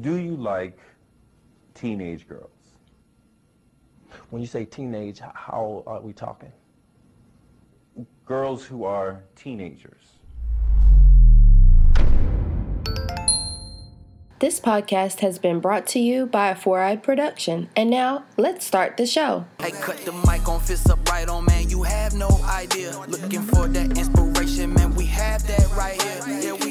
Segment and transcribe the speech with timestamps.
[0.00, 0.78] Do you like
[1.74, 2.50] teenage girls?
[4.30, 6.52] When you say teenage, h- how are we talking?
[8.24, 10.04] Girls who are teenagers.
[14.38, 17.68] This podcast has been brought to you by a Four Eyed Production.
[17.76, 19.44] And now, let's start the show.
[19.60, 21.68] Hey, cut the mic on, fist up right on, man.
[21.68, 22.98] You have no idea.
[23.06, 24.94] Looking for that inspiration, man.
[24.94, 26.40] We have that right here.
[26.40, 26.69] Yeah, we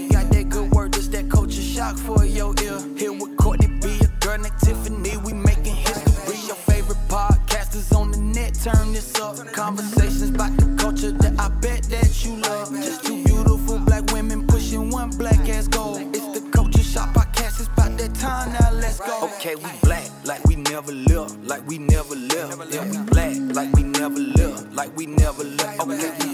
[1.80, 2.80] shock for your ear.
[2.98, 5.16] Here with Courtney B, a girl named Tiffany.
[5.26, 6.38] We making history.
[6.46, 9.38] Your favorite podcasters on the net, turn this up.
[9.54, 12.74] Conversations about the culture that I bet that you love.
[12.86, 15.96] Just two beautiful black women pushing one black ass goal.
[16.16, 17.62] It's the Culture Shock podcast.
[17.62, 18.72] It's about that time now.
[18.74, 19.30] Let's go.
[19.36, 22.74] Okay, we black like we never lived, like we never lived.
[22.74, 25.80] Yeah, we black like we never lived, like we never lived.
[25.80, 26.29] Okay,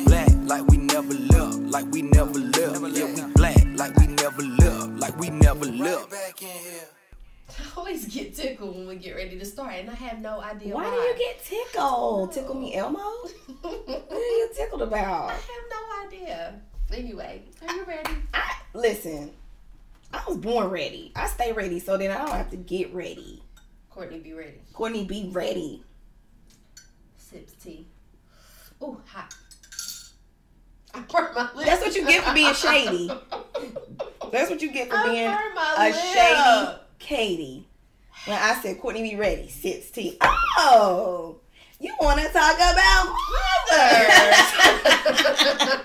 [5.85, 6.43] we never lived.
[7.47, 10.73] I always get tickled when we get ready to start, and I have no idea
[10.73, 10.83] why.
[10.83, 12.31] Why do you get tickled?
[12.33, 12.99] Tickle me Elmo?
[13.61, 15.29] What are you tickled about?
[15.29, 16.61] I have no idea.
[16.93, 18.11] Anyway, are you ready?
[18.33, 19.31] I listen.
[20.13, 21.11] I was born ready.
[21.15, 23.43] I stay ready, so then I don't have to get ready.
[23.89, 24.61] Courtney, be ready.
[24.73, 25.83] Courtney, be ready.
[27.17, 27.87] Sips tea.
[28.81, 29.33] Ooh, hot.
[30.95, 31.65] I burned my lip.
[31.65, 33.11] That's what you get for being shady.
[34.31, 35.95] That's what you get for I being a lip.
[36.13, 37.67] shady Katie.
[38.25, 39.47] When I said Courtney, be ready.
[39.49, 40.17] Sits tea.
[40.21, 41.37] Oh,
[41.79, 44.53] you want to talk about mothers?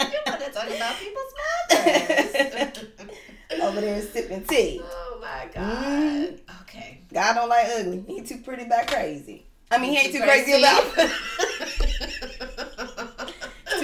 [0.10, 1.34] you want to talk about people's
[1.70, 3.62] mothers?
[3.62, 4.80] Over there sipping tea.
[4.82, 5.84] oh my god.
[5.84, 6.38] Mhm.
[6.62, 7.00] Okay.
[7.12, 8.04] God don't like ugly.
[8.06, 9.44] He too pretty about crazy.
[9.70, 10.64] I mean, he ain't too Too crazy crazy.
[10.64, 11.10] about.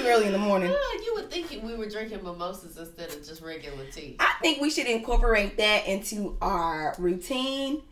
[0.07, 0.73] Too early in the morning.
[0.75, 4.17] Ah, you would think we were drinking mimosas instead of just regular tea.
[4.21, 7.83] I think we should incorporate that into our routine.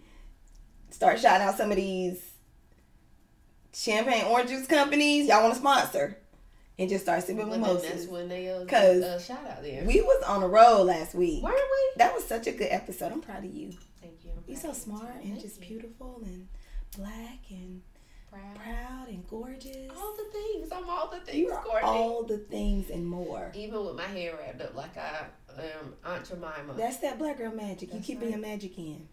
[0.91, 2.23] Start shouting out some of these
[3.73, 5.27] champagne orange juice companies.
[5.29, 6.19] Y'all want to sponsor?
[6.79, 8.09] And just start sipping But then that's mimosas.
[8.09, 9.85] when they uh, 'Cause uh, shout out there.
[9.85, 11.41] We was on a roll last week.
[11.43, 11.93] Weren't we?
[11.99, 13.13] That was such a good episode.
[13.13, 13.71] I'm proud of you.
[14.01, 14.33] Thank you.
[14.49, 15.69] You're so smart and Thank just you.
[15.69, 16.49] beautiful and
[16.97, 17.83] black and
[18.35, 18.57] Proud.
[18.57, 19.91] proud and gorgeous.
[19.97, 20.69] All the things.
[20.73, 21.89] I'm all the things, Courtney.
[21.89, 23.51] all the things and more.
[23.55, 25.27] Even with my hair wrapped up like I
[25.59, 26.75] am Aunt Jemima.
[26.77, 27.93] That's that black girl magic.
[27.95, 28.31] You keep right.
[28.31, 29.09] your magic in.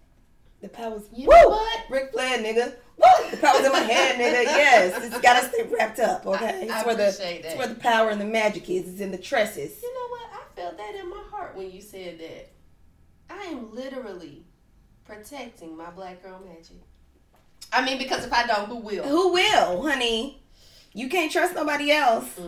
[0.62, 1.04] The powers.
[1.14, 1.34] You Woo!
[1.36, 1.80] know what?
[1.90, 2.76] Ric Flair, nigga.
[2.98, 3.32] Woo!
[3.32, 4.44] The powers in my hand, nigga.
[4.62, 6.26] Yes, it's gotta stay wrapped up.
[6.26, 8.88] Okay, I- it's I where the appreciate it's where the power and the magic is.
[8.88, 9.82] It's in the tresses.
[9.82, 10.22] You know what?
[10.34, 12.50] I felt that in my heart when you said that.
[13.30, 14.44] I am literally
[15.06, 16.78] protecting my black girl magic.
[17.74, 19.04] I mean, because if I don't, who will?
[19.04, 20.42] Who will, honey?
[20.94, 22.40] You can't trust nobody else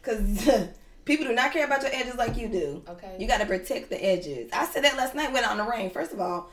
[0.00, 0.50] because
[1.04, 2.82] people do not care about your edges like you do.
[2.88, 3.16] Okay.
[3.18, 4.50] You got to protect the edges.
[4.52, 5.32] I said that last night.
[5.32, 5.90] Went out in the rain.
[5.90, 6.50] First of all,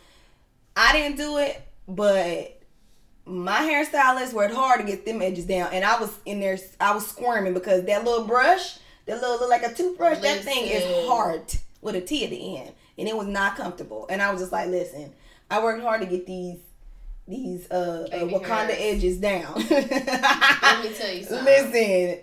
[0.76, 2.62] I didn't do it, but
[3.26, 6.58] my hairstylist worked hard to get them edges down, and I was in there.
[6.80, 10.68] I was squirming because that little brush, that little look like a toothbrush, that thing
[10.68, 11.44] is hard
[11.82, 14.08] with a T at the end, and it was not comfortable.
[14.10, 15.14] And I was just like, listen,
[15.50, 16.58] I worked hard to get these
[17.30, 19.54] these uh, uh Wakanda edges down.
[19.70, 21.46] Let me tell you something.
[21.46, 22.20] Listen,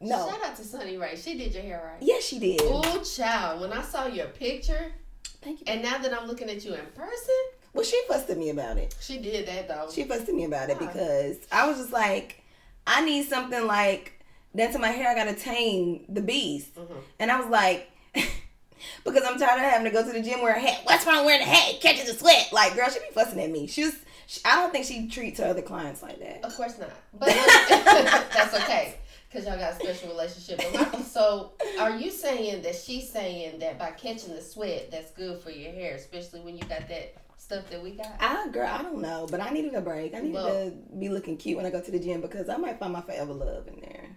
[0.00, 1.16] no, Shout out to Sunny Ray.
[1.16, 2.02] She did your hair right.
[2.02, 2.60] yes, she did.
[2.62, 3.60] Oh, child.
[3.60, 4.92] When I saw your picture,
[5.42, 5.64] Thank you.
[5.66, 7.34] and now that I'm looking at you in person,
[7.72, 8.94] Well, she fussed at me about it.
[9.00, 9.88] she did that though.
[9.92, 10.86] She fussed at me about it Why?
[10.86, 12.42] because I was just like,
[12.86, 14.12] I need something like
[14.54, 15.08] then to my hair.
[15.08, 16.96] I gotta tame the beast, Mhm.
[17.18, 17.90] and I was like,
[19.04, 20.80] because I'm tired of having to go to the gym wear a hat.
[20.84, 21.74] What's wrong wearing a hat?
[21.74, 22.50] It catches the sweat.
[22.52, 23.66] Like, girl, she be fussing at me.
[23.66, 23.94] She was.
[24.26, 26.44] She, I don't think she treats her other clients like that.
[26.44, 26.90] Of course not.
[27.12, 27.28] But
[28.34, 28.96] that's okay.
[29.30, 30.60] Because y'all got a special relationship.
[31.04, 35.50] So, are you saying that she's saying that by catching the sweat, that's good for
[35.50, 38.14] your hair, especially when you got that stuff that we got?
[38.20, 40.14] I girl, I don't know, but I needed a break.
[40.14, 42.56] I needed Well- to be looking cute when I go to the gym because I
[42.56, 44.16] might find my forever love in there.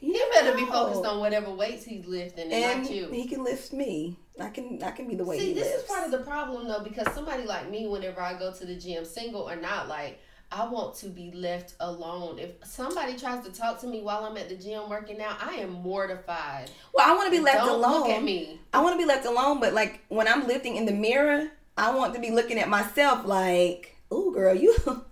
[0.00, 3.08] You He never better be focused on whatever weights he's lifting and, and not you.
[3.08, 4.16] he can lift me.
[4.40, 5.82] I can that can be the way See, this lifts.
[5.82, 8.76] is part of the problem though, because somebody like me, whenever I go to the
[8.76, 10.20] gym, single or not, like
[10.50, 12.38] I want to be left alone.
[12.38, 15.56] If somebody tries to talk to me while I'm at the gym working out, I
[15.56, 16.70] am mortified.
[16.94, 18.00] well, I want to be left Don't alone.
[18.00, 18.58] look at me.
[18.72, 21.94] I want to be left alone, but like when I'm lifting in the mirror, I
[21.94, 24.74] want to be looking at myself like, "Ooh, girl, you,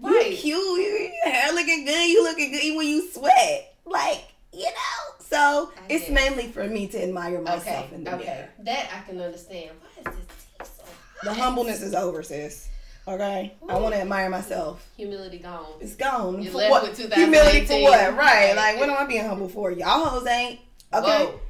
[0.00, 0.30] Right.
[0.30, 0.56] you cute.
[0.80, 2.08] You, your hair looking good.
[2.08, 3.74] You looking good even when you sweat.
[3.86, 6.12] Like, you know." So I it's it.
[6.12, 8.48] mainly for me to admire myself Okay, in the okay, mirror.
[8.64, 9.70] that I can understand.
[9.80, 11.24] Why is this tea so hot?
[11.24, 12.68] The humbleness is over, sis.
[13.08, 14.86] Okay, I want to admire myself.
[14.96, 15.72] humility gone.
[15.80, 16.44] It's gone.
[16.44, 16.82] For left what?
[16.98, 17.98] with Humility for what?
[18.14, 18.16] Right.
[18.16, 18.56] Right.
[18.56, 19.70] Like, what am I being humble for?
[19.72, 20.60] Y'all hoes ain't.
[20.92, 21.24] Okay.
[21.24, 21.40] Whoa.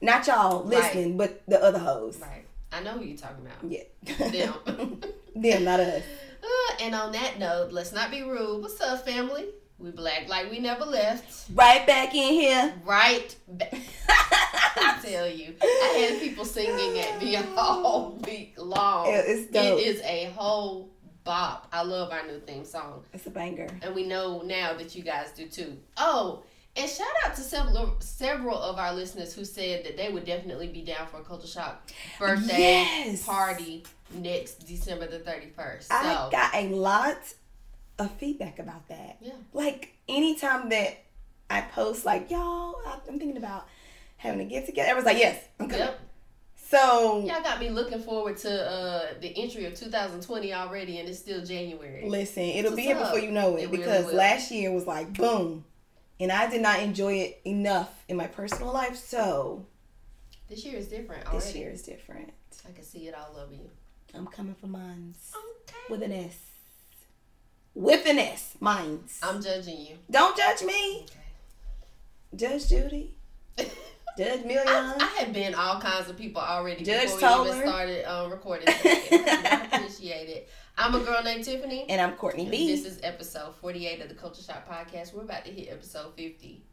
[0.00, 2.18] Not y'all listening, but the other hoes.
[2.22, 2.44] Right.
[2.72, 3.70] I know who you're talking about.
[3.70, 3.82] Yeah.
[4.30, 5.00] Them.
[5.34, 6.02] Them, not us.
[6.40, 8.62] Uh, and on that note, let's not be rude.
[8.62, 9.46] What's up, family?
[9.78, 11.48] We black like we never left.
[11.54, 12.74] Right back in here.
[12.84, 13.74] Right back.
[14.08, 19.06] I tell you, I had people singing at me all week long.
[19.08, 19.78] It's dope.
[19.78, 20.90] It is a whole
[21.24, 21.68] bop.
[21.72, 23.68] I love our new theme song, It's a banger.
[23.82, 25.76] and we know now that you guys do too.
[25.96, 26.42] Oh,
[26.76, 30.68] and shout out to several several of our listeners who said that they would definitely
[30.68, 31.88] be down for a culture shock
[32.18, 33.24] birthday Yes.
[33.26, 35.88] party next December the thirty first.
[35.88, 37.18] So I got a lot
[37.98, 39.18] of feedback about that.
[39.20, 39.32] Yeah.
[39.52, 40.98] Like anytime that
[41.50, 43.66] I post, like y'all, I'm thinking about
[44.16, 44.90] having a get together.
[44.90, 45.86] Everyone's like, yes, I'm coming.
[45.86, 46.00] Yep.
[46.70, 51.18] So Y'all got me looking forward to uh, the entry of 2020 already, and it's
[51.18, 52.06] still January.
[52.06, 54.14] listen, it'll be What's here before you know it, It because will.
[54.16, 55.64] last year was like boom,
[56.20, 58.96] and I did not enjoy it enough in my personal life.
[58.96, 59.64] So
[60.50, 61.38] This year is different already.
[61.42, 62.32] this year is different.
[62.68, 63.70] I can see it all over you.
[64.14, 65.76] I'm coming for mines Okay.
[65.88, 66.36] with an S.
[67.80, 69.20] With an S, mines.
[69.22, 69.94] I'm judging you.
[70.10, 71.14] Don't judge me, Okay.
[72.34, 73.14] Judge Judy,
[73.56, 74.66] Judge Milian.
[74.66, 78.32] I, I had been all kinds of people already Judge before we even started um,
[78.32, 78.66] recording.
[78.66, 79.06] today.
[79.12, 80.48] I appreciate it.
[80.76, 81.86] I'm a girl named Tiffany.
[81.88, 82.66] and I'm Courtney And B.
[82.66, 85.14] This is episode 48 of the Culture Shock Podcast.
[85.14, 86.64] We're about to hit episode 50.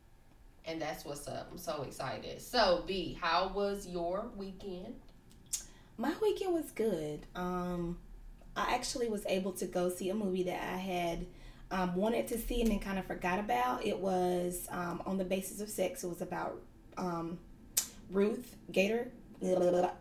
[0.66, 1.50] And that's what's up.
[1.52, 2.42] I'm so excited.
[2.42, 4.96] So, B, how was your weekend?
[5.98, 7.28] My weekend was good.
[7.36, 8.00] Um,
[8.56, 11.26] I actually was able to go see a movie that I had
[11.72, 13.86] um, wanted to see and then kind of forgot about.
[13.86, 16.04] It was um, on the basis of sex.
[16.04, 16.62] It was about
[16.98, 17.38] um,
[18.10, 19.12] Ruth Gator.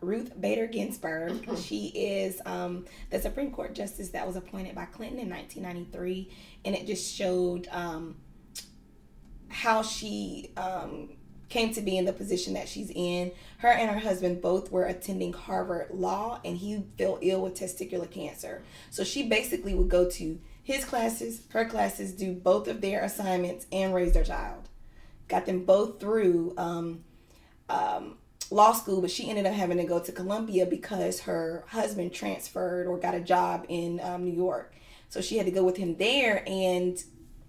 [0.00, 1.58] Ruth Bader Ginsburg.
[1.58, 6.30] she is um, the Supreme Court justice that was appointed by Clinton in 1993,
[6.64, 8.16] and it just showed um,
[9.48, 11.13] how she um,
[11.48, 13.32] came to be in the position that she's in.
[13.58, 18.10] Her and her husband both were attending Harvard Law, and he fell ill with testicular
[18.10, 18.62] cancer.
[18.90, 23.66] So she basically would go to his classes, her classes, do both of their assignments,
[23.70, 24.68] and raise their child.
[25.28, 27.04] Got them both through um,
[27.68, 28.16] um,
[28.50, 32.86] law school, but she ended up having to go to Columbia because her husband transferred
[32.86, 34.74] or got a job in um, New York.
[35.08, 37.02] So she had to go with him there, and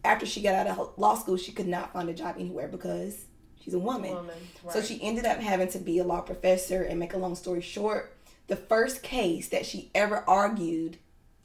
[0.03, 3.25] after she got out of law school, she could not find a job anywhere because
[3.65, 4.13] she's a woman.
[4.13, 4.35] Woman,
[4.69, 6.83] So she ended up having to be a law professor.
[6.83, 8.15] And make a long story short,
[8.47, 10.97] the first case that she ever argued,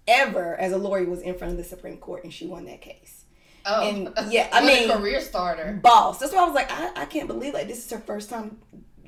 [0.06, 2.81] ever as a lawyer, was in front of the Supreme Court, and she won that
[2.82, 3.25] case.
[3.67, 5.78] Oh, and, yeah, I mean- a career starter.
[5.82, 6.19] Boss.
[6.19, 8.58] That's why I was like, I, I can't believe like this is her first time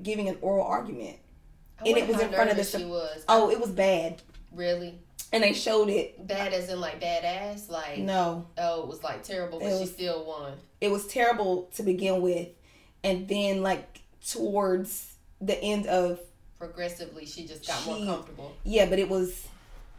[0.02, 1.18] giving an oral argument.
[1.84, 4.22] I and it was in front of the She was Oh, it was bad,
[4.52, 5.00] really
[5.32, 6.26] and they showed it.
[6.26, 7.68] bad, as in like badass.
[7.70, 10.52] Like No, oh, it was like terrible, but It she was- still won.
[10.80, 12.48] it was terrible to begin with,
[13.04, 16.20] and then like towards the end of
[16.58, 18.52] Progressively, she just got She- more comfortable.
[18.62, 19.46] Yeah, but it was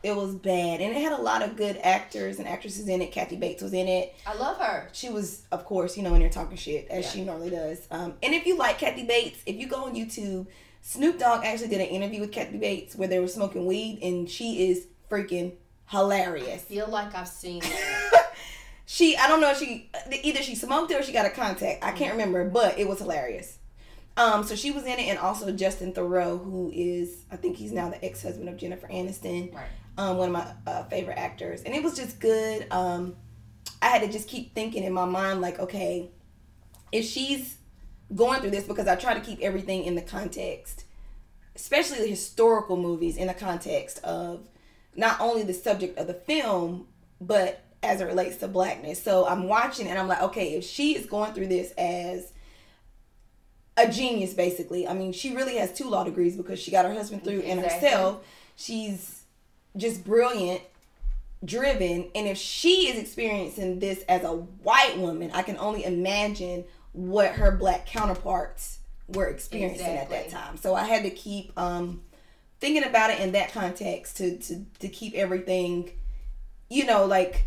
[0.02, 3.12] it was bad, and it had a lot of good actors and actresses in it.
[3.14, 4.14] Kathy Bates was in it.
[4.28, 4.90] I love her.
[4.92, 7.12] She was, of course, you know, in there talking shit as Yeah.
[7.12, 7.80] she normally does.
[7.90, 10.48] Um, and if you like Kathy Bates, if you go on YouTube,
[10.82, 14.30] Snoop Dogg actually did an interview with Kathy Bates where they were smoking weed, and
[14.30, 15.54] she is freaking
[15.88, 16.62] hilarious.
[16.64, 18.23] Feel like I've seen that.
[18.86, 19.90] She, I don't know if she
[20.24, 21.84] either she smoked it or she got a contact.
[21.84, 23.58] I can't remember, but it was hilarious.
[24.16, 27.72] Um, so she was in it, and also Justin Theroux, who is I think he's
[27.72, 29.54] now the ex husband of Jennifer Aniston.
[29.54, 29.66] Right.
[29.98, 32.68] um, one of my uh, favorite actors, and it was just good.
[32.72, 33.16] Um,
[33.82, 36.10] I had to just keep thinking in my mind, like, okay,
[36.92, 37.58] if she's
[38.14, 40.86] going through this, because I try to keep everything in the context,
[41.56, 44.42] especially the historical movies, in the context of
[44.96, 46.88] not only the subject of the film,
[47.20, 49.02] but as it relates to blackness.
[49.02, 52.34] So I'm watching and I'm like, okay, if she is going through this as
[53.78, 54.88] a genius, basically.
[54.88, 57.60] I mean, she really has two law degrees because she got her husband through and
[57.60, 58.24] herself.
[58.56, 59.24] She's
[59.76, 60.62] just brilliant,
[61.44, 66.66] driven, and if she is experiencing this as a white woman, I can only imagine
[66.92, 70.58] what her black counterparts were experiencing at that time.
[70.58, 72.02] So I had to keep um,
[72.60, 75.92] thinking about it in that context to to to keep everything,
[76.70, 77.46] you know, like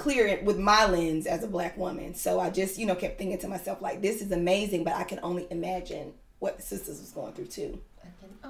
[0.00, 2.14] clear it with my lens as a black woman.
[2.14, 5.04] So I just, you know, kept thinking to myself like, this is amazing, but I
[5.04, 7.78] can only imagine what the sisters was going through too.
[8.02, 8.48] I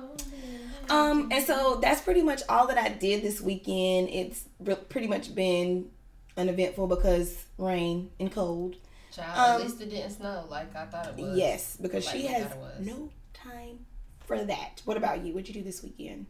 [0.88, 4.10] Um, and so that's pretty much all that I did this weekend.
[4.10, 5.90] It's re- pretty much been
[6.36, 8.76] uneventful because rain and cold.
[9.12, 11.36] Child, um, at least it didn't snow like I thought it was.
[11.36, 12.86] Yes, because Like she has thought it was.
[12.86, 13.80] no time
[14.24, 14.82] for that.
[14.84, 15.32] What about you?
[15.32, 16.26] What'd you do this weekend?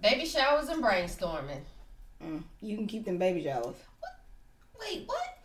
[0.00, 1.60] Baby showers and brainstorming.
[2.24, 3.76] Mm, you can keep them baby showers.
[4.84, 5.38] Wait, what?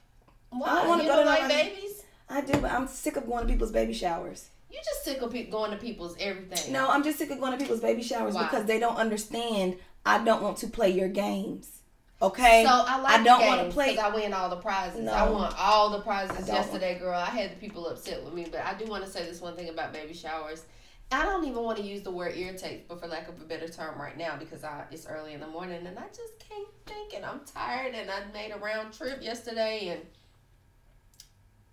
[0.50, 0.68] Why?
[0.68, 2.04] I don't wanna go to like nobody- babies?
[2.30, 4.50] I do, but I'm sick of going to people's baby showers.
[4.70, 6.74] You just sick of pe- going to people's everything.
[6.74, 8.44] No, I'm just sick of going to people's baby showers Why?
[8.44, 9.78] because they don't understand.
[10.06, 11.78] I don't want to play your games.
[12.22, 12.64] Okay.
[12.66, 13.98] So I like I don't want want to play.
[13.98, 15.04] I win all the prizes.
[15.04, 15.12] No.
[15.12, 17.18] I want all the prizes yesterday, girl.
[17.18, 19.56] I had the people upset with me, but I do want to say this one
[19.56, 20.64] thing about baby showers.
[21.12, 23.68] I don't even want to use the word irritate, but for lack of a better
[23.68, 27.14] term, right now because I it's early in the morning and I just can't think
[27.14, 30.02] and I'm tired and I made a round trip yesterday and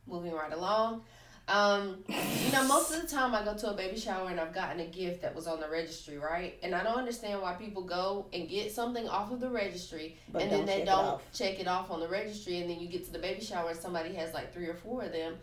[0.06, 1.02] moving right along.
[1.46, 4.54] Um, you know, most of the time I go to a baby shower and I've
[4.54, 6.56] gotten a gift that was on the registry, right?
[6.62, 10.42] And I don't understand why people go and get something off of the registry But
[10.42, 11.22] and then they don't off.
[11.34, 13.78] check it off on the registry and then you get to the baby shower and
[13.78, 15.34] somebody has like three or four of them.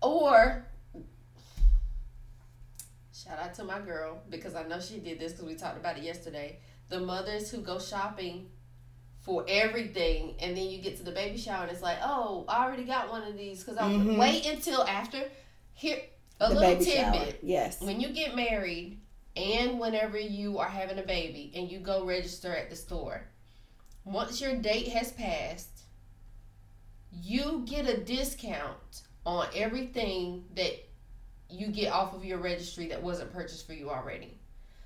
[0.00, 0.64] Or
[3.22, 5.98] shout out to my girl because I know she did this because we talked about
[5.98, 6.58] it yesterday.
[6.88, 8.48] The mothers who go shopping
[9.20, 12.64] for everything and then you get to the baby shower and it's like, oh, I
[12.64, 14.18] already got one of these because I Mhm.
[14.18, 15.30] wait until after.
[15.74, 16.00] Here,
[16.40, 17.12] a the little baby shower.
[17.12, 17.80] tidbit Yes.
[17.80, 19.00] when you get married
[19.36, 23.28] and whenever you are having a baby and you go register at the store,
[24.04, 25.82] once your date has passed,
[27.12, 30.72] you get a discount on everything that
[31.50, 34.38] you get off of your registry that wasn't purchased for you already.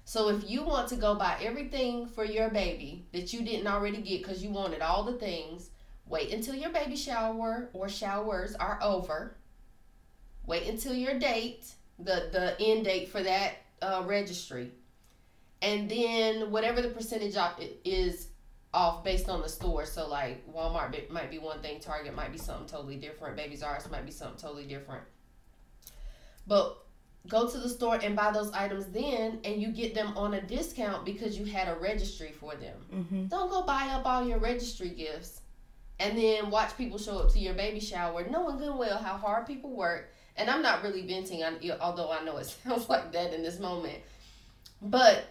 [0.05, 3.99] So if you want to go buy everything for your baby that you didn't already
[3.99, 5.71] get because you wanted all the things,
[6.07, 9.37] wait until your baby shower or showers are over.
[10.47, 11.65] Wait until your date,
[11.99, 14.71] the the end date for that uh, registry,
[15.63, 18.29] and then whatever the percentage off is
[18.75, 19.87] off based on the store.
[19.87, 23.77] So like Walmart might be one thing, Target might be something totally different, Babies R
[23.77, 25.05] Us might be something totally different.
[26.47, 26.79] But
[27.29, 30.43] go to the store and buy those items then, and you get them on a
[30.43, 32.77] discount because you had a registry for them.
[32.93, 33.27] Mm-hmm.
[33.27, 35.41] Don't go buy up all your registry gifts
[36.01, 39.47] and then watch people show up to your baby shower knowing good well how hard
[39.47, 40.13] people work.
[40.37, 43.61] And I'm not really venting, on, although I know it sounds like that in this
[43.61, 43.99] moment.
[44.83, 45.25] But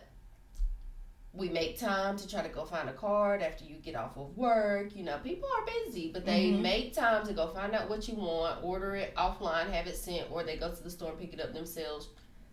[1.35, 4.37] we make time to try to go find a card after you get off of
[4.37, 4.95] work.
[4.95, 6.61] You know, people are busy, but they Mhm.
[6.61, 10.29] make time to go find out what you want, order it offline, have it sent,
[10.31, 12.09] or they go to the store and pick it up themselves.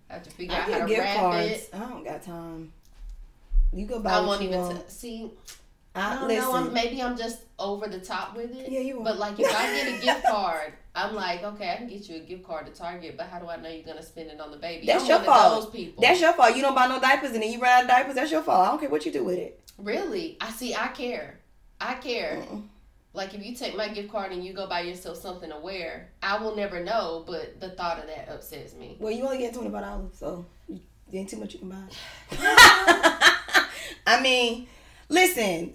[0.09, 1.47] Have to figure I out how to gift wrap cards.
[1.51, 1.71] it.
[1.75, 2.73] I don't got time.
[3.73, 4.79] You go buy I won't even want.
[4.89, 5.31] t- see.
[5.95, 6.51] I, I don't listen.
[6.51, 6.57] know.
[6.57, 8.71] I'm, maybe I'm just over the top with it.
[8.73, 9.05] Yeah, you are.
[9.05, 12.16] But like, if I get a gift card, I'm like, okay, I can get you
[12.16, 14.50] a gift card to Target, but how do I know you're gonna spend it on
[14.50, 14.87] the baby?
[14.87, 15.59] That's I'm your fault.
[15.59, 16.02] Of those people.
[16.02, 16.56] That's your fault.
[16.56, 18.14] You don't buy no diapers and then you run out of diapers.
[18.16, 18.66] That's your fault.
[18.66, 19.61] I don't care what you do with it.
[19.78, 20.37] really.
[20.40, 20.75] I see.
[20.75, 21.38] I care.
[21.80, 22.37] I care.
[22.38, 22.62] Mm-mm.
[23.12, 26.11] Like if you take my gift card and you go buy yourself something to wear,
[26.23, 27.25] I will never know.
[27.26, 28.97] But the thought of that upsets me.
[29.00, 30.80] Well, you only get twenty five dollars, so you
[31.12, 31.76] ain't too much you can buy.
[34.06, 34.68] I mean,
[35.09, 35.75] listen,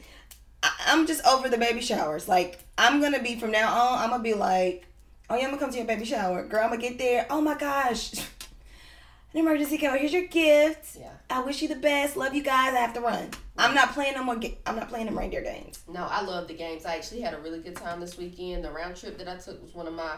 [0.64, 2.28] I, I'm just over the baby showers.
[2.30, 4.00] Like I'm gonna be from now on.
[4.00, 4.86] I'm gonna be like,
[5.30, 6.64] oh yeah, I'm gonna come to your baby shower, girl.
[6.64, 7.26] I'm gonna get there.
[7.30, 8.14] Oh my gosh,
[9.34, 9.98] an emergency call.
[9.98, 10.98] Here's your gift.
[11.00, 11.12] Yeah.
[11.30, 12.16] I wish you the best.
[12.18, 12.74] Love you guys.
[12.74, 13.30] I have to run.
[13.58, 14.36] I'm not playing no more.
[14.36, 15.84] Ga- I'm not playing them reindeer games.
[15.88, 16.86] No, I love the games.
[16.86, 18.64] I actually had a really good time this weekend.
[18.64, 20.18] The round trip that I took was one of my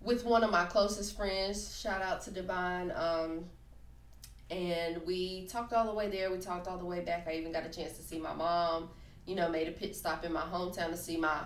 [0.00, 1.78] with one of my closest friends.
[1.78, 2.92] Shout out to Divine.
[2.94, 3.44] Um,
[4.50, 6.30] and we talked all the way there.
[6.30, 7.26] We talked all the way back.
[7.26, 8.90] I even got a chance to see my mom.
[9.26, 11.38] You know, made a pit stop in my hometown to see my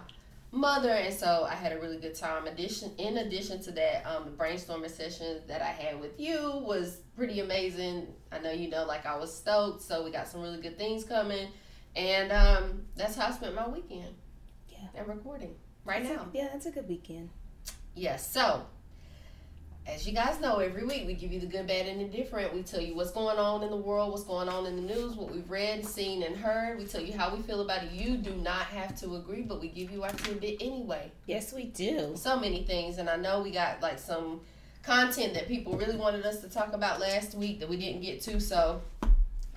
[0.52, 2.46] mother, and so I had a really good time.
[2.46, 6.98] Addition, in addition to that, um, the brainstorming session that I had with you was
[7.16, 8.08] pretty amazing.
[8.32, 9.82] I know you know, like I was stoked.
[9.82, 11.48] So we got some really good things coming,
[11.94, 14.14] and um, that's how I spent my weekend.
[14.68, 15.00] Yeah.
[15.00, 16.26] and recording right now.
[16.32, 17.30] Yeah, that's a good weekend.
[17.94, 18.30] Yes.
[18.30, 18.66] So,
[19.87, 22.52] as you guys know, every week we give you the good, bad, and the different.
[22.52, 25.14] We tell you what's going on in the world, what's going on in the news,
[25.14, 26.78] what we've read, seen, and heard.
[26.78, 27.93] We tell you how we feel about it.
[27.93, 31.12] You do not have to agree, but we give you our tidbit anyway.
[31.26, 32.14] Yes, we do.
[32.16, 34.40] So many things, and I know we got like some
[34.83, 38.21] content that people really wanted us to talk about last week that we didn't get
[38.23, 38.40] to.
[38.40, 38.83] So,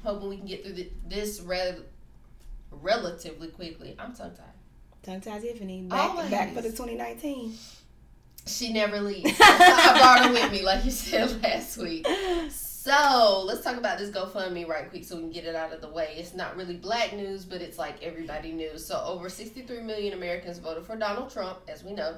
[0.04, 1.82] hoping we can get through the, this rel-
[2.72, 3.96] relatively quickly.
[3.98, 4.46] I'm tongue tied.
[5.02, 6.30] Tongue tied Tiffany back Always.
[6.30, 7.54] back for the 2019.
[8.50, 9.38] She never leaves.
[9.39, 12.06] I brought her with me, like you said last week.
[12.50, 15.82] So let's talk about this GoFundMe right quick so we can get it out of
[15.82, 16.15] the way.
[16.18, 18.86] It's not really black news, but it's like everybody news.
[18.86, 22.15] So over 63 million Americans voted for Donald Trump, as we know.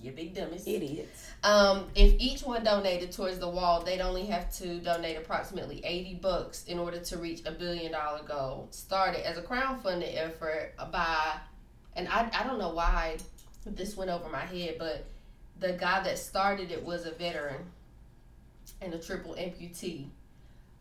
[0.00, 0.66] You big dummies.
[0.66, 1.30] Idiots.
[1.42, 6.14] Um, if each one donated towards the wall, they'd only have to donate approximately 80
[6.16, 8.68] bucks in order to reach a billion dollar goal.
[8.70, 11.38] Started as a crowdfunding effort by,
[11.96, 13.16] and I, I don't know why
[13.66, 15.06] this went over my head, but
[15.58, 17.64] the guy that started it was a veteran
[18.80, 20.08] and a triple amputee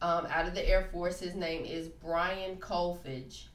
[0.01, 1.19] um, out of the Air Force.
[1.19, 3.45] His name is Brian Kolfage.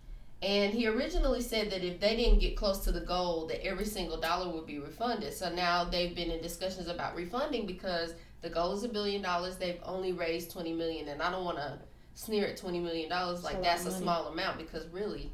[0.40, 3.84] And he originally said that if they didn't get close to the goal, that every
[3.84, 5.34] single dollar would be refunded.
[5.34, 9.56] So now they've been in discussions about refunding because The goal is a billion dollars.
[9.56, 11.78] They've only raised twenty million, and I don't want to
[12.14, 15.32] sneer at twenty million dollars like lot that's a small amount because really,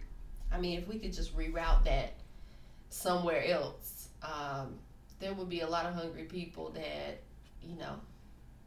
[0.50, 2.14] I mean, if we could just reroute that
[2.94, 4.78] somewhere else, um,
[5.18, 7.20] there would be a lot of hungry people that
[7.62, 7.96] you know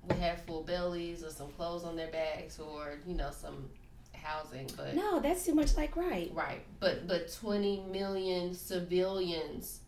[0.03, 3.69] would have full bellies or some clothes on their backs or you know some
[4.13, 4.95] housing, but.
[4.95, 6.29] No, that's too much like right.
[6.33, 9.79] Right, but but twenty million civilians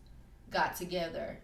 [0.49, 1.39] got together,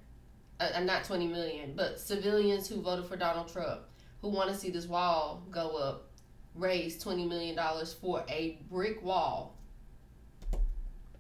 [0.60, 3.82] uh, uh, not twenty million, but civilians who voted for Donald Trump,
[4.22, 6.12] who want to see this wall go up,
[6.56, 9.55] raised twenty million dollars for a brick wall.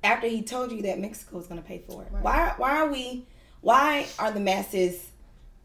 [0.05, 2.23] After he told you that Mexico was going to pay for it, Right.
[2.23, 2.53] why?
[2.57, 3.25] Why are we?
[3.61, 5.03] Why are the masses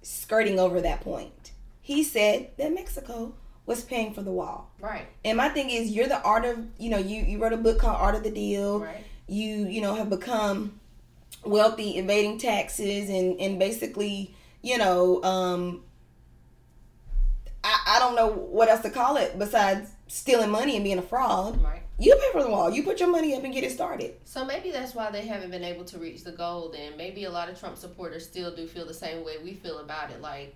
[0.02, 1.52] skirting over that point?
[1.82, 3.34] He said that Mexico
[3.66, 4.70] was paying for the wall.
[4.80, 7.56] Right, And my thing is, you're the art of, you know, you, you wrote a
[7.58, 8.80] book called Art of the Deal.
[8.80, 10.80] right, You, you know, have become
[11.44, 15.82] wealthy, evading taxes, and, and basically, you know, um,
[17.62, 21.02] I, I don't know what else to call it besides stealing money and being a
[21.02, 21.62] fraud.
[21.62, 21.82] right.
[22.00, 22.70] You pay for the wall.
[22.70, 24.14] You put your money up and get it started.
[24.24, 26.70] So maybe that's why they haven't been able to reach the goal.
[26.70, 29.78] Then maybe a lot of Trump supporters still do feel the same way we feel
[29.80, 30.22] about it.
[30.22, 30.54] Like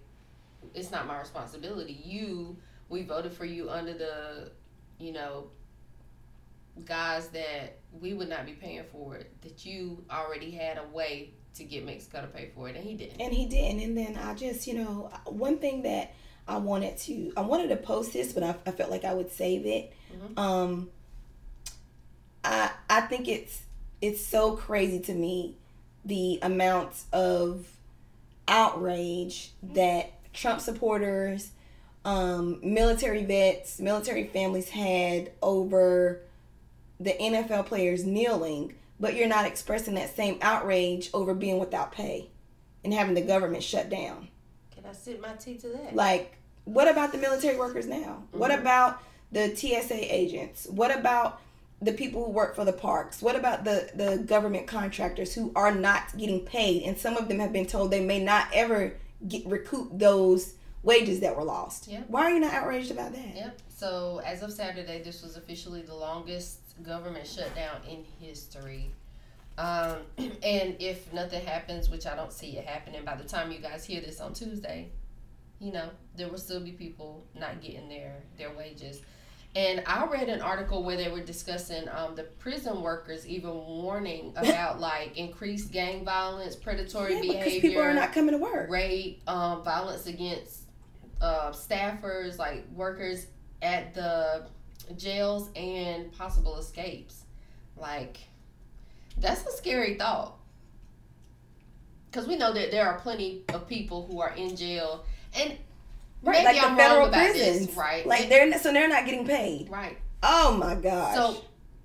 [0.73, 2.01] it's not my responsibility.
[2.03, 2.57] You,
[2.89, 4.51] we voted for you under the,
[4.99, 5.49] you know,
[6.87, 9.31] guys that we would not be paying for it.
[9.43, 12.95] That you already had a way to get Mexico to pay for it, and he
[12.95, 13.21] didn't.
[13.21, 13.81] And he didn't.
[13.81, 16.15] And then I just, you know, one thing that
[16.49, 19.31] I wanted to, I wanted to post this, but I, I felt like I would
[19.31, 19.93] save it.
[20.13, 20.39] Mhm.
[20.39, 20.91] Um,
[22.45, 23.63] I I think it's
[24.01, 25.57] it's so crazy to me
[26.05, 27.67] the amount of
[28.47, 31.53] outrage that Trump supporters,
[32.05, 36.21] um, military vets, military families had over
[37.01, 42.29] the NFL players kneeling, but you're not expressing that same outrage over being without pay
[42.85, 44.29] and having the government shut down.
[44.75, 45.97] Can I sit my tea to that?
[45.97, 48.25] Like, what about the military workers now?
[48.33, 48.61] What Mhm.
[48.61, 50.67] about the TSA agents?
[50.67, 51.41] What about
[51.83, 53.23] the people who work for the parks?
[53.23, 56.83] What about the the government contractors who are not getting paid?
[56.85, 58.95] And some of them have been told they may not ever
[59.27, 61.89] get recoup those wages that were lost.
[61.89, 62.03] Yeah.
[62.09, 63.35] Why are you not outraged about that?
[63.35, 63.59] Yep.
[63.69, 68.91] So as of Saturday, this was officially the longest government shutdown in history.
[69.57, 73.59] Um, and if nothing happens, which I don't see it happening, by the time you
[73.59, 74.91] guys hear this on Tuesday,
[75.61, 79.01] you know there will still be people not getting their their wages.
[79.57, 84.33] And I read an article where they were discussing um, the prison workers even warning
[84.37, 88.69] about like increased gang violence, predatory Yeah, behavior, because people are not coming to work.
[88.69, 90.63] rape, um, violence against
[91.21, 93.27] uh, staffers, like workers
[93.63, 94.47] at the
[94.97, 97.23] jails, and possible escapes.
[97.77, 98.19] Like,
[99.17, 100.37] that's a scary thought.
[102.11, 105.05] Because we know that there are plenty of people who are in jail,
[105.37, 105.57] and
[106.25, 108.07] Right, maybe like I'm the federal wrong about prisons, this, right?
[108.07, 109.69] Like they're not, so they're not getting paid.
[109.71, 109.99] right.
[110.23, 111.15] Oh my gosh.
[111.15, 111.45] So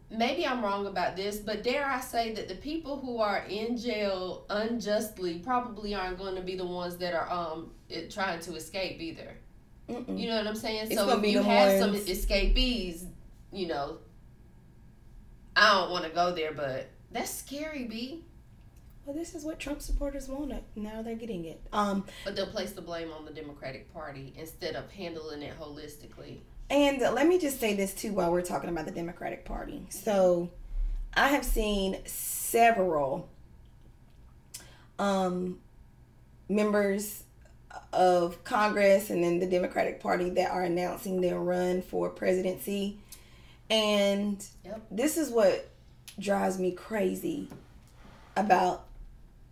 [0.09, 3.77] maybe I'm wrong about this, but dare I say that the people who are in
[3.77, 7.71] jail unjustly probably aren't going to be the ones that are um
[8.09, 9.35] trying to escape either.
[9.89, 10.19] Mm-mm.
[10.19, 10.87] You know what I'm saying?
[10.91, 13.05] It's so if you have some escapees,
[13.51, 13.97] you know,
[15.55, 18.23] I don't want to go there, but that's scary, B.
[19.05, 20.63] well, this is what Trump supporters wanted.
[20.75, 21.61] Now they're getting it.
[21.73, 26.39] Um, But they'll place the blame on the Democratic Party instead of handling it holistically.
[26.69, 29.85] And let me just say this too while we're talking about the Democratic Party.
[29.89, 30.51] So,
[31.15, 33.27] I have seen several
[34.99, 35.59] um,
[36.47, 37.23] members
[37.93, 42.99] of Congress and then the Democratic Party that are announcing their run for presidency.
[43.69, 44.81] And Yep.
[44.91, 45.69] this is what
[46.19, 47.47] drives me crazy
[48.35, 48.85] about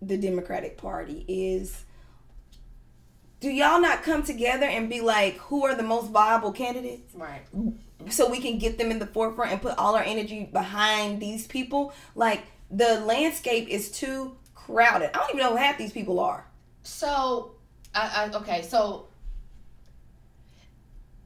[0.01, 1.83] the Democratic Party is
[3.39, 7.13] do y'all not come together and be like who are the most viable candidates?
[7.13, 7.41] Right.
[8.09, 11.47] so we can get them in the forefront and put all our energy behind these
[11.47, 11.93] people?
[12.15, 15.11] Like the landscape is too crowded.
[15.15, 16.45] I don't even know who half these people are.
[16.83, 17.55] So,
[17.93, 19.07] I, I okay, so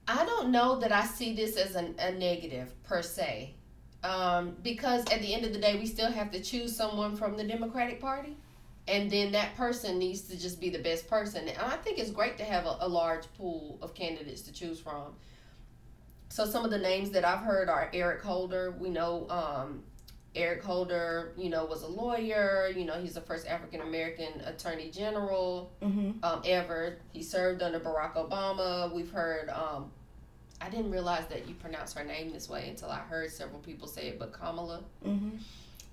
[0.08, 3.56] I don't know that I see this as an, a negative per se,
[4.04, 7.38] um, because at the end of the day, we still have to choose someone from
[7.38, 8.38] the Democratic Party,
[8.92, 11.48] and then that person needs to just be the best person.
[11.48, 14.80] And I think it's great to have a, a large pool of candidates to choose
[14.80, 15.16] from.
[16.28, 18.72] So some of the names that I've heard are Eric Holder.
[18.78, 19.84] We know um,
[20.36, 22.70] Eric Holder, you know, was a lawyer.
[22.76, 26.24] You know, he's the first African American Attorney General mm-hmm.
[26.24, 26.98] um, ever.
[27.14, 28.94] He served under Barack Obama.
[28.94, 29.50] We've heard.
[29.50, 29.92] Um,
[30.60, 33.88] I didn't realize that you pronounce her name this way until I heard several people
[33.88, 34.20] say it.
[34.20, 35.38] But Kamala Mm-hmm.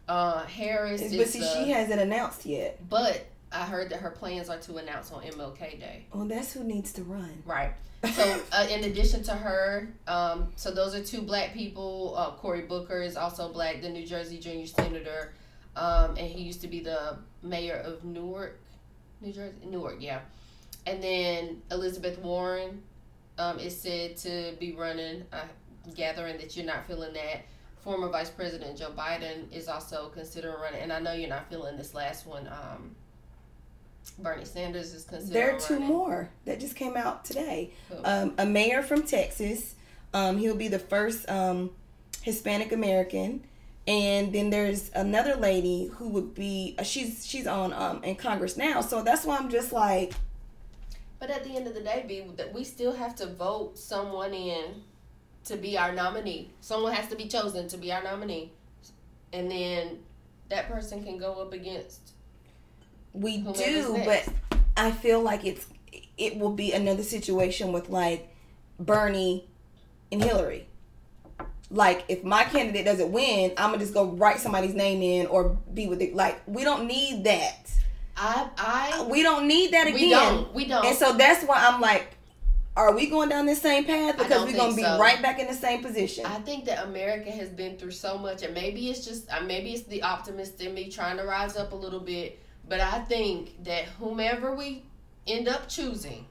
[0.09, 4.51] Uh, Harris but see the- she hasn't announced yet but I heard that her plans
[4.51, 6.05] are to announce on MLK Day.
[6.13, 7.43] Well, that's who needs to run.
[7.47, 7.73] Right.
[8.13, 12.15] So, uh, in addition to her, um, so those are two black people.
[12.17, 15.33] Uh, Cory Booker is also black, the New Jersey junior senator,
[15.75, 18.61] um, and he used to be the mayor of Newark,
[19.21, 20.21] New Jersey, Newark, yeah.
[20.87, 22.83] And then Elizabeth Warren
[23.37, 25.25] um, is said to be running.
[25.33, 25.47] Uh,
[25.95, 27.45] gathering that you're not feeling that.
[27.83, 31.77] Former Vice President Joe Biden is also considering running, and I know you're not feeling
[31.77, 32.49] this last one.
[32.49, 32.97] Um,
[34.19, 35.33] Bernie Sanders is considering.
[35.33, 35.89] There are two running.
[35.89, 37.71] more that just came out today.
[38.05, 39.75] Um, a mayor from Texas.
[40.15, 41.71] Um, he'll be the first um,
[42.23, 43.45] Hispanic American.
[43.87, 48.57] And then there's another lady who would be uh, she's she's on um, in Congress
[48.57, 48.83] now.
[48.83, 50.13] So that's why I'm just like
[51.19, 54.83] But at the end of the day, B, we still have to vote someone in
[55.49, 56.51] to be our nominee.
[56.61, 58.53] Someone has to be chosen to be our nominee,
[59.33, 59.99] and then
[60.49, 62.13] that person can go up against.
[63.13, 64.29] we do, but
[64.77, 65.67] I feel like it's
[66.17, 68.29] it will be another situation with like
[68.79, 69.49] Bernie
[70.13, 70.67] and Hillary.
[71.71, 75.59] Like if my candidate doesn't win, I'm gonna just go write somebody's name in or
[75.75, 76.15] be with it.
[76.15, 77.71] Like we don't need that.
[78.17, 80.01] I I We don't need that again.
[80.01, 80.85] we don't we don't.
[80.85, 82.17] And so that's why I'm like,
[82.77, 84.17] are we going down this same path?
[84.17, 84.99] Because we're gonna be so.
[84.99, 86.25] right back in the same position.
[86.27, 89.73] I think that America has been through so much, and maybe it's just uh, maybe
[89.73, 92.39] it's the optimist in me trying to rise up a little bit.
[92.69, 94.85] But I think that whomever we
[95.27, 96.27] end up choosing,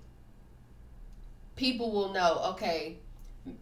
[1.56, 2.52] people will know.
[2.54, 2.98] Okay,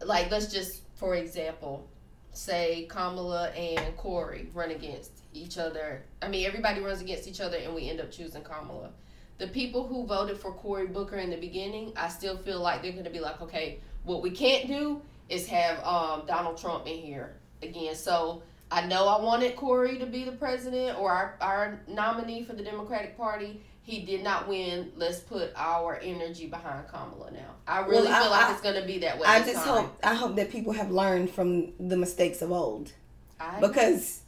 [0.03, 1.87] like let's just for example,
[2.31, 6.03] say Kamala and Cory run against each other.
[6.21, 8.91] I mean, everybody runs against each other, and we end up choosing Kamala.
[9.37, 12.93] The people who voted for Cory Booker in the beginning, I still feel like they're
[12.93, 16.97] going to be like, okay, what we can't do is have um, Donald Trump in
[16.97, 17.95] here again.
[17.95, 22.53] So I know I wanted Cory to be the president or our, our nominee for
[22.53, 23.61] the Democratic Party.
[23.81, 24.91] He did not win.
[24.95, 27.55] Let's put our energy behind Kamala now.
[27.67, 29.27] I really Well, I- feel like I- it's going to be that way.
[29.27, 29.83] I just time.
[29.85, 32.93] hope I hope that people have learned from the mistakes of old.
[33.39, 34.21] I, because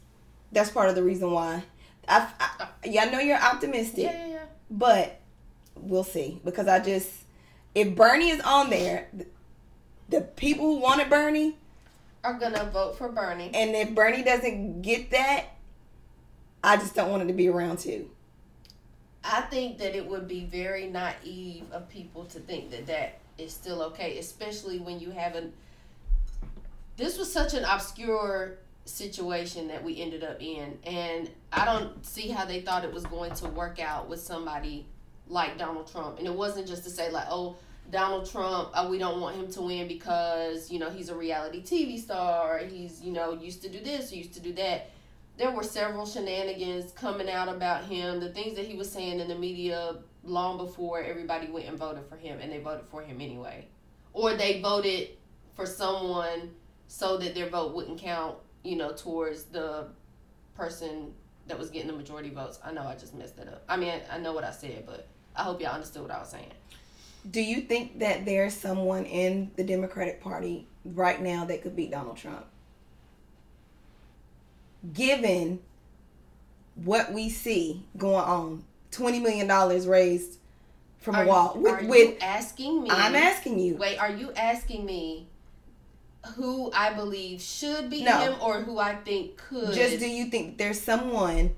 [0.52, 1.64] that's part of the reason why.
[2.06, 4.37] I, I yeah, I know you're optimistic, yeah, yeah, yeah.
[4.70, 5.20] But
[5.76, 6.40] we'll see.
[6.44, 7.10] Because I just,
[7.74, 9.08] if Bernie is on there,
[10.08, 11.56] the, people who wanted Bernie,
[12.24, 13.50] Are gonna vote for Bernie.
[13.54, 15.44] and if Bernie doesn't get that,
[16.62, 18.10] I just don't want it to be around too.
[19.24, 23.52] I think that it would be very naive of people to think that that is
[23.52, 25.52] still okay, especially when you haven't.
[26.96, 32.28] This was such an obscure situation that we ended up in, and I don't see
[32.28, 34.86] how they thought it was going to work out with somebody
[35.28, 36.18] like Donald Trump.
[36.18, 37.56] And it wasn't just to say like, oh,
[37.90, 41.62] Donald Trump, uh, we don't want him to win because you know he's a reality
[41.62, 42.58] TV star.
[42.58, 44.90] He's you know used to do this, used to do that
[45.38, 49.28] there were several shenanigans coming out about him, the things that he was saying in
[49.28, 53.20] the media long before everybody went and voted for him, and they voted for him
[53.20, 53.66] anyway.
[54.12, 55.10] Or they voted
[55.54, 56.50] for someone
[56.88, 58.36] so that their vote wouldn't count,
[58.68, 59.86] you know, towards the
[60.54, 61.12] person
[61.46, 62.58] that was getting the majority votes.
[62.62, 63.62] I know I just messed that up.
[63.68, 66.28] I mean, I know what I said, but I hope y'all understood what I was
[66.28, 66.52] saying.
[67.30, 71.90] Do you think that there's someone in the Democratic Party right now that could beat
[71.90, 72.44] Donald Trump?
[74.92, 75.60] Given
[76.76, 80.38] what we see going on, twenty million dollars raised
[80.98, 82.08] from Are a wall you, with are with.
[82.10, 82.90] you asking me?
[82.90, 83.76] I'm asking you.
[83.76, 85.27] Wait, are you asking me
[86.34, 88.18] who I believe should be No.
[88.18, 89.72] him or who I think could?
[89.74, 91.54] Just do you think there's someone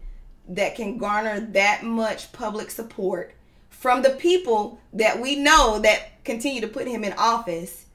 [0.49, 3.35] that can garner that much public support
[3.71, 7.87] from the people that we know that continue to put him in office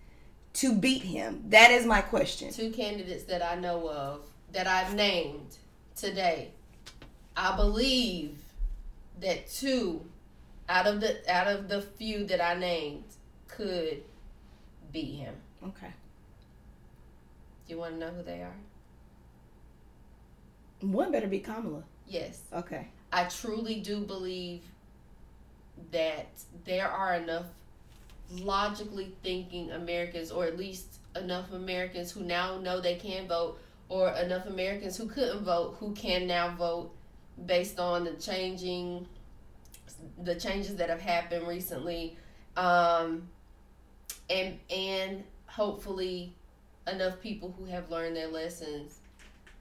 [0.53, 1.43] to beat him?
[1.49, 2.51] That is my question.
[2.51, 5.57] two candidates that I know of that I've named
[5.95, 6.51] today.
[7.37, 8.37] I believe
[9.21, 10.05] that two
[10.67, 13.03] out of the out of the few that I named
[13.47, 14.03] could
[14.91, 15.35] beat him.
[15.63, 15.91] Okay.
[17.67, 18.55] Do you want to know who they are?
[20.81, 21.83] One better be Kamala.
[22.07, 22.41] Yes.
[22.53, 22.87] Okay.
[23.11, 24.61] I truly do believe
[25.91, 26.27] that
[26.65, 27.45] there are enough
[28.29, 34.09] logically thinking Americans, or at least enough Americans who now know they can vote, or
[34.11, 36.91] enough Americans who couldn't vote who can now vote
[37.45, 39.07] based on the changing,
[40.23, 42.17] the changes that have happened recently,
[42.57, 43.27] um,
[44.29, 46.33] and and hopefully
[46.91, 48.99] enough people who have learned their lessons,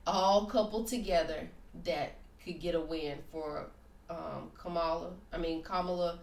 [0.06, 1.48] all coupled together
[1.84, 3.66] that could get a win for
[4.10, 5.10] um, Kamala.
[5.32, 6.18] I mean Kamala,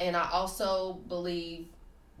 [0.00, 1.66] and I also believe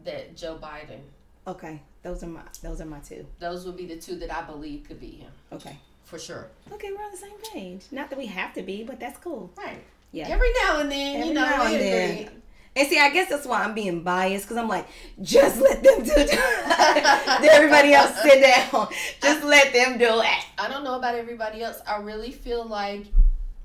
[0.04, 1.00] that Joe Biden.
[1.46, 1.80] Okay.
[2.02, 3.26] Those are my those are my two.
[3.38, 5.76] Those would be the two that I believe could be him Okay.
[6.04, 6.48] for sure.
[6.72, 7.82] Okay, we're on the same page.
[7.90, 9.50] Not that we have to be, but that's cool.
[9.56, 9.82] Right.
[10.12, 10.28] Yeah.
[10.28, 12.42] Every now and then, Every you know, now and then.
[12.76, 14.88] And see, I guess that's why I'm being biased because I'm like,
[15.22, 17.50] just let them do it.
[17.52, 18.88] Everybody else sit down.
[19.22, 20.44] Just let them do it.
[20.58, 21.80] I don't know about everybody else.
[21.86, 23.06] I really feel like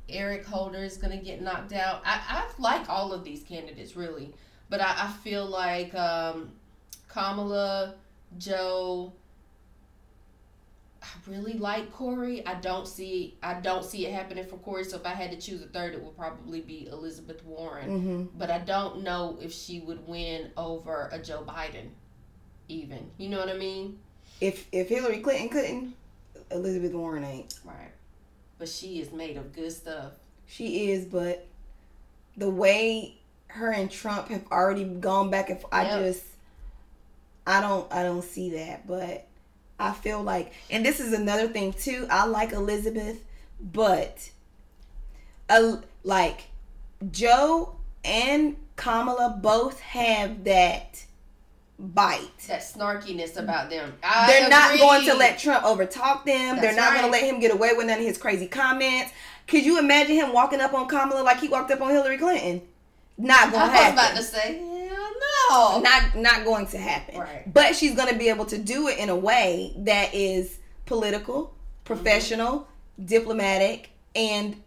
[0.07, 2.01] Eric Holder is going to get knocked out.
[2.05, 4.33] I, I like all of these candidates, really.
[4.69, 6.51] But I, I feel like um,
[7.07, 7.95] Kamala,
[8.37, 9.13] Joe,
[11.29, 12.45] really like Cory.
[12.45, 14.83] I don't see I don't see it happening for Cory.
[14.83, 17.89] So if I had to choose a third, it would probably be Elizabeth Warren.
[17.89, 18.37] Mm-hmm.
[18.37, 21.89] But I don't know if she would win over a Joe Biden,
[22.67, 23.09] even.
[23.17, 23.99] You know what I mean?
[24.41, 25.95] If if Hillary Clinton couldn't,
[26.51, 27.53] Elizabeth Warren ain't.
[27.63, 27.91] Right.
[28.57, 30.13] But she is made of good stuff.
[30.47, 31.45] She is, but
[32.35, 35.99] the way her and Trump have already gone back and I Yep.
[36.01, 36.23] just
[37.47, 39.25] I don't I don't see that, but
[39.79, 42.07] I feel like and this is another thing too.
[42.09, 43.23] I like Elizabeth,
[43.61, 44.29] but
[45.49, 46.47] uh, like
[47.11, 51.05] Joe and Kamala both have that
[51.77, 52.37] bite.
[52.47, 53.93] That snarkiness about them.
[54.03, 56.55] I They're not going to let Trump overtalk them.
[56.57, 59.11] They're That's not going to let him get away with none of his crazy comments.
[59.47, 62.61] Could you imagine him walking up on Kamala like he walked up on Hillary Clinton?
[63.17, 63.93] Not going I to was happen.
[63.93, 64.61] about to say,
[65.49, 65.81] no.
[65.81, 67.19] not not going to happen.
[67.19, 67.53] Right.
[67.53, 71.43] But she's going to be able to do it in a way that is political,
[71.43, 71.83] mm-hmm.
[71.85, 72.67] professional,
[73.03, 74.61] diplomatic, and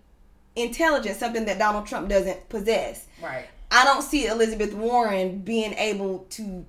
[0.56, 1.16] intelligent.
[1.16, 3.06] Something that Donald Trump doesn't possess.
[3.22, 3.46] right.
[3.74, 6.66] I don't see Elizabeth Warren being able to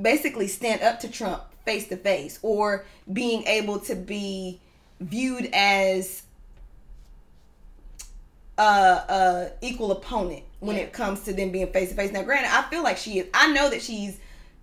[0.00, 4.58] basically stand up to Trump face to face or being able to be
[4.98, 6.22] viewed as
[8.56, 10.82] a, a equal opponent when Yeah.
[10.82, 12.12] it comes to them being face to face.
[12.12, 13.26] Now, granted, I feel like she is.
[13.34, 14.18] I know that she's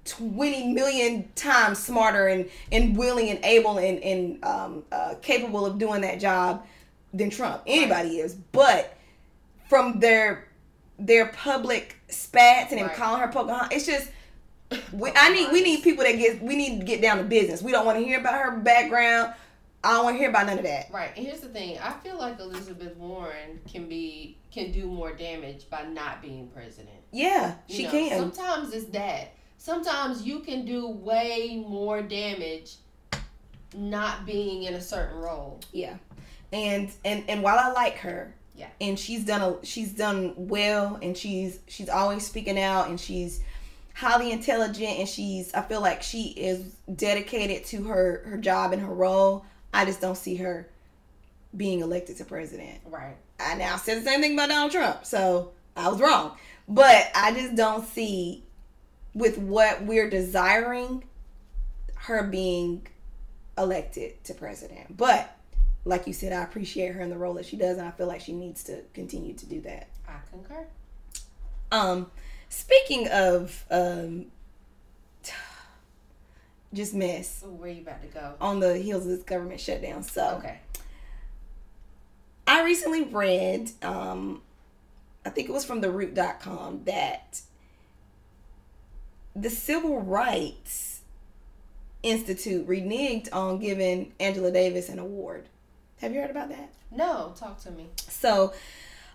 [0.06, 5.78] twenty million times smarter and and willing and able and and um, uh, capable of
[5.78, 6.66] doing that job
[7.14, 7.62] than Trump.
[7.68, 8.98] Anybody is, but
[9.70, 10.48] from their
[11.00, 12.96] their public spats and him Right.
[12.96, 14.10] calling her Pocahontas, it's just.
[14.92, 17.62] We, I need we need people that get we need to get down to business.
[17.62, 19.34] We don't want to hear about her background.
[19.84, 20.90] I don't want to hear about none of that.
[20.92, 21.12] Right.
[21.18, 21.78] And here's the thing.
[21.80, 26.96] I feel like Elizabeth Warren can be can do more damage by not being president.
[27.12, 28.20] Yeah, You she know, can.
[28.20, 29.34] Sometimes it's that.
[29.58, 32.76] Sometimes you can do way more damage
[33.76, 35.60] not being in a certain role.
[35.72, 35.96] Yeah,
[36.52, 38.68] and and and while I like her, Yeah.
[38.80, 43.42] and she's done a she's done well, and she's she's always speaking out, and she's
[43.96, 48.82] highly intelligent, and she's I feel like she is dedicated to her her job and
[48.82, 49.46] her role.
[49.74, 50.70] I just don't see her
[51.56, 52.80] being elected to president.
[52.86, 53.16] Right.
[53.40, 56.38] I now said the same thing about Donald Trump, so I was wrong.
[56.68, 58.44] But I just don't see
[59.14, 61.04] with what we're desiring
[61.96, 62.88] her being
[63.58, 64.96] elected to president.
[64.96, 65.36] But
[65.86, 68.08] like you said, I appreciate her in the role that she does, and I feel
[68.08, 69.90] like she needs to continue to do that.
[70.08, 70.66] I concur.
[71.72, 72.12] Um,
[72.50, 74.28] speaking of um,
[76.74, 78.34] just mess Ooh, where you about to go?
[78.42, 80.60] on the heels of this government shutdown, so Okay.
[82.46, 84.42] I recently read, um,
[85.26, 87.42] I think it was from theroot.com, that
[89.36, 91.02] the Civil Rights
[92.04, 95.48] Institute reneged on giving Angela Davis an award.
[96.02, 96.74] Have you heard about that?
[96.92, 97.88] No, talk to me.
[98.10, 98.54] So,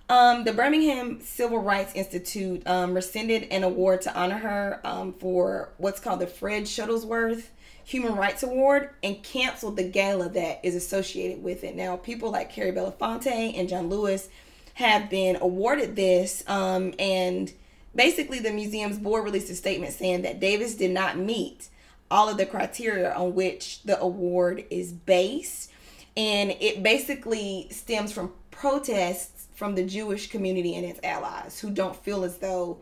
[0.09, 5.71] um, the Birmingham Civil Rights Institute um, rescinded an award to honor her um, for
[5.77, 7.45] what's called the Fred Shuttlesworth
[7.85, 11.75] Human Rights Award and canceled the gala that is associated with it.
[11.77, 14.29] Now, people like Harry Belafonte and John Lewis
[14.75, 17.53] have been awarded this, um, and
[17.95, 21.69] basically, the museum's board released a statement saying that Davis did not meet
[22.11, 25.71] all of the criteria on which the award is based
[26.17, 31.97] and it basically stems from protests from the Jewish community and its allies who don't
[31.97, 32.79] feel as though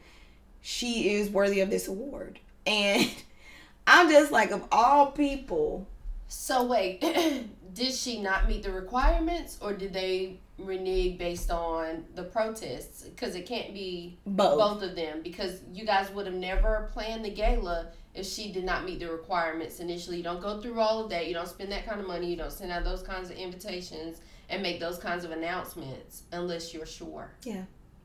[0.60, 2.38] she is worthy of this award.
[2.66, 3.08] And
[3.86, 5.86] I'm just like, of all people,
[6.28, 7.00] So wait,
[7.72, 13.04] did she not meet the requirements, or did they renege based on the protests?
[13.04, 14.58] Because it can't be Both.
[14.58, 15.22] both of them.
[15.22, 19.08] Because you guys would have never planned the gala if she did not meet the
[19.10, 20.16] requirements initially.
[20.18, 21.28] You don't go through all of that.
[21.28, 22.28] You don't spend that kind of money.
[22.28, 26.72] You don't send out those kinds of invitations and make those kinds of announcements unless
[26.72, 27.30] you're sure.
[27.42, 27.62] Yeah.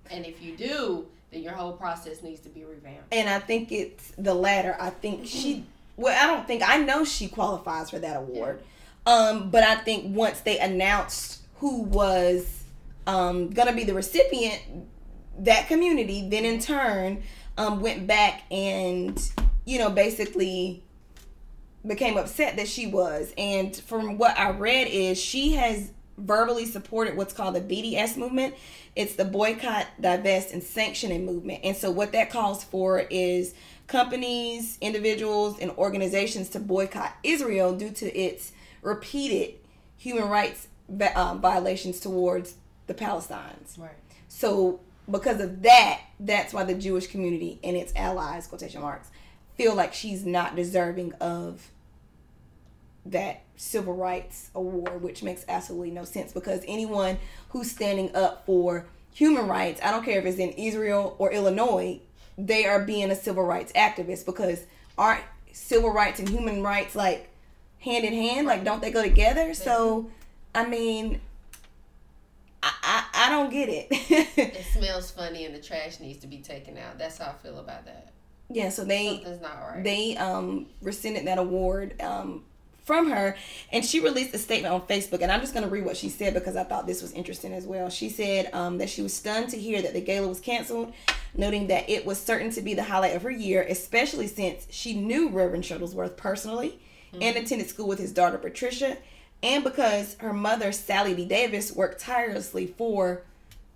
[0.10, 3.14] And if you do, then your whole process needs to be revamped.
[3.14, 4.76] and I think it's the latter.
[4.80, 5.66] I think she,
[5.98, 8.62] well, I don't think, I know she qualifies for that award.
[9.06, 12.64] Um, but I think once they announced who was
[13.08, 14.62] um, gonna be the recipient,
[15.40, 17.24] that community then in turn
[17.58, 19.20] um, went back and
[19.66, 20.84] you know basically
[21.86, 23.34] became upset that she was.
[23.38, 28.56] And from what I read is she has verbally supported what's called the BDS movement.
[28.96, 31.62] It's the boycott, divest, and sanctioning movement.
[31.64, 33.54] And so what that calls for is
[33.88, 39.56] companies, individuals, and organizations to boycott Israel due to its repeated
[39.98, 40.68] human rights
[41.16, 42.56] um, violations towards
[42.88, 43.78] the Palestinians.
[43.78, 43.92] Right.
[44.28, 49.10] So because of that, that's why the Jewish community and its allies, quotation marks,
[49.56, 51.71] feel like she's not deserving of
[53.06, 57.18] that civil rights award, which makes absolutely no sense because anyone
[57.50, 62.00] who's standing up for human rights, I don't care if it's in Israel or Illinois,
[62.38, 64.64] they are being a civil rights activist because
[64.98, 67.30] aren't civil rights and human rights like
[67.80, 68.48] hand in hand?
[68.48, 69.54] Like don't they go together?
[69.54, 70.10] So
[70.56, 71.22] I mean
[72.64, 73.88] I, I, I don't get it.
[73.92, 76.98] It smells funny and the trash needs to be taken out.
[77.00, 78.12] That's how I feel about that.
[78.50, 79.84] yeah, so they not right.
[79.84, 82.44] they um rescinded that award um
[82.92, 83.38] from her
[83.72, 86.10] and she released a statement on facebook and i'm just going to read what she
[86.10, 87.90] said because i thought this was interesting as well.
[87.90, 90.92] She said um, that she was stunned to hear that the gala was canceled
[91.34, 94.94] noting that it was certain to be the highlight of her year especially since she
[94.94, 96.82] knew reverend shuttlesworth personally
[97.22, 98.98] and attended school with his daughter patricia
[99.42, 101.24] and because her mother sally d.
[101.24, 103.24] Davis worked tirelessly for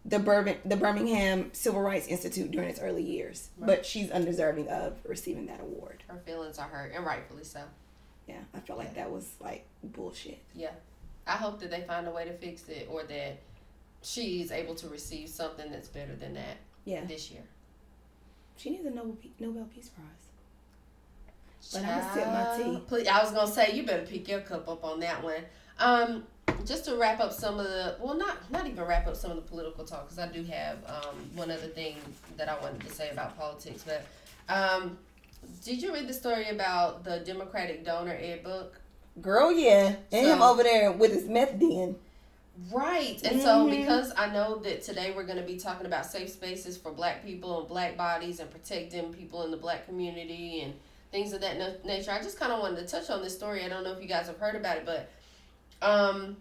[0.04, 3.50] the, Bourbon, the birmingham civil rights institute during its early years.
[3.58, 6.04] But she's undeserving of receiving that award.
[6.08, 7.62] Her feelings are hurt, and rightfully so.
[8.28, 10.40] Yeah, I felt like that was like bullshit.
[10.56, 10.72] Yeah.
[11.28, 13.40] I hope that they find a way to fix it or that
[14.04, 17.42] she's able to receive something that's better than that Yeah, this year.
[18.58, 20.06] she needs a Nobel Nobel Peace Prize.
[21.74, 22.80] But I'ma sip my tea.
[22.88, 25.44] Please, I was gonna say you better pick your cup up on that one.
[25.80, 26.24] Um,
[26.64, 29.38] just to wrap up some of the well, not not even wrap up some of
[29.38, 31.96] the political talk because I do have um one other thing
[32.38, 33.84] that I wanted to say about politics.
[33.84, 34.06] But
[34.54, 34.98] um,
[35.64, 38.80] did you read the story about the Democratic donor Ed Buck?
[39.22, 41.96] Girl, yeah, and him over there with his meth den.
[42.72, 43.22] Right.
[43.24, 43.72] And so Mhm.
[43.72, 47.24] because I know that today we're going to be talking about safe spaces for black
[47.26, 50.74] people and black bodies and protecting people in the black community and
[51.12, 52.12] things of that na- nature.
[52.12, 53.64] I just kind of wanted to touch on this story.
[53.64, 55.10] I don't know if you guys have heard about it, but
[55.82, 56.38] um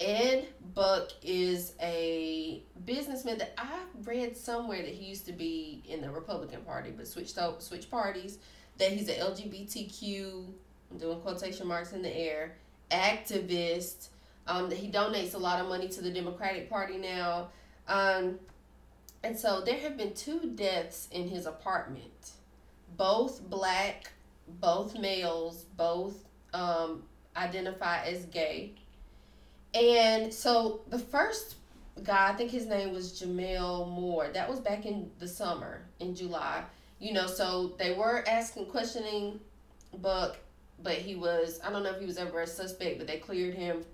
[0.00, 6.00] Ed Buck is a businessman that I read somewhere that he used to be in
[6.00, 8.38] the Republican Party, but switched out switched parties.
[8.78, 10.46] That he's a LGBTQ,
[10.90, 12.56] I'm doing quotation marks in the air,
[12.90, 14.08] activist.
[14.46, 17.50] Um, that he donates a lot of money to the Democratic Party now.
[17.86, 18.38] Um,
[19.22, 22.32] and so there have been two deaths in his apartment,
[22.96, 24.10] both black,
[24.48, 27.02] both males, both um,
[27.36, 28.72] identify as gay.
[29.74, 31.56] And so the first
[32.02, 34.28] guy, I think his name was Gemmel Moore.
[34.28, 36.64] That was back in the summer in July.
[36.98, 39.40] You know, so they were asking, questioning
[39.98, 40.36] Buck,
[40.82, 43.54] but he was, I don't know if he was ever a suspect, but they cleared
[43.54, 43.84] him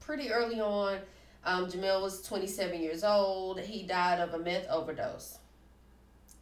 [0.00, 0.98] pretty early on.
[1.44, 3.60] Um, Gemmel was 27 years old.
[3.60, 5.38] He died of a meth overdose.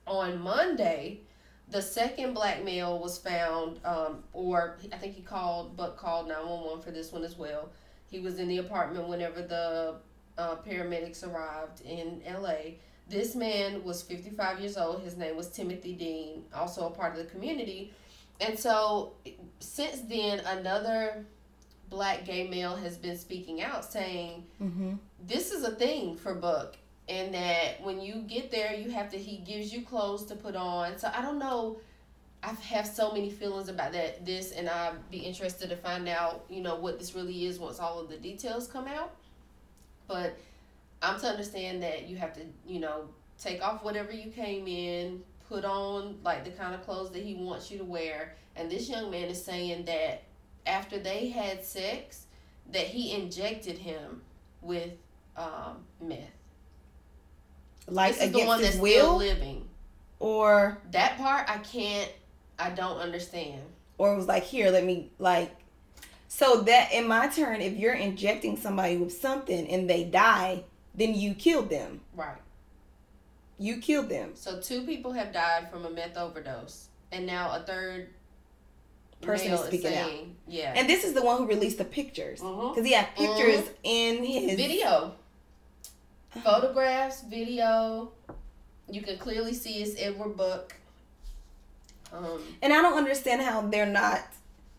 [0.07, 1.21] On Monday,
[1.69, 6.83] the second black male was found, um, or I think he called, Buck called 911
[6.83, 7.71] for this one as well.
[8.15, 9.97] He was in the apartment whenever the
[10.39, 12.77] uh, paramedics arrived in LA.
[13.09, 15.03] This man was 55 years old.
[15.03, 17.93] His name was Timothy Dean, also a part of the community.
[18.41, 19.15] And so,
[19.59, 21.27] since then, another
[21.91, 24.93] black gay male has been speaking out saying, Mm-hmm.
[25.27, 26.77] this is a thing for Buck,
[27.09, 30.55] and that when you get there, you have to, he gives you clothes to put
[30.55, 30.99] on.
[30.99, 31.79] So, I don't know.
[32.45, 36.45] I have so many feelings about that this and I'd be interested to find out,
[36.51, 39.15] you know, what this really is once all of the details come out.
[40.07, 40.37] But
[41.03, 43.09] I'm to understand that you have to, you know,
[43.41, 47.35] take off whatever you came in, put on like the kind of clothes that he
[47.35, 48.35] wants you to wear.
[48.57, 50.23] And this young man is saying that
[50.67, 52.27] after they had sex,
[52.73, 54.23] that he injected him
[54.61, 54.93] with
[55.37, 56.19] um, meth.
[57.87, 59.69] Like this is against the one his that's will, still living.
[60.19, 62.11] or That part I can't,
[62.59, 63.61] I don't understand.
[63.99, 65.55] or it was like, here, let me like.
[66.29, 70.65] So that in my turn, if you're injecting somebody with something and they die,
[70.95, 72.01] then you killed them.
[72.15, 72.39] Right.
[73.59, 74.33] You killed them.
[74.35, 78.09] So two people have died from a meth overdose, and now a third
[79.25, 80.07] Person is speaking out.
[80.07, 80.73] saying, Yeah.
[80.77, 82.69] And this is the one who released the pictures mm-hmm.
[82.69, 83.25] because he had mm-hmm.
[83.25, 85.15] pictures in his video,
[86.43, 88.13] photographs, video.
[88.91, 90.75] You can clearly see it's Edward Buck.
[92.17, 94.21] Um, And I don't understand how they're not.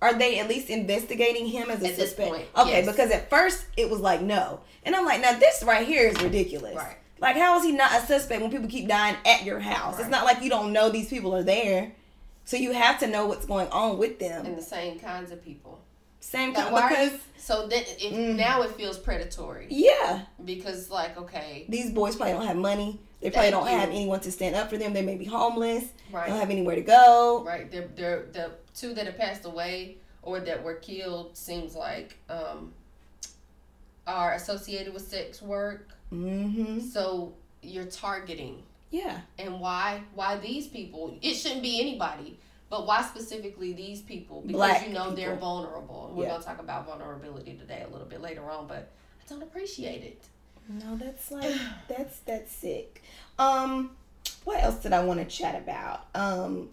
[0.02, 2.30] Are they at least investigating him as a At suspect?
[2.30, 2.86] point, okay, yes.
[2.86, 6.22] because at first it was like no, and I'm like, now this right here is
[6.22, 6.76] ridiculous.
[6.76, 6.98] Right.
[7.20, 10.00] Like, how is he not a suspect when people keep dying at your house?
[10.00, 11.94] It's not like you don't know these people are there,
[12.44, 14.46] so you have to know what's going on with them.
[14.46, 15.80] and the same kinds of people.
[16.20, 18.36] Same Like, time why are because you, so then it, Mm.
[18.36, 23.00] now it feels predatory yeah, because like okay, these boys probably don't have money.
[23.26, 24.94] They probably Thank don't have anyone to stand up for them.
[24.94, 25.84] They may be homeless.
[25.84, 27.44] They right, don't have anywhere to go.
[27.46, 27.70] right.
[27.72, 32.74] They're, they're the two that have passed away or that were killed seems like um
[34.08, 35.90] are associated with sex work.
[36.14, 36.80] Mm-hmm.
[36.82, 38.62] So you're targeting
[38.92, 39.22] Yeah.
[39.40, 42.38] and why why these people it shouldn't be anybody
[42.70, 46.30] but why specifically these people because Black you know they're vulnerable we're Yeah.
[46.30, 50.04] going to talk about vulnerability today a little bit later on but i don't appreciate
[50.04, 50.24] it
[50.68, 51.54] No, that's like
[51.88, 53.04] that's that's sick.
[53.38, 53.92] Um,
[54.44, 56.08] what else did I want to chat about?
[56.16, 56.70] Um,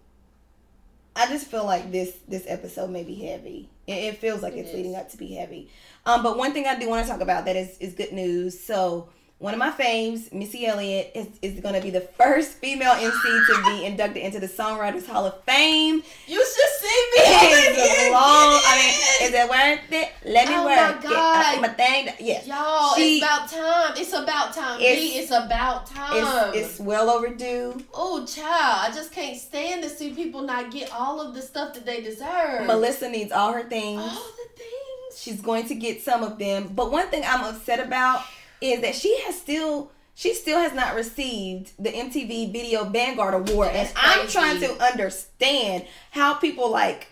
[1.14, 3.68] I just feel like this this episode may be heavy.
[3.86, 4.74] It, it feels like It it's is.
[4.76, 5.70] leading up to be heavy.
[6.06, 8.58] Um, but one thing I do want to talk about that is is good news.
[8.58, 9.08] So
[9.42, 13.10] one of my faves, Missy Elliott, is, is going to be the first female MC
[13.48, 15.96] to be inducted into the Songwriters Hall of Fame.
[16.28, 18.60] you should see me It's long.
[18.70, 20.12] I mean, is it worth it?
[20.32, 21.08] Let me Oh my work it.
[21.08, 21.56] God.
[21.56, 22.08] Uh, my thing.
[22.20, 22.46] Yes.
[22.46, 26.80] y'all She- it's about time it's about time It's- B, it's about time It's, it's
[26.80, 27.82] well overdue.
[27.94, 31.74] oh child i just can't stand to see people not get all of the stuff
[31.74, 34.00] that they deserve Melissa needs all her things.
[34.00, 36.70] all the things She's going to get some of them.
[36.74, 38.22] But one thing I'm upset about
[38.62, 43.68] is that she has still she still has not received the MTV Video Vanguard Award.
[43.68, 44.32] And That's I'm crazy.
[44.32, 47.06] trying to understand how people like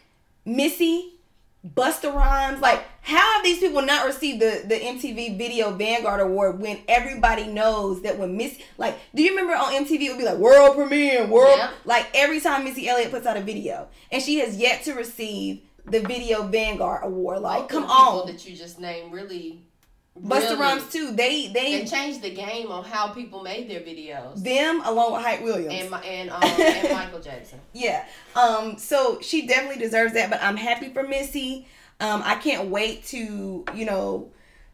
[0.44, 1.14] Missy,
[1.66, 6.60] Busta Rhymes, like how have these people not received the, the MTV Video Vanguard Award
[6.60, 10.24] when everybody knows that when Missy like do you remember on MTV it would be
[10.24, 11.70] like world premiere, world Yep.
[11.86, 15.62] like every time Missy Elliott puts out a video and she has yet to receive
[15.86, 17.40] the Video Vanguard Award.
[17.40, 18.26] Like, Both come on.
[18.26, 19.62] that you just named really
[20.22, 21.12] Busta really- Rhymes too.
[21.12, 24.42] They They they changed the game on how people made their videos.
[24.42, 25.92] them along with Hype Williams.
[25.92, 27.60] And and um and Michael Jackson.
[27.72, 28.06] yeah.
[28.34, 28.78] Um.
[28.78, 30.30] So she definitely deserves that.
[30.30, 31.66] But I'm happy for Missy.
[32.00, 32.22] Um.
[32.24, 34.30] I can't wait to you know,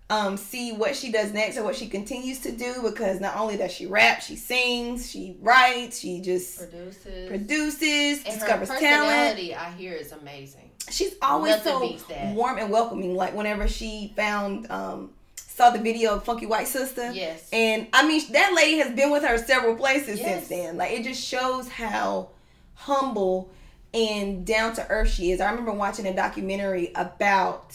[0.08, 3.56] um, see what she does next or what she continues to do because not only
[3.56, 7.28] does she rap, she sings, she writes, she just Produces.
[7.28, 9.38] produces, and her discovers talent.
[9.38, 10.70] I hear, is amazing.
[10.90, 13.16] She's always Nothing so warm and welcoming.
[13.16, 15.10] Like whenever she found um
[15.56, 17.10] saw the video of Funky White Sister.
[17.12, 17.48] Yes.
[17.50, 20.28] And I mean, that lady has been with her several places Yes.
[20.28, 20.76] since then.
[20.76, 22.28] Like, it just shows how
[22.74, 23.50] humble
[23.94, 25.40] and down to earth she is.
[25.40, 27.74] I remember watching a documentary about,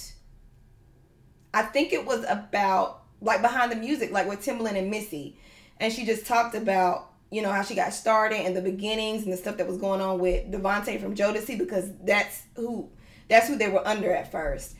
[1.55, 5.39] I think it was about, like, behind the music, like with Timbaland and Missy.
[5.79, 9.33] And she just talked about, you know, how she got started and the beginnings and
[9.33, 12.91] the stuff that was going on with DeVante from Jodeci because that's who,
[13.27, 14.75] that's who they were under at first.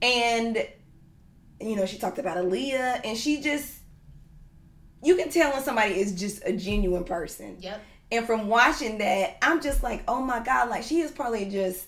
[0.00, 0.64] And
[1.68, 3.72] you know, she talked about Aaliyah, and she just,
[5.02, 7.56] you can tell when somebody is just a genuine person.
[7.60, 7.80] Yep.
[8.12, 11.86] And from watching that, I'm just like, oh my god, like she is probably just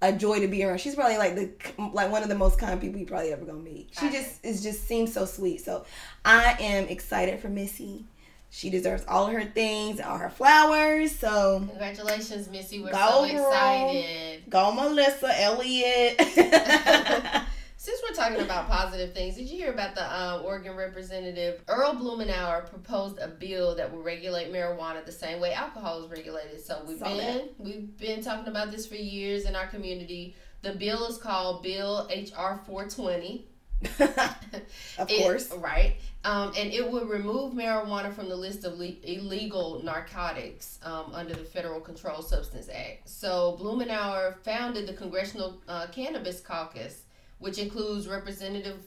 [0.00, 0.78] a joy to be around.
[0.80, 1.50] She's probably like the
[1.92, 3.90] like one of the most kind people you probably ever gonna meet.
[3.98, 5.64] She I- just is just seems so sweet.
[5.64, 5.84] So
[6.24, 8.06] I am excited for Missy.
[8.50, 11.16] She deserves all her things, all her flowers.
[11.16, 12.82] So Congratulations, Missy.
[12.82, 13.48] We're Go, so girl.
[13.48, 14.42] excited.
[14.50, 16.16] go, Melissa Elliott.
[17.82, 21.94] Since we're talking about positive things, did you hear about the um, Oregon representative Earl
[21.94, 26.64] Blumenauer proposed a bill that will regulate marijuana the same way alcohol is regulated?
[26.64, 27.54] So we've Saw been that.
[27.58, 30.36] we've been talking about this for years in our community.
[30.60, 33.48] The bill is called Bill HR 420.
[33.98, 35.50] of It- course.
[35.54, 35.96] right.
[36.24, 41.34] Um, and it would remove marijuana from the list of le- illegal narcotics um, under
[41.34, 43.08] the Federal Controlled Substance Act.
[43.08, 47.06] So Blumenauer founded the Congressional uh, Cannabis Caucus,
[47.42, 48.78] which includes Representative,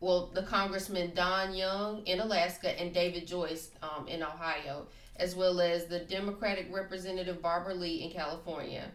[0.00, 5.60] well, the Congressman Don Young in Alaska and David Joyce um, in Ohio, as well
[5.60, 8.90] as the Democratic Representative Barbara Lee in California.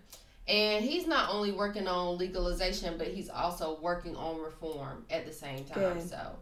[0.47, 5.31] And he's not only working on legalization, but he's also working on reform at the
[5.31, 5.99] same time.
[5.99, 6.09] Good.
[6.09, 6.35] So,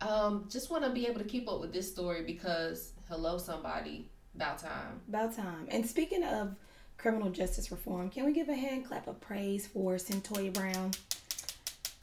[0.00, 4.10] um, just want to be able to keep up with this story because, hello, somebody,
[4.34, 5.00] about time.
[5.08, 5.68] About time.
[5.68, 6.56] And speaking of
[6.98, 10.90] criminal justice reform, can we give a hand clap of praise for Cyntoia Brown?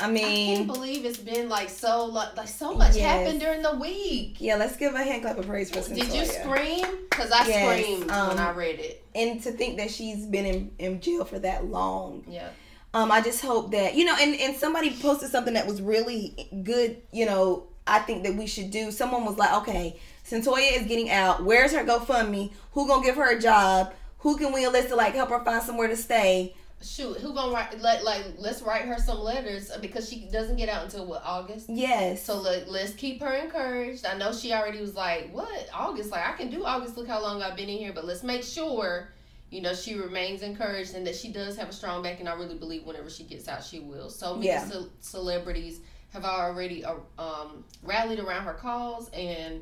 [0.02, 3.04] I mean, I can't believe it's been like so like, so much Yes.
[3.06, 4.38] happened during the week.
[4.39, 5.82] yeah, let's give a hand clap of praise for.
[5.93, 6.86] Did you scream?
[7.10, 9.04] Cause I Yes, screamed um, when I read it.
[9.14, 12.24] And to think that she's been in, in jail for that long.
[12.28, 12.49] Yeah.
[12.93, 16.49] Um, I just hope that you know, and and somebody posted something that was really
[16.64, 16.97] good.
[17.14, 18.91] You know, I think that we should do.
[18.91, 21.43] Someone was like, okay, Cyntoia is getting out.
[21.43, 22.52] Where's her GoFundMe?
[22.74, 23.93] Who gonna give her a job?
[24.20, 26.54] Who can we enlist to like help her find somewhere to stay?
[26.84, 27.80] Shoot, who gonna write?
[27.80, 31.22] Let like let's write her some letters uh, because she doesn't get out until what
[31.24, 31.70] August.
[31.70, 32.24] Yes.
[32.24, 34.06] So let, let's keep her encouraged.
[34.06, 36.12] I know she already was like, "What August?
[36.12, 36.98] Like I can do August.
[36.98, 39.10] Look how long I've been in here." But let's make sure,
[39.50, 42.20] you know, she remains encouraged and that she does have a strong back.
[42.20, 44.10] And I really believe whenever she gets out, she will.
[44.10, 44.66] So many Yeah.
[44.66, 45.82] ce- celebrities
[46.14, 49.62] have already uh, um, rallied around her cause, and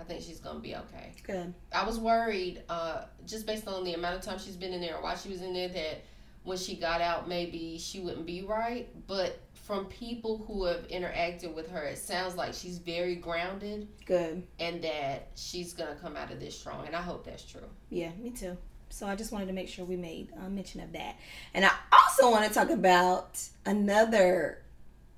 [0.00, 1.12] I think she's gonna be okay.
[1.22, 1.52] Good.
[1.72, 4.96] I was worried, uh, just based on the amount of time she's been in there
[4.96, 6.02] or why she was in there, that
[6.42, 8.88] when she got out, maybe she wouldn't be right.
[9.06, 14.42] But from people who have interacted with her, it sounds like she's very grounded Good.
[14.58, 16.86] and that she's gonna come out of this strong.
[16.86, 17.68] And I hope that's true.
[17.90, 18.56] Yeah, me too.
[18.88, 21.16] So I just wanted to make sure we made uh, mention of that.
[21.54, 24.62] And I also want to talk about another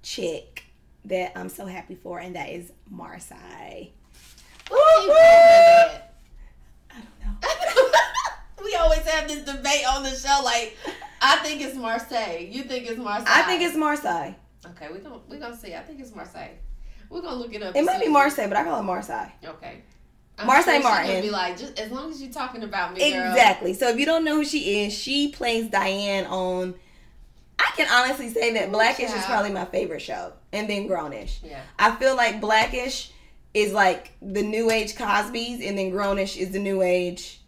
[0.02, 0.64] chick
[1.04, 3.92] that I'm so happy for, and that is Marsai.
[4.72, 5.92] I
[6.94, 8.64] don't know.
[8.64, 10.40] we always have this debate on the show.
[10.44, 10.76] Like,
[11.20, 12.46] I think it's Marseille.
[12.50, 13.26] You think it's Marseille?
[13.28, 14.34] I think it's Marsai.
[14.66, 14.88] okay.
[14.92, 15.74] We gonna we gonna see.
[15.74, 16.50] I think it's Marseille.
[17.10, 17.76] We're gonna look it up.
[17.76, 19.30] It might be Marseille, but I call it Marsai.
[19.44, 19.82] Okay.
[20.38, 21.22] I'm Marseille she gonna Martin.
[21.22, 23.30] Be like, just as long as you're talking about me, girl.
[23.30, 23.74] Exactly.
[23.74, 26.74] So if you don't know who she is, she plays Diane on.
[27.58, 31.38] I can honestly say that Blackish is probably my favorite show, and then Grownish.
[31.44, 31.60] Yeah.
[31.78, 33.12] I feel like Blackish
[33.54, 37.40] is like the new age Cosby's, and then Grownish is the new age,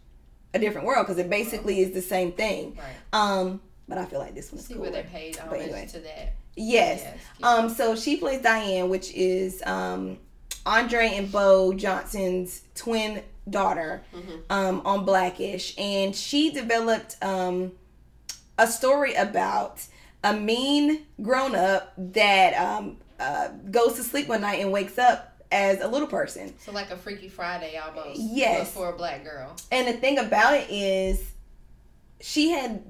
[0.53, 2.77] a different world because it basically is the same thing.
[2.77, 2.85] Right.
[3.13, 5.87] Um, but I feel like this one's See where they paid homage anyway.
[5.91, 6.35] to that.
[6.55, 7.01] Yes.
[7.03, 7.69] Yes, Um.
[7.69, 10.17] So she plays Diane, which is um,
[10.65, 14.35] Andre and Bow Johnson's twin daughter, Mm-hmm.
[14.49, 17.73] um, on Blackish, and she developed um,
[18.57, 19.83] a story about
[20.23, 25.34] a mean grown up that um, uh, goes to sleep one night and wakes up
[25.55, 26.53] as a little person.
[26.59, 28.19] So like a Freaky Friday almost.
[28.19, 28.73] Yes.
[28.73, 29.55] for a black girl.
[29.71, 31.31] And the thing about it is,
[32.19, 32.83] she had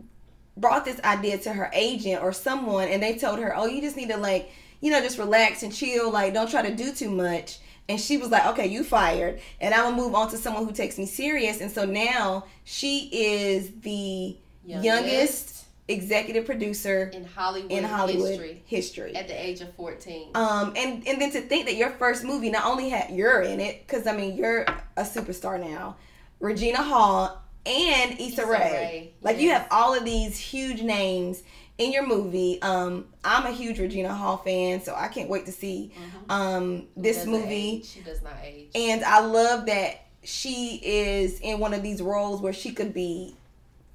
[0.58, 3.96] brought this idea to her agent or someone, and they told her, "Oh, you just
[3.96, 4.50] need to like,
[4.82, 6.10] you know, just relax and chill.
[6.10, 9.74] Like, don't try to do too much." And she was like, "Okay, you fired, and
[9.74, 13.70] I'm gonna move on to someone who takes me serious." And so now she is
[13.82, 19.16] the youngest, executive producer in Hollywood, in Hollywood history history.
[19.16, 20.32] at the age of 14.
[20.36, 23.60] Um, and and then to think that your first movie not only had you're in
[23.60, 24.64] it, because I mean you're
[24.98, 25.98] a superstar now,
[26.40, 28.60] Regina Hall and Issa, Issa Rae.
[28.60, 31.44] Rae, Like you have all of these huge names
[31.78, 32.62] in your movie.
[32.62, 35.92] Um, I'm a huge Regina Hall fan, so I can't wait to see
[36.30, 37.78] um this movie.
[37.78, 37.86] age.
[37.86, 38.70] She does not age.
[38.74, 43.36] And I love that she is in one of these roles where she could be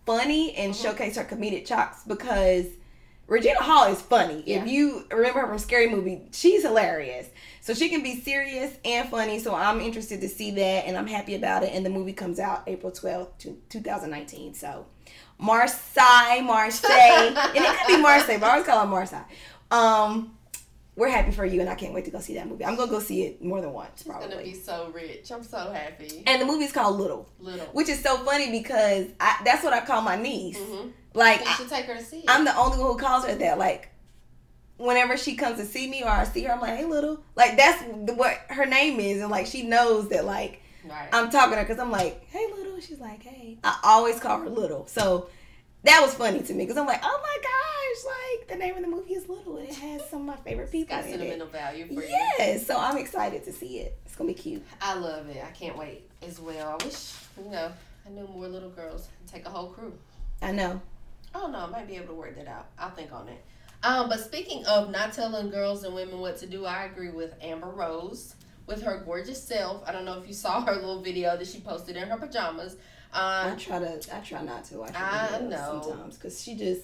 [0.07, 0.83] funny and Mm-hmm.
[0.83, 2.67] showcase her comedic chops because
[3.27, 4.43] Regina Hall is funny.
[4.45, 4.63] Yeah.
[4.63, 7.29] If you remember her from Scary Movie, she's hilarious.
[7.61, 9.39] So she can be serious and funny.
[9.39, 11.73] So I'm interested to see that and I'm happy about it.
[11.73, 14.55] And the movie comes out April 12th, two- 2019.
[14.55, 14.87] So
[15.39, 16.91] Marseille, Marseille.
[17.37, 19.25] and it could be Marseille, but I always call her Marseille.
[19.71, 20.37] Um,
[20.97, 22.65] we're happy for you and I can't wait to go see that movie.
[22.65, 24.29] I'm going to go see it more than once, probably.
[24.29, 25.31] gonna be so rich.
[25.33, 26.23] I'm so happy.
[26.27, 27.67] And the movie's called Little, Little.
[27.67, 30.59] which is so funny because I, that's what I call my niece.
[30.59, 30.93] Mhm.
[31.15, 32.25] Like You I, should take her to see it.
[32.29, 33.59] I'm the only one who calls her that.
[33.59, 33.89] Like
[34.77, 37.57] whenever she comes to see me or I see her, I'm like, "Hey, Little." Like
[37.57, 41.09] that's the, what her name is, and like she knows that like right.
[41.13, 44.41] I'm talking to her because I'm like, "Hey, Little." She's like, "Hey." I always call
[44.41, 45.29] her Little, so.
[45.85, 48.83] That was funny to me because I'm like, oh my gosh, like the name of
[48.83, 51.47] the movie is Little and it has some of my favorite people Got in sentimental
[51.47, 51.53] it.
[51.53, 52.09] value for you.
[52.09, 53.97] Yes, so I'm excited to see it.
[54.05, 54.63] It's gonna be cute.
[54.81, 55.43] I love it.
[55.43, 56.77] I can't wait as well.
[56.79, 57.73] I wish, you know,
[58.07, 59.09] I knew more little girls.
[59.31, 59.95] Take a whole crew.
[60.43, 60.81] I know.
[61.35, 62.67] Oh no, I might be able to work that out.
[62.79, 63.43] I'll think on it.
[63.83, 67.35] Um, but speaking of not telling girls and women what to do, I agree with
[67.41, 68.35] Amber Rose
[68.67, 69.83] with her gorgeous self.
[69.87, 72.77] I don't know if you saw her little video that she posted in her pajamas.
[73.13, 75.83] I Um, try to I try not to watch her I know.
[75.83, 76.83] sometimes because she just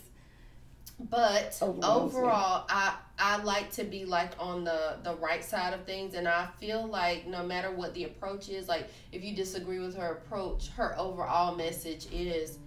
[0.99, 2.23] but Overwhelms me.
[2.23, 6.27] overall, I I like to be like on the the right side of things, and
[6.27, 10.13] I feel like no matter what the approach is, like if you disagree with her
[10.13, 12.59] approach, her overall message is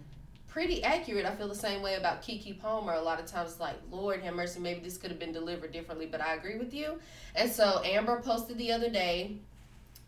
[0.47, 1.25] pretty accurate.
[1.25, 2.93] I feel the same way about Keke Palmer.
[2.93, 6.05] A lot of times, like Lord have mercy, maybe this could have been delivered differently,
[6.05, 6.99] but I agree with you.
[7.35, 9.37] And so Amber posted the other day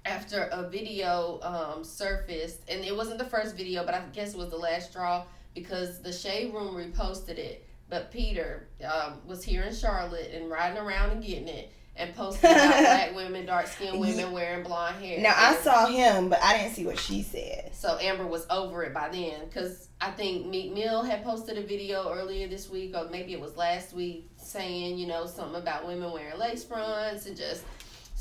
[0.06, 4.38] after a video um, surfaced, and it wasn't the first video, but I guess it
[4.38, 7.68] was the last straw because the Shade Room reposted it.
[7.90, 12.50] But Peter um, was here in Charlotte and riding around and getting it and posted
[12.50, 15.20] about black women, dark skinned women wearing blonde hair.
[15.20, 17.72] now I saw him, but I didn't see what she said.
[17.74, 21.64] So Amber was over it by then because I think Meek Mill had posted a
[21.64, 25.86] video earlier this week or maybe it was last week saying, you know, something about
[25.86, 27.64] women wearing lace fronts and just.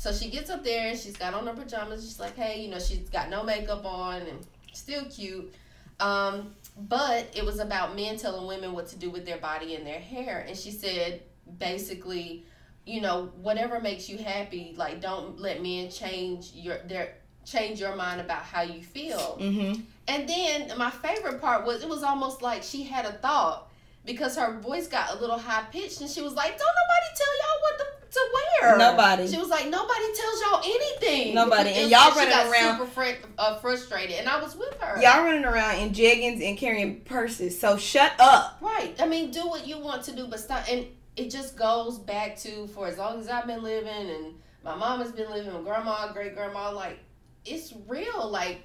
[0.01, 2.03] So she gets up there and she's got on her pajamas.
[2.03, 4.39] She's like, hey, you know, she's got no makeup on and
[4.73, 5.53] still cute.
[5.99, 9.85] Um, but it was about men telling women what to do with their body and
[9.85, 10.43] their hair.
[10.47, 11.21] And she said,
[11.59, 12.47] basically,
[12.83, 17.13] you know, whatever makes you happy, like don't let men change your their
[17.45, 19.37] change your mind about how you feel.
[19.39, 19.81] Mm-hmm.
[20.07, 23.69] And then my favorite part was it was almost like she had a thought
[24.03, 27.37] because her voice got a little high pitched and she was like, Don't nobody tell
[27.37, 28.29] y'all what to, to
[28.61, 28.77] wear.
[28.77, 29.27] Nobody.
[29.27, 31.33] She was like, Nobody tells y'all anything.
[31.35, 31.69] Nobody.
[31.71, 34.17] And y'all like she running got around- super fr- uh, frustrated.
[34.17, 35.01] And I was with her.
[35.01, 37.59] Y'all running around in jeggings and carrying purses.
[37.59, 38.57] So shut up.
[38.61, 38.93] Right.
[38.99, 40.65] I mean, do what you want to do, but stop.
[40.69, 40.85] And
[41.15, 44.99] it just goes back to for as long as I've been living and my mom
[45.01, 46.99] has been living, with grandma, great grandma, like,
[47.45, 48.29] it's real.
[48.29, 48.61] Like,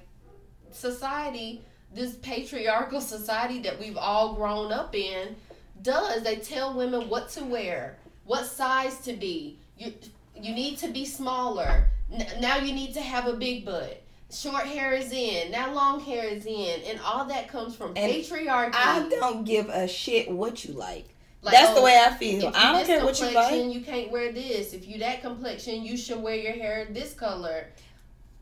[0.71, 5.35] society, this patriarchal society that we've all grown up in,
[5.81, 6.23] does.
[6.23, 7.97] They tell women what to wear,
[8.27, 9.57] what size to be.
[9.77, 9.93] You,
[10.35, 11.87] you need to be smaller.
[12.11, 14.03] N- now you need to have a big butt.
[14.29, 15.51] Short hair is in.
[15.51, 16.81] Now long hair is in.
[16.85, 18.75] And all that comes from And patriarchy.
[18.75, 21.07] I don't give a shit what you like.
[21.41, 22.41] Like, That's oh, the way I feel.
[22.41, 23.75] you I don't care what you complexion, like.
[23.75, 24.73] You can't wear this.
[24.73, 27.67] If you that complexion, you should wear your hair this color.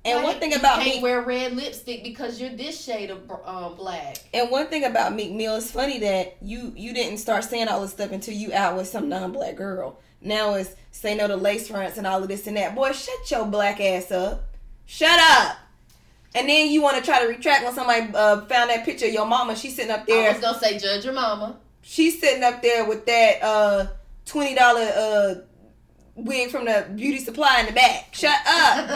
[0.06, 3.10] And Like, one thing you about can't me, wear red lipstick because you're this shade
[3.10, 4.18] of um, black.
[4.34, 7.82] and one thing about Meek Mill is funny that you you didn't start saying all
[7.82, 10.00] this stuff until you out with some non-black girl.
[10.22, 12.76] Now it's say no to lace fronts and all of this and that.
[12.76, 14.44] Boy, shut your black ass up.
[14.86, 15.58] Shut up.
[16.36, 19.14] And then you want to try to retract when somebody uh, found that picture of
[19.14, 19.56] your mama.
[19.56, 20.30] She's sitting up there.
[20.30, 21.58] I was gonna say judge your mama.
[21.82, 23.88] She's sitting up there with that uh
[24.26, 25.36] twenty dollar uh
[26.16, 28.10] wig from the beauty supply in the back.
[28.14, 28.88] Shut up.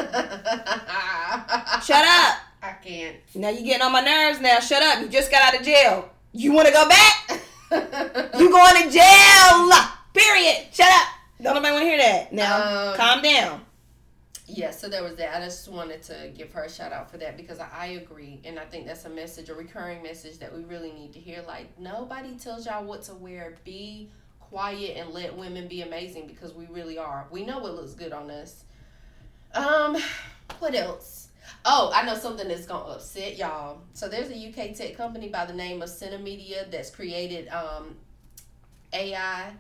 [1.84, 2.38] Shut up.
[2.62, 3.18] I can't.
[3.36, 4.60] Now you're getting on my nerves now.
[4.60, 5.02] Shut up.
[5.02, 6.10] You just got out of jail.
[6.34, 7.42] You want to go back?
[8.38, 9.70] You going to jail.
[10.14, 10.68] Period.
[10.74, 11.08] Shut up.
[11.42, 12.34] Don't nobody want to hear that.
[12.34, 13.62] Now, Um, calm down.
[14.46, 15.36] Yeah, so there was that.
[15.40, 18.42] I just wanted to give her a shout out for that because I, I agree,
[18.44, 21.44] and I think that's a message, a recurring message that we really need to hear.
[21.48, 23.56] Like nobody tells y'all what to wear.
[23.64, 24.10] Be
[24.50, 27.28] quiet and let women be amazing because we really are.
[27.32, 28.64] We know what looks good on us.
[29.54, 29.98] Um,
[30.60, 31.28] what else?
[31.66, 33.82] Oh, I know something that's gonna upset y'all.
[33.94, 37.96] So there's a UK tech company by the name of Synamedia that's created um
[38.94, 39.52] AI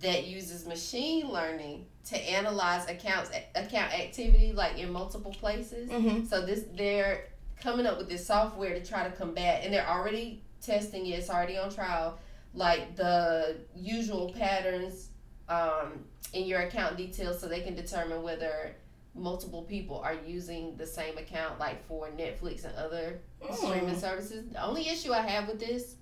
[0.00, 5.90] that uses machine learning to analyze accounts account activity like in multiple places.
[5.90, 6.28] Mhm.
[6.28, 7.28] So this they're
[7.60, 11.30] coming up with this software to try to combat and they're already testing it, it's
[11.30, 12.18] already on trial,
[12.54, 15.08] like the usual patterns
[15.48, 18.74] um, in your account details so they can determine whether
[19.14, 23.20] multiple people are using the same account like for Netflix and other
[23.52, 24.48] streaming services.
[24.50, 25.96] The only issue I have with this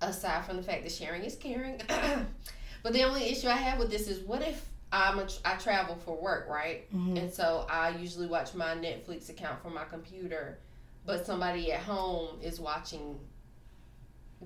[0.00, 1.80] aside from the fact that sharing is caring.
[2.82, 5.96] but the only issue I have with this is what if I'm a, I travel
[5.96, 6.92] for work, right?
[6.94, 7.16] Mm-hmm.
[7.16, 10.58] And so I usually watch my Netflix account from my computer,
[11.06, 13.18] but somebody at home is watching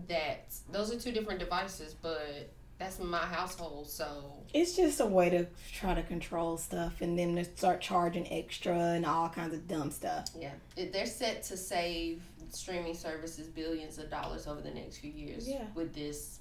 [0.08, 0.54] that.
[0.70, 5.46] Those are two different devices, but that's my household, so It's just a way to
[5.72, 9.90] try to control stuff and then to start charging extra and all kinds of dumb
[9.90, 10.26] stuff.
[10.38, 10.50] yeah,
[10.92, 15.64] they're set to save streaming services billions of dollars over the next few years Yeah.
[15.74, 16.40] with this,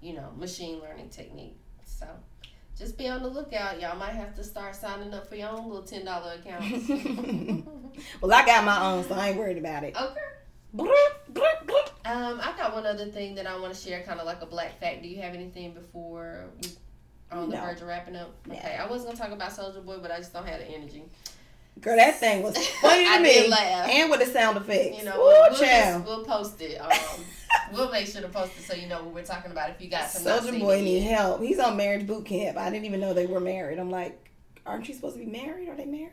[0.00, 1.56] you know, machine learning technique.
[1.84, 2.06] So
[2.76, 3.80] just be on the lookout.
[3.80, 6.88] Y'all might have to start signing up for your own little ten dollar accounts.
[8.20, 9.94] well, I got my own, so I ain't worried about it.
[9.96, 10.20] okay.
[12.06, 14.46] Um, I got one other thing that I want to share, kind of like a
[14.46, 15.02] black fact.
[15.02, 16.68] Do you have anything before we
[17.30, 18.34] are on the verge of wrapping up?
[18.46, 18.54] No.
[18.54, 21.02] Okay, I wasn't gonna talk about Soldier Boy, but I just don't have the energy.
[21.80, 23.32] Girl, that thing was funny to I me.
[23.32, 23.88] did laugh.
[23.88, 24.98] And with the sound effects.
[24.98, 26.76] You know, Ooh, we'll, just, we'll post it.
[26.80, 26.90] Um,
[27.72, 29.70] we'll make sure to post it so you know what we're talking about.
[29.70, 31.40] If you got some Soldier Boy need help.
[31.42, 32.58] He's on marriage boot camp.
[32.58, 33.78] I didn't even know they were married.
[33.78, 34.30] I'm like,
[34.66, 35.68] aren't you supposed to be married?
[35.68, 36.10] Are they married?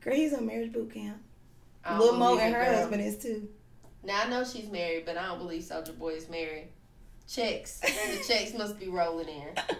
[0.00, 1.18] Girl, he's on marriage boot camp.
[1.84, 2.74] I Lil Mo and her girl.
[2.74, 3.48] husband is too.
[4.04, 6.68] Now I know she's married, but I don't believe Soldier Boy is married.
[7.28, 7.80] Checks.
[7.80, 9.54] the checks must be rolling in.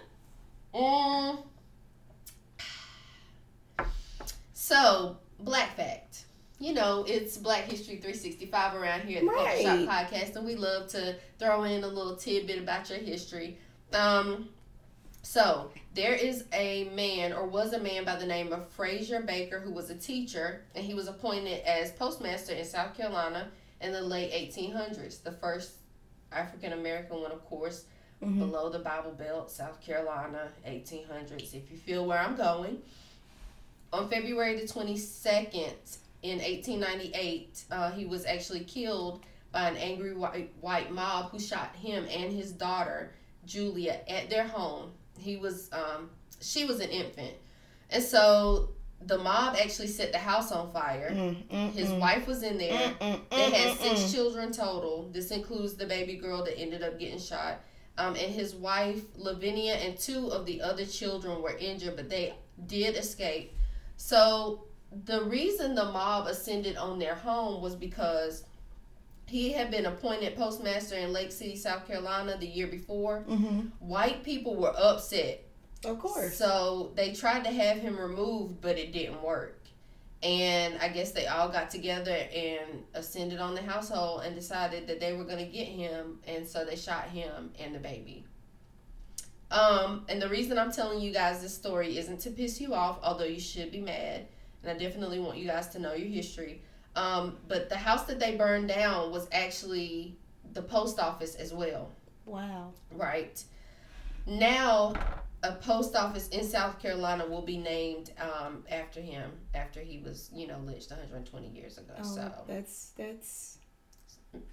[0.74, 1.38] Mm.
[4.52, 6.24] So, Black Fact.
[6.58, 9.88] You know, it's Black History 365 around here at the Right.
[9.88, 13.58] Podcast, and we love to throw in a little tidbit about your history.
[13.92, 14.48] Um,
[15.22, 19.60] so, there is a man, or was a man by the name of Frazier Baker,
[19.60, 23.48] who was a teacher, and he was appointed as postmaster in South Carolina
[23.84, 25.22] in the late 1800s.
[25.22, 25.72] The first
[26.32, 27.84] African American one, of course,
[28.22, 28.38] Mhm.
[28.38, 31.52] below the Bible Belt, South Carolina, 1800s.
[31.54, 32.82] If you feel where I'm going.
[33.92, 35.74] On February the 22nd
[36.22, 39.22] in 1898, uh, he was actually killed
[39.52, 43.12] by an angry white, white mob who shot him and his daughter,
[43.44, 44.92] Julia, at their home.
[45.18, 46.10] He was, um,
[46.40, 47.34] she was an infant.
[47.90, 48.70] And so
[49.06, 51.10] the mob actually set the house on fire.
[51.12, 52.00] Mm, mm, His mm.
[52.00, 52.72] wife was in there.
[52.72, 54.14] Mm, mm, They mm, had mm, six mm.
[54.14, 55.08] children total.
[55.12, 57.60] This includes the baby girl that ended up getting shot.
[57.96, 62.34] Um, and his wife, Lavinia, and two of the other children were injured, but they
[62.66, 63.52] did escape.
[63.96, 64.64] So
[65.04, 68.44] the reason the mob ascended on their home was because
[69.26, 73.24] he had been appointed postmaster in Lake City, South Carolina the year before.
[73.28, 73.60] Mm-hmm.
[73.78, 75.43] White people were upset.
[75.84, 76.36] Of course.
[76.36, 79.60] So they tried to have him removed, but it didn't work.
[80.22, 84.98] And I guess they all got together and ascended on the household and decided that
[84.98, 86.18] they were going to get him.
[86.26, 88.24] And so they shot him and the baby.
[89.50, 92.98] Um, and the reason I'm telling you guys this story isn't to piss you off,
[93.02, 94.26] although you should be mad.
[94.62, 96.62] And I definitely want you guys to know your history.
[96.96, 100.16] Um, but the house that they burned down was actually
[100.54, 101.90] the post office as well.
[102.24, 102.72] Wow.
[102.92, 103.42] Right.
[104.26, 104.94] Now,
[105.44, 110.30] a post office in South Carolina will be named um, after him after he was,
[110.34, 111.92] you know, lynched 120 years ago.
[111.98, 113.58] Oh, so, that's that's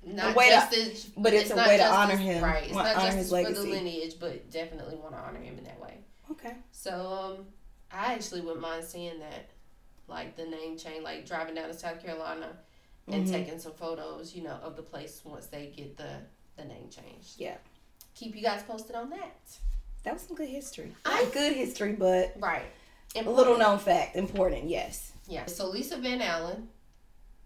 [0.06, 2.66] not way to- justice, but it's a way to honor him, Right.
[2.66, 5.98] It's not his for the lineage, but definitely want to honor him in that way.
[6.32, 6.56] okay.
[6.72, 6.92] So,
[7.40, 7.46] um,
[7.92, 9.50] I actually wouldn't mind seeing that,
[10.08, 12.58] like the name change, like driving down to South Carolina
[13.08, 13.32] and Mhm.
[13.32, 16.22] taking some photos, you know, of the place once they get the
[16.58, 17.40] the name changed.
[17.40, 17.58] Yeah.
[18.14, 19.58] Keep you guys posted on that.
[20.04, 20.96] That was some good history.
[21.06, 22.66] I- Not good history, but Right.
[23.16, 24.16] a little known fact.
[24.16, 25.12] Important, yes.
[25.28, 25.46] Yeah.
[25.46, 26.70] So Lisa Van Allen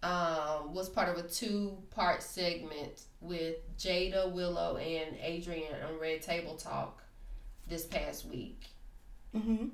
[0.02, 6.22] um, was part of a two part segment with Jada Willow and Adrienne on Red
[6.22, 7.02] Table Talk
[7.66, 8.62] this past week.
[9.34, 9.68] Mm-hmm.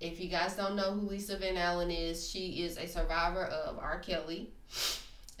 [0.00, 3.78] If you guys don't know who Lisa Van Allen is, she is a survivor of
[3.78, 3.98] R.
[4.00, 4.50] Kelly.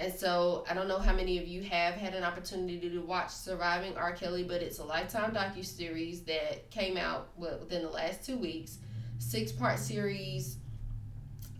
[0.00, 3.30] And so I don't know how many of you have had an opportunity to watch
[3.30, 4.12] Surviving R.
[4.12, 8.78] Kelly, but it's a lifetime docu series that came out within the last two weeks,
[9.18, 10.58] six part series,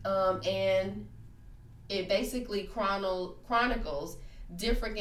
[0.05, 1.09] um, and
[1.89, 4.19] it basically chrono chronicles
[4.55, 4.99] different.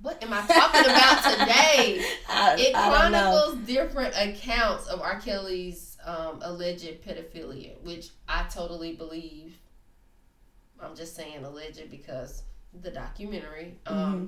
[0.00, 2.04] What am I talking about today?
[2.28, 3.18] I, It I don't know.
[3.18, 5.20] chronicles different accounts of R.
[5.20, 9.58] Kelly's um, alleged pedophilia, which I totally believe.
[10.80, 12.44] I'm just saying alleged because
[12.82, 13.74] the documentary.
[13.86, 14.26] Um, Mm-hmm.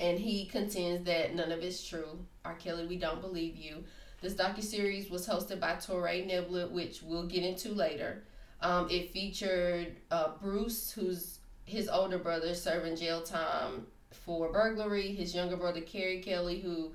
[0.00, 2.18] And he contends that none of it's true.
[2.44, 2.54] R.
[2.54, 3.84] Kelly, we don't believe you.
[4.20, 8.24] This docuseries was hosted by Torrey Niblett, which we'll get into later.
[8.60, 15.14] Um, it featured uh, Bruce, who's his older brother, serving jail time for burglary.
[15.14, 16.92] His younger brother, Carey Kelly, who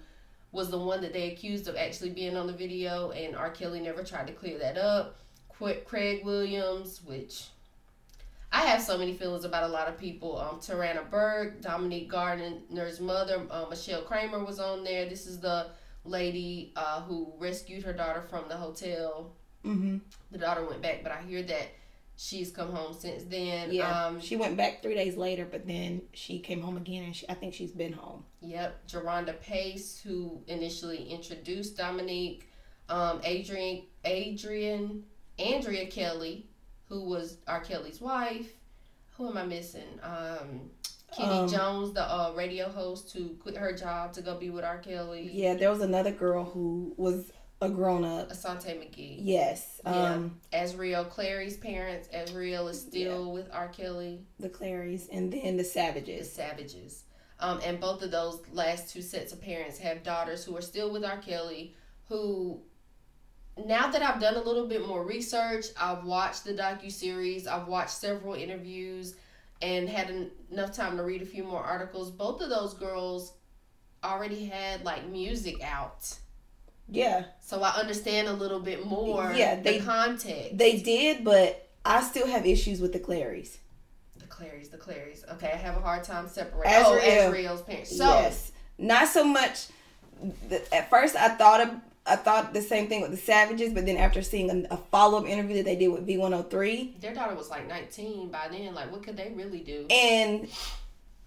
[0.52, 3.52] was the one that they accused of actually being on the video, and R.
[3.52, 5.18] Kelly never tried to clear that up.
[5.86, 7.48] Craig Williams, which
[8.52, 10.40] I have so many feelings about a lot of people.
[10.40, 15.08] Um, Tarana Burke, Dominique Gardner's mother, uh, Michelle Kramer was on there.
[15.08, 15.68] This is the
[16.06, 19.34] lady uh, who rescued her daughter from the hotel.
[19.66, 19.98] Mm-hmm.
[20.32, 21.68] The daughter went back, but I hear that
[22.16, 23.72] she's come home since then.
[23.72, 24.06] Yeah.
[24.06, 27.28] Um, she went back three days later, but then she came home again, and she,
[27.30, 28.24] I think she's been home.
[28.42, 32.50] Yep, Jerhonda Pace, who initially introduced Dominique,
[32.88, 35.04] um, Adrian, Adrian,
[35.38, 36.48] Andrea Kelly,
[36.90, 37.60] who was R.
[37.62, 38.52] Kelly's wife.
[39.18, 40.00] Who am I missing?
[40.04, 40.70] Um,
[41.18, 44.64] Kitti Um, Jones, the uh, radio host, who quit her job to go be with
[44.64, 44.78] R.
[44.78, 45.30] Kelly.
[45.32, 47.32] Yeah, there was another girl who was
[47.62, 48.30] a grown up.
[48.30, 49.18] Asante McGee.
[49.22, 49.82] Yes.
[49.84, 50.14] Yeah.
[50.14, 52.08] Um, Azriel Clary's parents.
[52.16, 53.70] Azriel is still with R.
[53.70, 54.22] Kelly.
[54.40, 56.32] the Clarys, and then the The Savages.
[56.32, 57.04] Savages.
[57.40, 60.92] Um, and both of those last two sets of parents have daughters who are still
[60.92, 61.18] with R.
[61.18, 61.76] Kelly,
[62.10, 62.62] who
[63.66, 67.68] now that I've done a little bit more research, I've watched the docu series, I've
[67.68, 69.16] watched several interviews,
[69.62, 72.12] and had en- enough time to read a few more articles.
[72.12, 73.34] Both of those girls
[74.04, 76.14] already had like music out,
[76.88, 79.34] Yeah, so I understand a little bit more.
[79.36, 80.58] Yeah, they- the context.
[80.58, 83.58] they did, but I still have issues with the Clarys.
[84.18, 85.28] the Clarys, the Clarys.
[85.34, 86.72] Okay, I have a hard time separating.
[86.72, 86.86] Azriel.
[87.28, 87.98] Oh, Azriel's parents.
[87.98, 89.68] So yes, not so much.
[90.72, 91.70] At first, I thought of,
[92.08, 95.20] I thought the same thing with the Savages, but then after seeing a, a follow
[95.20, 98.30] up interview that they did with V one hundred three, their daughter was like 19
[98.30, 98.74] by then.
[98.74, 99.86] Like, what could they really do?
[99.90, 100.48] and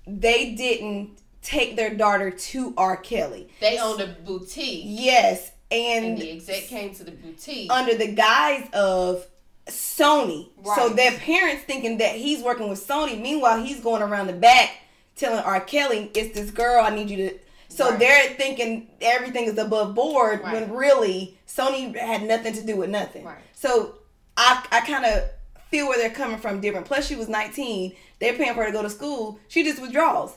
[0.07, 2.97] they didn't take their daughter to R.
[2.97, 3.49] Kelly.
[3.61, 7.70] They owned a boutique, Yes, and and the exec came to the boutique.
[7.72, 9.26] under the guise of
[9.66, 10.49] Sony.
[10.76, 13.20] So their parents thinking that he's working with Sony.
[13.20, 14.70] Meanwhile, he's going around the back
[15.16, 15.61] telling R.
[15.61, 16.85] Kelly, "It's this girl.
[16.85, 17.39] I need you to."
[17.71, 17.99] So Right.
[17.99, 20.53] they're thinking everything is above board Right.
[20.53, 23.25] when really Sony had nothing to do with nothing.
[23.25, 23.39] Right.
[23.55, 23.95] So
[24.37, 25.25] I I kind of
[25.71, 26.85] feel where they're coming from different.
[26.87, 27.95] Plus, she was 19.
[28.18, 29.39] They're paying for her to go to school.
[29.49, 30.33] She just withdraws.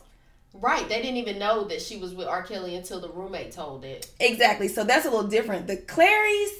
[0.53, 0.87] right.
[0.87, 2.43] They didn't even know that she was with R.
[2.43, 4.07] Kelly until the roommate told it.
[4.19, 4.67] Exactly.
[4.67, 5.65] So that's a little different.
[5.65, 6.51] The Clarys,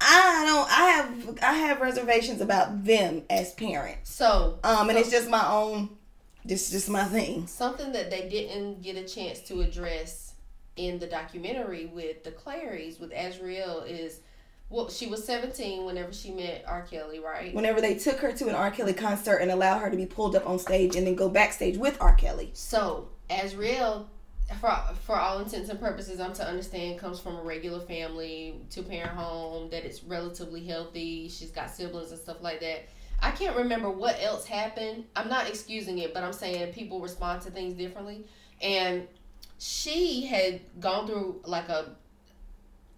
[0.00, 0.70] I don't.
[0.70, 4.10] I have I have reservations about them as parents.
[4.10, 5.90] So, Um, and so- it's just my own,
[6.46, 7.46] just just my thing.
[7.46, 10.34] something that they didn't get a chance to address
[10.76, 14.20] in the documentary with the Clarys with Azriel is
[14.70, 16.82] Well, she was 17 whenever she met R.
[16.82, 17.54] Kelly, right?
[17.54, 18.70] Whenever they took her to an R.
[18.70, 21.76] Kelly concert and allowed her to be pulled up on stage and then go backstage
[21.76, 22.14] with R.
[22.14, 22.50] Kelly.
[22.54, 24.06] So, Azriel,
[24.60, 24.74] for
[25.04, 29.10] for all intents and purposes, I'm to understand comes from a regular family, two parent
[29.10, 31.28] home, that it's relatively healthy.
[31.28, 32.88] She's got siblings and stuff like that.
[33.22, 35.04] I can't remember what else happened.
[35.14, 38.24] I'm not excusing it, but I'm saying people respond to things differently.
[38.60, 39.06] And
[39.58, 41.94] she had gone through like a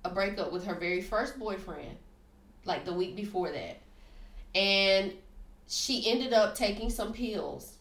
[0.05, 1.97] a breakup with her very first boyfriend,
[2.65, 3.79] like the week before that.
[4.55, 5.13] And
[5.67, 7.77] she ended up taking some pills.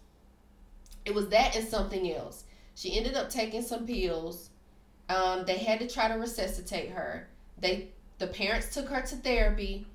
[1.06, 2.46] It was that and something else.
[2.76, 4.50] She ended up taking some pills.
[5.10, 7.28] Um, they had to try to resuscitate her.
[7.58, 7.90] They
[8.20, 9.86] the parents took her to therapy.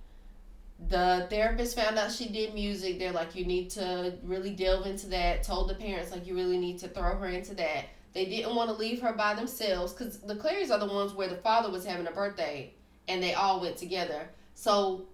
[0.86, 2.98] The therapist found out she did music.
[2.98, 5.42] They're like, you need to really delve into that.
[5.42, 7.86] Told the parents like you really need to throw her into that.
[8.14, 11.28] They didn't want to leave her by themselves because the Clarys are the ones where
[11.28, 12.72] the father was having a birthday
[13.06, 14.28] and they all went together.
[14.54, 15.06] So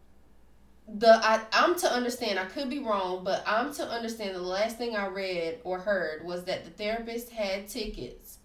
[0.86, 4.76] the I, I'm to understand, I could be wrong, but I'm to understand the last
[4.76, 8.38] thing I read or heard was that the therapist had tickets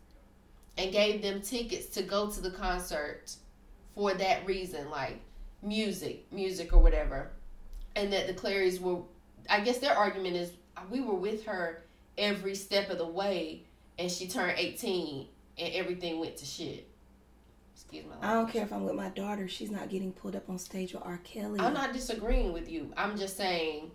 [0.77, 3.35] and gave them tickets to go to the concert
[3.93, 5.19] for that reason, like
[5.61, 7.31] music, music or whatever.
[7.95, 9.01] And that the Clarys were
[9.49, 10.51] I guess their argument is
[10.89, 11.83] we were with her
[12.17, 13.63] every step of the way
[13.97, 16.87] and she turned 18 and everything went to shit.
[17.73, 19.47] Excuse my I don't care if I'm with my daughter.
[19.47, 21.19] She's not getting pulled up on stage with R.
[21.23, 21.59] Kelly.
[21.59, 22.93] I'm not disagreeing with you.
[22.95, 23.91] I'm just saying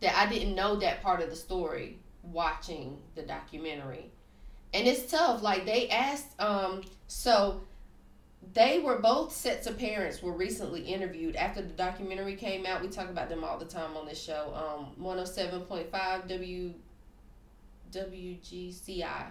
[0.00, 4.10] that I didn't know that part of the story watching the documentary.
[4.72, 5.42] And it's tough.
[5.42, 7.62] Like they asked um so
[8.52, 12.82] they were both sets of parents were recently interviewed after the documentary came out.
[12.82, 14.52] We talk about them all the time on this show.
[14.54, 16.74] Um 107.5 W
[17.92, 19.26] WGCI,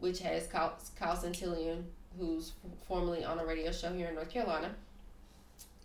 [0.00, 1.84] which has Kyle, Kyle Santillian,
[2.18, 2.52] who's
[2.86, 4.74] formerly on a radio show here in North Carolina.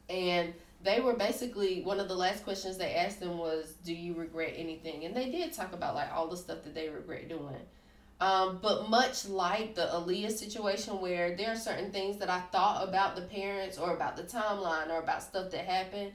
[0.09, 0.53] And
[0.83, 4.53] they were basically one of the last questions they asked them was, "Do you regret
[4.55, 7.61] anything?" And they did talk about like all the stuff that they regret doing.
[8.21, 12.87] Um, but much like the Aaliyah situation, where there are certain things that I thought
[12.87, 16.11] about the parents or about the timeline or about stuff that happened,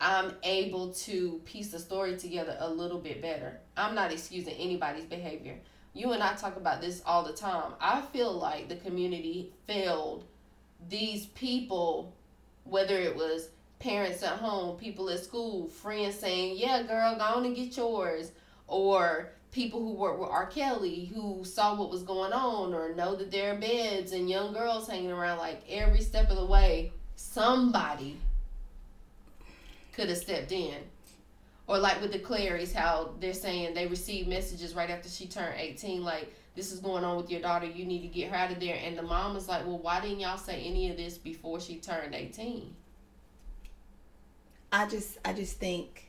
[0.00, 3.60] I'm able to piece the story together a little bit better.
[3.76, 5.58] I'm not excusing anybody's behavior.
[5.94, 7.74] You and I talk about this all the time.
[7.78, 10.24] I feel like the community failed
[10.88, 12.14] these people,
[12.64, 17.44] whether it was parents at home, people at school, friends saying, Yeah, girl, go on
[17.44, 18.32] and get yours,
[18.66, 20.46] or people who work with R.
[20.46, 24.52] Kelly who saw what was going on or know that there are beds and young
[24.52, 28.18] girls hanging around like every step of the way, somebody
[29.92, 30.76] could have stepped in.
[31.66, 35.54] Or like with the Clarys, how they're saying they received messages right after she turned
[35.58, 38.52] 18, like, this is going on with your daughter, you need to get her out
[38.52, 38.78] of there.
[38.82, 41.76] And the mom is like, well, why didn't y'all say any of this before she
[41.76, 42.74] turned 18?
[44.72, 46.01] I just I just think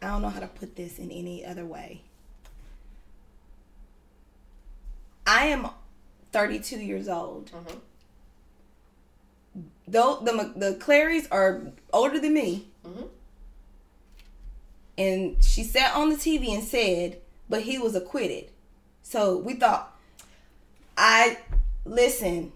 [0.00, 2.02] I don't know how to put this in any other way.
[5.26, 5.68] I am
[6.32, 7.50] 32 years old.
[7.50, 7.80] Mhm.
[9.86, 13.08] Though the the Clarys are older than me, Mhm.
[14.96, 18.50] and she sat on the TV and said, "But he was acquitted."
[19.02, 19.96] So we thought,
[20.96, 21.38] I
[21.84, 22.52] listen.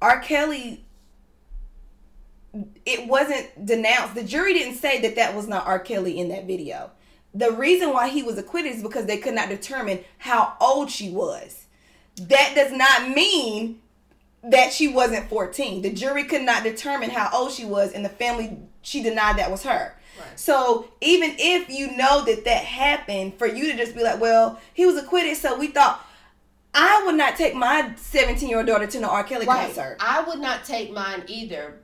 [0.00, 0.20] R.
[0.20, 0.84] Kelly
[2.84, 4.14] it wasn't denounced.
[4.14, 5.78] The jury didn't say that that was not R.
[5.78, 6.90] Kelly in that video.
[7.34, 11.10] The reason why he was acquitted is because they could not determine how old she
[11.10, 11.66] was.
[12.16, 13.80] That does not mean
[14.44, 15.82] that she wasn't 14.
[15.82, 19.50] The jury could not determine how old she was, and the family, she denied that
[19.50, 19.94] was her.
[20.18, 20.38] Right.
[20.38, 24.60] So even if you know that that happened, for you to just be like, well,
[24.74, 26.04] he was acquitted, so we thought,
[26.74, 29.24] I would not take my 17 year old daughter to an R.
[29.24, 29.96] Kelly concert.
[30.00, 31.78] I would not take mine either.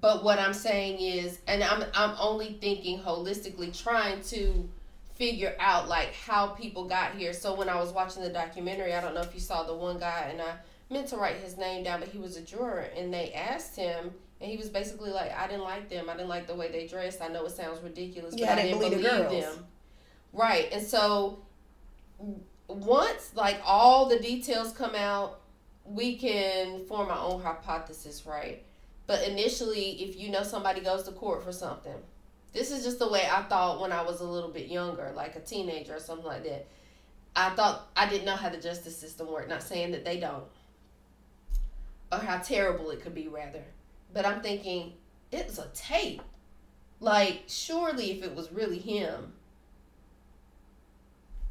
[0.00, 4.68] But what I'm saying is, and I'm I'm only thinking holistically, trying to
[5.14, 7.32] figure out like how people got here.
[7.32, 9.98] So when I was watching the documentary, I don't know if you saw the one
[9.98, 10.52] guy, and I
[10.90, 14.12] meant to write his name down, but he was a juror, and they asked him,
[14.40, 16.10] and he was basically like, I didn't like them.
[16.10, 17.22] I didn't like the way they dressed.
[17.22, 19.56] I know it sounds ridiculous, Yeah, but I didn't believe the believe girls.
[19.56, 19.64] them.
[20.34, 21.38] Right, and so
[22.68, 25.40] once like all the details come out,
[25.84, 28.62] we can form our own hypothesis, right?
[29.06, 31.94] But initially, if you know somebody goes to court for something,
[32.52, 35.36] this is just the way I thought when I was a little bit younger, like
[35.36, 36.66] a teenager or something like that.
[37.36, 39.48] I thought I didn't know how the justice system worked.
[39.48, 40.44] Not saying that they don't,
[42.10, 43.62] or how terrible it could be, rather.
[44.12, 44.94] But I'm thinking
[45.30, 46.22] it was a tape.
[46.98, 49.34] Like, surely if it was really him,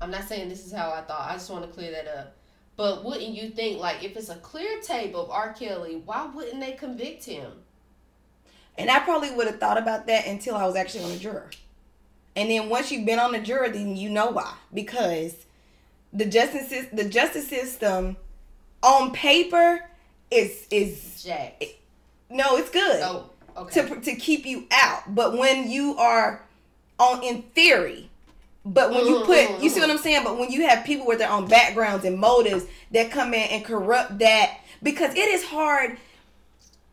[0.01, 1.29] I'm not saying this is how I thought.
[1.29, 2.35] I just want to clear that up.
[2.77, 5.53] But wouldn't you think like if it's a clear tape of R.
[5.53, 7.51] Kelly, why wouldn't they convict him?
[8.77, 11.49] And I probably would have thought about that until I was actually on the juror.
[12.35, 14.53] And then once you've been on the juror, then you know why.
[14.73, 15.35] Because
[16.11, 18.17] the justice the justice system
[18.83, 19.81] on paper
[20.29, 21.63] is is Jack.
[22.29, 23.87] no, it's good Oh, okay.
[23.87, 25.15] to to keep you out.
[25.15, 26.43] But when you are
[26.99, 28.09] on in theory,
[28.65, 29.93] but when you Mhm, put mhm, you see what mhm.
[29.93, 30.23] I'm saying.
[30.23, 33.65] But when you have people with their own backgrounds and motives that come in and
[33.65, 35.97] corrupt that, because it is hard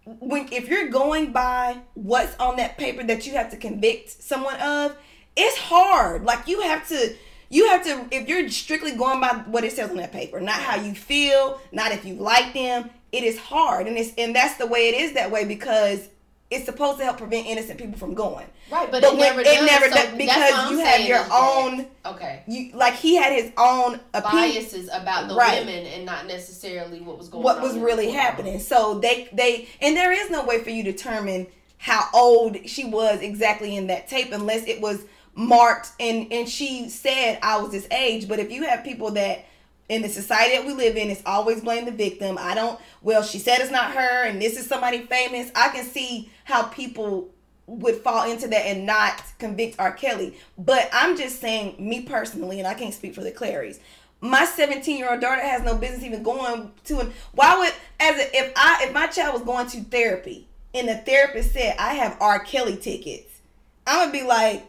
[0.05, 4.57] when if you're going by what's on that paper that you have to convict someone
[4.61, 4.97] of,
[5.37, 6.25] it's hard.
[6.25, 7.15] Like you have to
[7.51, 10.57] you have to if you're strictly going by what it says on that paper, not
[10.61, 13.87] how you feel, not if you like them, it is hard.
[13.87, 16.09] And it's and that's the way it is that way because
[16.53, 18.47] it's supposed to help prevent innocent people from going.
[18.71, 19.67] right, but, But it never it does.
[19.67, 23.33] never does that's because you have your is that- own- okay You like he had
[23.33, 25.61] his own opinion biases about the Right.
[25.65, 28.61] women and not necessarily what was going what was really happening.
[28.61, 31.47] So they they and there is no way for you to determine
[31.79, 35.03] how old she was exactly in that tape unless it was
[35.35, 38.29] marked and and she said I was this age.
[38.29, 39.45] But if you have people that
[39.93, 42.39] in the society that we live in, it's always blame the victim.
[42.39, 42.81] I don't.
[43.03, 45.51] Well, she said it's not her, and this is somebody famous.
[45.55, 47.31] I can see how people
[47.67, 49.93] would fall into that and not convict R.
[49.93, 50.37] Kelly.
[50.59, 53.79] But I'm just saying, me personally, and I can't speak for the Clarys.
[54.21, 57.01] My 17 year old daughter has no business even going to.
[57.01, 60.89] An, why would as a, if I if my child was going to therapy and
[60.89, 62.39] the therapist said I have R.
[62.39, 63.41] Kelly tickets,
[63.87, 64.65] I'm gonna be like,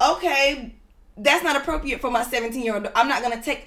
[0.00, 0.74] okay,
[1.16, 2.88] that's not appropriate for my 17 year old.
[2.94, 3.66] I'm not gonna take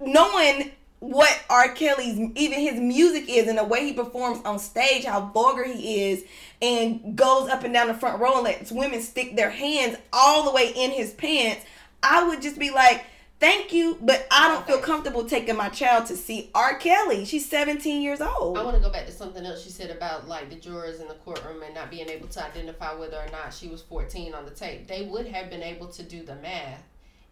[0.00, 1.72] knowing what R.
[1.74, 6.10] Kelly's even his music is and the way he performs on stage, how vulgar he
[6.10, 6.24] is,
[6.60, 10.44] and goes up and down the front row and lets women stick their hands all
[10.44, 11.64] the way in his pants.
[12.02, 13.04] I would just be like,
[13.38, 16.76] thank you, but I don't feel comfortable taking my child to see R.
[16.78, 17.24] Kelly.
[17.24, 18.58] She's 17 years old.
[18.58, 21.06] I want to go back to something else she said about like the jurors in
[21.06, 24.44] the courtroom and not being able to identify whether or not she was 14 on
[24.44, 24.88] the tape.
[24.88, 26.82] They would have been able to do the math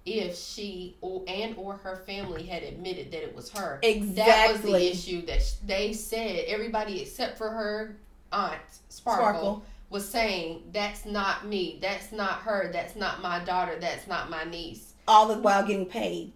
[0.06, 3.80] if she or and or her family had admitted that it was her.
[3.82, 7.96] That was the issue that they said everybody except for her
[8.32, 9.64] aunt Sparkle, Sparkle.
[9.90, 11.78] was saying that's not me.
[11.82, 12.70] That's not her.
[12.72, 13.76] That's not my daughter.
[13.80, 14.94] That's not my niece.
[15.08, 16.32] all the while getting paid.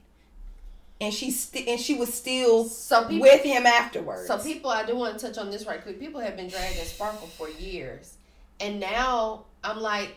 [1.00, 4.26] And she st- and she was still So people with him afterwards.
[4.26, 5.98] So people, I do want to touch on this right quick.
[5.98, 8.16] People have been dragging Sparkle for years,
[8.60, 10.16] and now I'm like,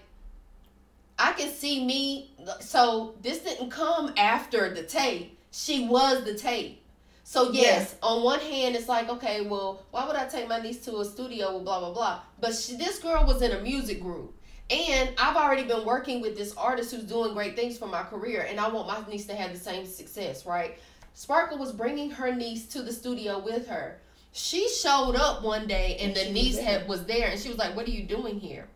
[1.17, 2.31] I can see me.
[2.59, 5.37] So this didn't come after the tape.
[5.51, 6.81] She was the tape.
[7.25, 10.83] So yes, on one hand, it's like, okay, well, why would I take my niece
[10.85, 12.19] to a studio with blah blah blah?
[12.39, 14.35] But she, this girl was in a music group.
[14.69, 18.45] And I've already been working with this artist who's doing great things for my career,
[18.49, 20.77] and I want my niece to have the same success, right?
[21.13, 23.99] Sparkle was bringing her niece to the studio with her.
[24.31, 26.65] She showed up one day, and, And the niece there.
[26.65, 28.67] had was there, and she was like, "What are you doing here?"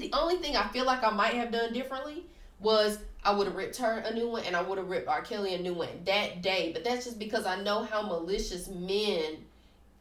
[0.00, 2.24] The only thing I feel like I might have done differently
[2.58, 5.22] was I would have ripped her a new one, and I would have ripped R.
[5.22, 6.70] Kelly a new one that day.
[6.72, 9.36] But that's just because I know how malicious men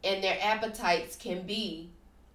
[0.03, 1.89] and their appetites can be,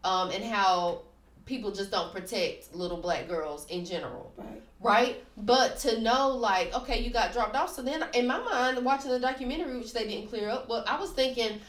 [0.04, 1.02] um, and how
[1.46, 4.62] people just don't protect little black girls in general Right.
[4.80, 5.24] right?
[5.36, 7.74] But to know, like, okay, you got dropped off.
[7.74, 11.00] So then, in my mind, watching the documentary, which they didn't clear up, well, I
[11.00, 11.60] was thinking,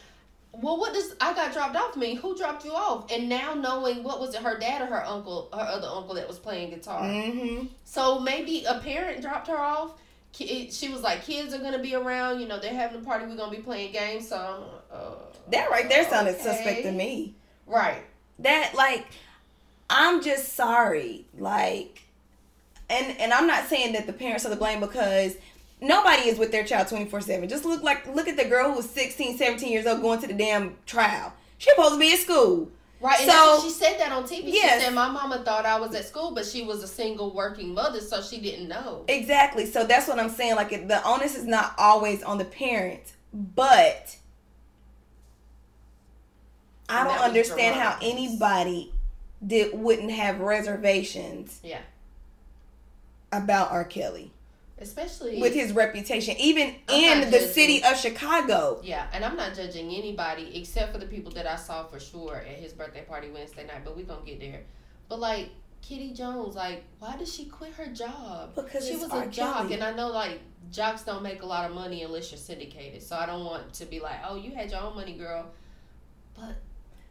[0.61, 2.17] well, what does I got dropped off mean?
[2.17, 3.11] Who dropped you off?
[3.11, 6.27] And now knowing what was it, her dad or her uncle, her other uncle that
[6.27, 7.01] was playing guitar.
[7.01, 7.67] Mm-hmm.
[7.83, 9.93] So maybe a parent dropped her off.
[10.33, 12.41] She was like, kids are gonna be around.
[12.41, 13.25] You know, they're having a party.
[13.25, 14.27] We're gonna be playing games.
[14.27, 15.11] So uh,
[15.51, 16.43] That right there sounded okay.
[16.43, 17.35] suspect to me.
[17.65, 18.03] Right.
[18.39, 19.05] That like,
[19.89, 21.25] I'm just sorry.
[21.37, 22.03] Like,
[22.89, 25.35] and and I'm not saying that the parents are to blame because
[25.81, 27.49] nobody is with their child 24 seven.
[27.49, 30.27] Just look like look at the girl who was 16, 17 years old going to
[30.27, 31.33] the damn trial.
[31.57, 32.69] She supposed to be at school.
[33.01, 34.43] Right, and So- she said that on TV.
[34.45, 34.79] Yes.
[34.79, 37.73] She said my mama thought I was at school, but she was a single working
[37.73, 39.03] mother, so she didn't know.
[39.07, 39.65] Exactly.
[39.65, 40.55] So that's what I'm saying.
[40.55, 44.15] Like the onus is not always on the parent, but
[46.87, 48.93] I don't understand how anybody
[49.45, 51.81] did wouldn't have reservations Yeah,
[53.31, 53.83] about R.
[53.83, 54.31] Kelly
[54.79, 57.53] especially with his reputation, even I'm in the judging.
[57.53, 58.81] city of Chicago.
[58.83, 62.37] Yeah, and I'm not judging anybody except for the people that I saw for sure
[62.37, 63.83] at his birthday party Wednesday night.
[63.83, 64.63] But we gonna get there.
[65.07, 65.49] But like
[65.83, 68.55] Kitti Jones, like why did she quit her job?
[68.55, 70.39] Because she was a jock, and I know like
[70.71, 73.01] jocks don't make a lot of money unless you're syndicated.
[73.01, 75.45] So I don't want to be like, oh, you had your own money, girl.
[76.35, 76.55] But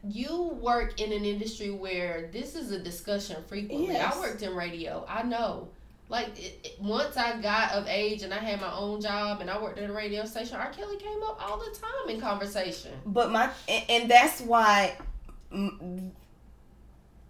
[0.07, 3.95] you work in an industry where this is a discussion frequently.
[3.95, 4.15] Yes.
[4.15, 5.05] I worked in radio.
[5.09, 5.69] I know.
[6.09, 9.49] Like it, it- once I got of age and I had my own job and
[9.51, 10.71] I worked at a radio station, R.
[10.71, 12.93] Kelly came up all the time in conversation.
[13.07, 14.97] But my and, and that's why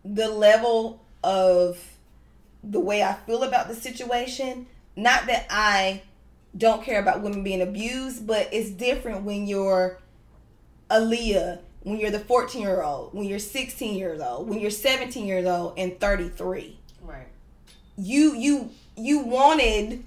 [0.04, 1.78] the level of
[2.62, 4.66] the way I feel about the situation,
[4.96, 6.02] not that I
[6.56, 9.98] don't care about women being abused, but it's different when you're
[10.90, 15.26] Aaliyah, when you're the 14 year old, when you're 16 years old, when you're 17
[15.26, 16.78] years old and 33.
[17.96, 20.04] You you you wanted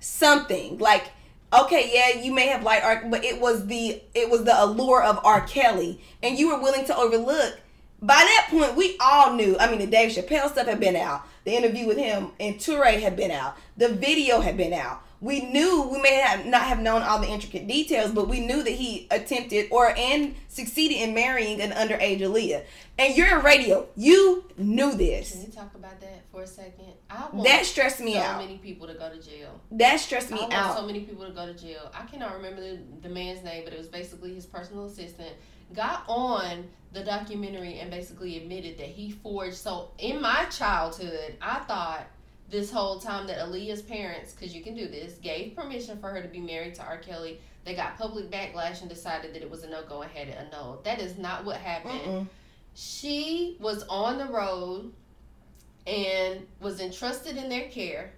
[0.00, 1.10] something like
[1.52, 5.02] okay yeah you may have liked R, but it was the it was the allure
[5.02, 5.42] of R.
[5.46, 7.58] Kelly, and you were willing to overlook.
[8.00, 9.56] By that point, we all knew.
[9.60, 11.22] I mean, the Dave Chappelle stuff had been out.
[11.44, 13.56] The interview with him and Toure had been out.
[13.76, 15.02] The video had been out.
[15.22, 18.60] We knew we may have not have known all the intricate details, but we knew
[18.64, 22.64] that he attempted or and succeeded in marrying an underage Aaliyah.
[22.98, 23.86] And you're in radio.
[23.96, 25.30] You knew this.
[25.30, 26.92] Can we talk about that for a second?
[27.08, 28.38] I want That stressed me so out.
[28.40, 29.60] many people to go to jail.
[29.70, 30.76] That stressed I me want out.
[30.76, 31.92] so many people to go to jail.
[31.94, 35.30] I cannot remember the, the man's name, but it was basically his personal assistant.
[35.72, 39.54] Got on the documentary and basically admitted that he forged.
[39.56, 42.06] So in my childhood, I thought
[42.52, 46.20] this whole time that Aaliyah's parents, because you can do this, gave permission for her
[46.22, 46.98] to be married to R.
[46.98, 47.40] Kelly.
[47.64, 50.48] They got public backlash and decided that it was a no go ahead and had
[50.50, 50.84] it annulled.
[50.84, 52.26] That is not what happened Mm-mm.
[52.74, 54.92] she was on the road
[55.86, 58.12] and was entrusted in their care.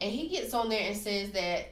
[0.00, 1.68] And he gets on there and says that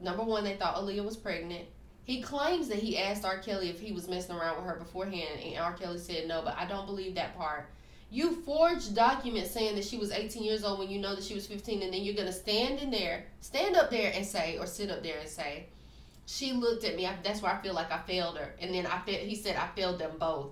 [0.00, 1.66] number one, they thought Aaliyah was pregnant.
[2.02, 3.38] He claims that he asked R.
[3.38, 5.74] Kelly if he was messing around with her beforehand, and R.
[5.74, 7.68] Kelly said no, but I don't believe that part.
[8.12, 11.34] You forged documents saying that she was 18 years old when you know that she
[11.34, 14.66] was 15, and then you're gonna stand in there, stand up there and say, or
[14.66, 15.66] sit up there and say,
[16.26, 17.06] she looked at me.
[17.06, 19.26] I, that's where I feel like I failed her, and then I failed.
[19.26, 20.48] He said I failed them both.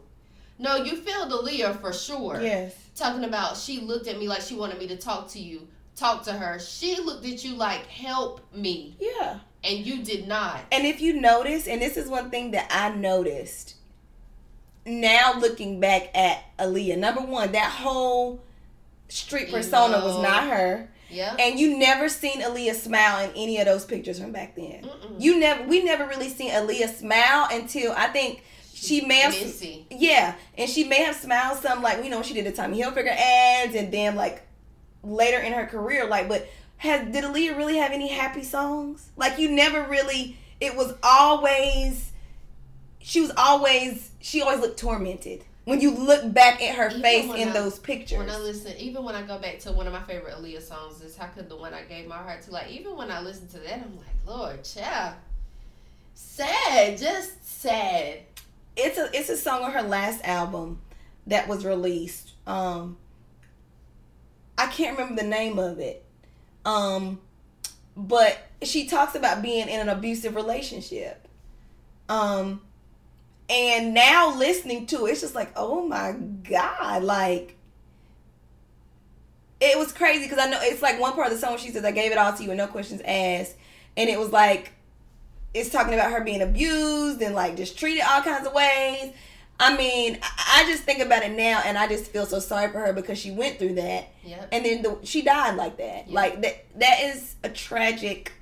[0.61, 2.41] No, you failed Aaliyah for sure.
[2.41, 2.75] Yes.
[2.97, 6.25] Talking about she looked at me like she wanted me to talk to you, talk
[6.25, 6.59] to her.
[6.59, 9.39] She looked at you like help me, Yeah.
[9.65, 10.61] and you did not.
[10.73, 13.75] And if you notice, and this is one thing that I noticed
[14.89, 18.41] now looking back at Aaliyah, number one, that whole
[19.09, 20.89] street persona was not her.
[21.11, 21.35] Yeah.
[21.39, 24.83] And you never seen Aaliyah smile in any of those pictures from back then.
[24.83, 25.17] Mm-mm.
[25.19, 28.43] You never we never really seen Aaliyah smile until I think
[28.75, 29.87] she may have Missy.
[29.91, 33.09] Yeah, and she may have smiled some like you know she did the Tommy Hilfiger
[33.09, 34.43] ads and then like
[35.03, 39.11] later in her career like but has did Aaliyah really have any happy songs?
[39.17, 42.13] Like you never really it was always
[43.09, 45.43] she was always she always looked tormented.
[45.65, 48.19] When you look back at her Even face in I- those pictures.
[48.19, 51.01] When I listen, even when I go back to one of my favorite Aaliyah songs,
[51.03, 53.49] is "How Could the One I Gave My Heart to." Like even when I listen
[53.49, 55.15] to that, I'm like, Lord, child,
[56.15, 58.21] sad, just sad.
[58.77, 60.81] it's a it's a song on her last album
[61.27, 62.33] that was released.
[62.47, 62.99] Um
[64.59, 66.05] I can't remember the name of it.
[66.67, 67.21] Um
[67.97, 71.27] but she talks about being in an abusive relationship.
[72.09, 72.61] Um
[73.49, 77.57] and now listening to it, it's just like, oh my God, like
[79.61, 81.85] it was crazy because I know it's like one part of the song she says,
[81.85, 83.57] I gave it all to you and no questions asked.
[83.97, 84.73] And it was like
[85.55, 89.13] it's talking about her being abused and like just treated all kinds of ways.
[89.61, 92.79] I mean, I just think about it now and I just feel so sorry for
[92.79, 94.49] her because she went through that Yep.
[94.53, 96.09] and then the, she died like that.
[96.09, 96.15] Yeah.
[96.15, 98.33] Like that that is a tragic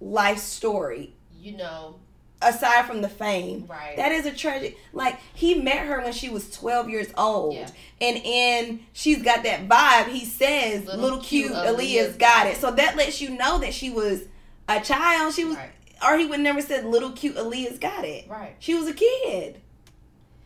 [0.00, 1.96] life story You know,
[2.40, 3.66] aside from the fame.
[3.68, 3.96] right?
[3.96, 4.78] That is a tragic.
[4.92, 7.68] Like he met her when she was twelve years old, Yeah.
[8.00, 10.08] and in she's got that vibe.
[10.12, 11.76] He says, Little "Little, cute cute, Aaliyah's
[12.12, 14.22] Aaliyah's got it." So that lets you know that she was
[14.68, 15.34] a child.
[15.34, 15.70] She was, Right.
[16.06, 18.54] or he would never said, "Little cute Aaliyah's got it." right.
[18.60, 19.60] She was a kid.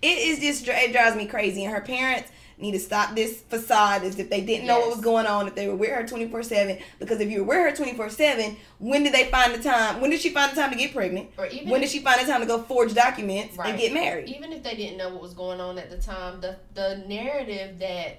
[0.00, 2.28] It is just it drives me crazy, and her parents
[2.58, 5.54] need to stop this facade as if they didn't know what was going on if
[5.54, 9.26] they were with her 24-7 because if you were with her 24-7 when did they
[9.30, 11.80] find the time when did she find the time to get pregnant Or even when
[11.80, 13.70] did she find the time to go forge documents Right.
[13.70, 16.40] and get married even if they didn't know what was going on at the time,
[16.40, 18.18] the the narrative that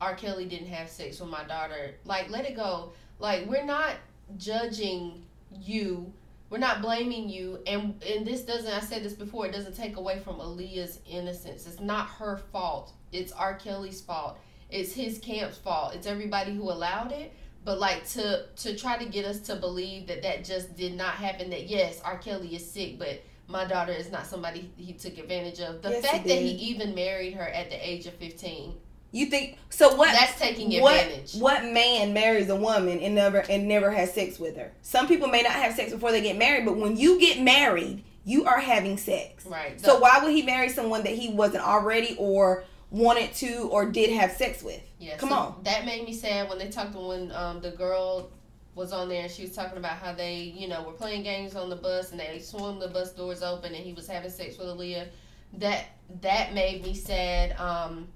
[0.00, 0.16] R.
[0.16, 2.92] Kelly didn't have sex with my daughter, like let it go.
[3.20, 3.92] Like we're not
[4.36, 5.24] judging
[5.60, 6.12] you,
[6.50, 8.70] we're not blaming you, and and this doesn't.
[8.72, 9.46] I said this before.
[9.46, 11.66] It doesn't take away from Aaliyah's innocence.
[11.66, 12.92] It's not her fault.
[13.12, 13.54] It's R.
[13.54, 14.38] Kelly's fault.
[14.70, 15.94] It's his camp's fault.
[15.94, 17.32] It's everybody who allowed it.
[17.64, 21.14] But like to to try to get us to believe that that just did not
[21.14, 21.50] happen.
[21.50, 22.18] That yes, R.
[22.18, 25.80] Kelly is sick, but my daughter is not somebody he took advantage of.
[25.82, 28.74] The Yes, he fact that he even married her at the age of fifteen,
[29.12, 31.34] you think so what that's taking what advantage.
[31.36, 35.28] what man marries a woman and never and never has sex with her some people
[35.28, 38.58] may not have sex before they get married but when you get married you are
[38.58, 39.78] having sex Right.
[39.80, 43.86] so The- why would he marry someone that he wasn't already or wanted to or
[43.86, 44.80] did have sex with.
[45.00, 45.60] Yeah, Come so on.
[45.64, 48.30] That made me sad when they talked to when um the girl
[48.74, 51.56] was on there and she was talking about how they, you know, were playing games
[51.56, 54.58] on the bus and they swung the bus doors open and he was having sex
[54.58, 55.08] with Aaliyah.
[55.54, 55.86] That
[56.20, 57.58] that made me sad.
[57.58, 58.08] Um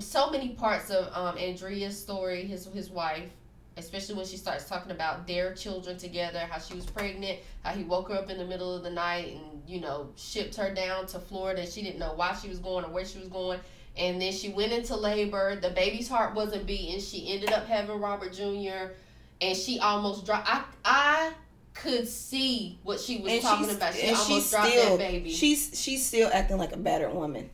[0.00, 3.28] so many parts of um Andrea's story, his his wife,
[3.76, 7.84] especially when she starts talking about their children together, how she was pregnant, how he
[7.84, 11.06] woke her up in the middle of the night and, you know, shipped her down
[11.06, 11.66] to Florida.
[11.66, 13.60] She didn't know why she was going or where she was going
[13.96, 15.56] and then she went into labor.
[15.56, 17.00] The baby's heart wasn't beating.
[17.00, 18.92] She ended up having Robert Jr.
[19.40, 20.48] and she almost dropped.
[20.48, 21.32] I I
[21.74, 23.94] could see what she was talking she's, about.
[23.94, 25.30] She and almost she's dropped still that baby.
[25.30, 27.48] she's she's still acting like a battered woman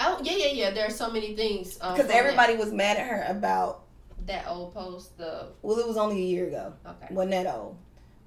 [0.00, 0.70] oh yeah yeah yeah.
[0.70, 3.82] There are so many things um, because from everybody was mad at her about
[4.26, 5.16] that, that old post.
[5.18, 7.12] The well it was only a year ago okay.
[7.14, 7.76] wasn't that old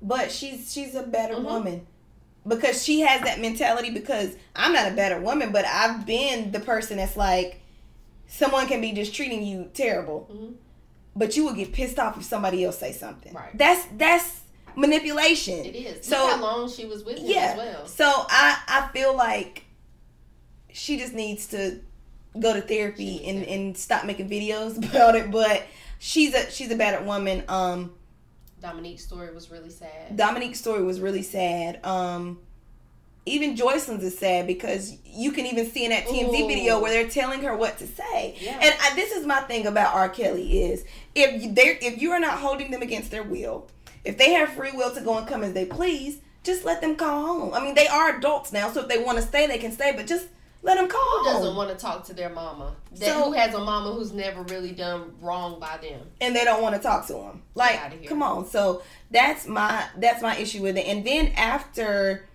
[0.02, 1.44] but she's she's a better Mhm.
[1.44, 1.88] woman
[2.48, 6.60] because she has that mentality because i'm not a better woman but i've been the
[6.60, 7.62] person that's like
[8.28, 10.54] someone can be just treating you terrible Mhm.
[11.16, 13.58] but you will get pissed off if somebody else say something Right.
[13.58, 14.42] that's that's
[14.76, 16.06] manipulation It is.
[16.06, 17.88] So- Look how long she was with him yeah as well.
[17.88, 19.64] so i i feel like
[20.72, 21.80] she just needs to
[22.40, 25.64] go to therapy and and stop making videos about it but
[26.00, 27.94] she's a she's a battered woman um
[28.64, 30.16] Dominique's story was really sad.
[30.16, 31.86] Dominique's story was really sad.
[31.86, 32.40] Um,
[33.26, 36.48] even Joycelyn's is sad because you can even see in that TMZ Ooh.
[36.48, 38.38] video where they're telling her what to say.
[38.40, 38.58] Yeah.
[38.62, 40.08] And I, this is my thing about R.
[40.08, 43.68] Kelly is if they if you are not holding them against their will,
[44.06, 46.96] if they have free will to go and come as they please, just let them
[46.96, 47.54] call home.
[47.54, 49.92] I mean, they are adults now, so if they want to stay, they can stay.
[49.94, 50.28] But just
[50.64, 52.74] let them call Who doesn't want to talk to their mama?
[52.96, 56.02] That So- who has a mama who's never really done wrong by them?
[56.22, 57.44] and they don't want to talk to him.
[57.54, 58.48] Like, come on.
[58.48, 58.82] So
[59.12, 60.88] that's my that's my issue with it.
[60.88, 62.26] And then after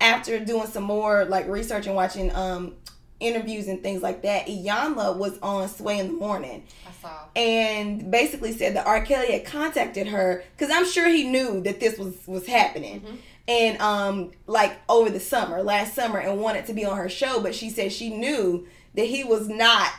[0.00, 2.74] after doing some more like research and watching um
[3.20, 7.20] interviews and things like that, Iyanla was on Sway in the Morning I saw.
[7.36, 9.00] and basically said that R.
[9.04, 13.00] Kelly had contacted her because I'm sure he knew that this was was happening.
[13.00, 13.16] Mhm.
[13.48, 17.40] And um like over the summer, last summer, and wanted to be on her show,
[17.40, 19.92] but she said she knew that he was not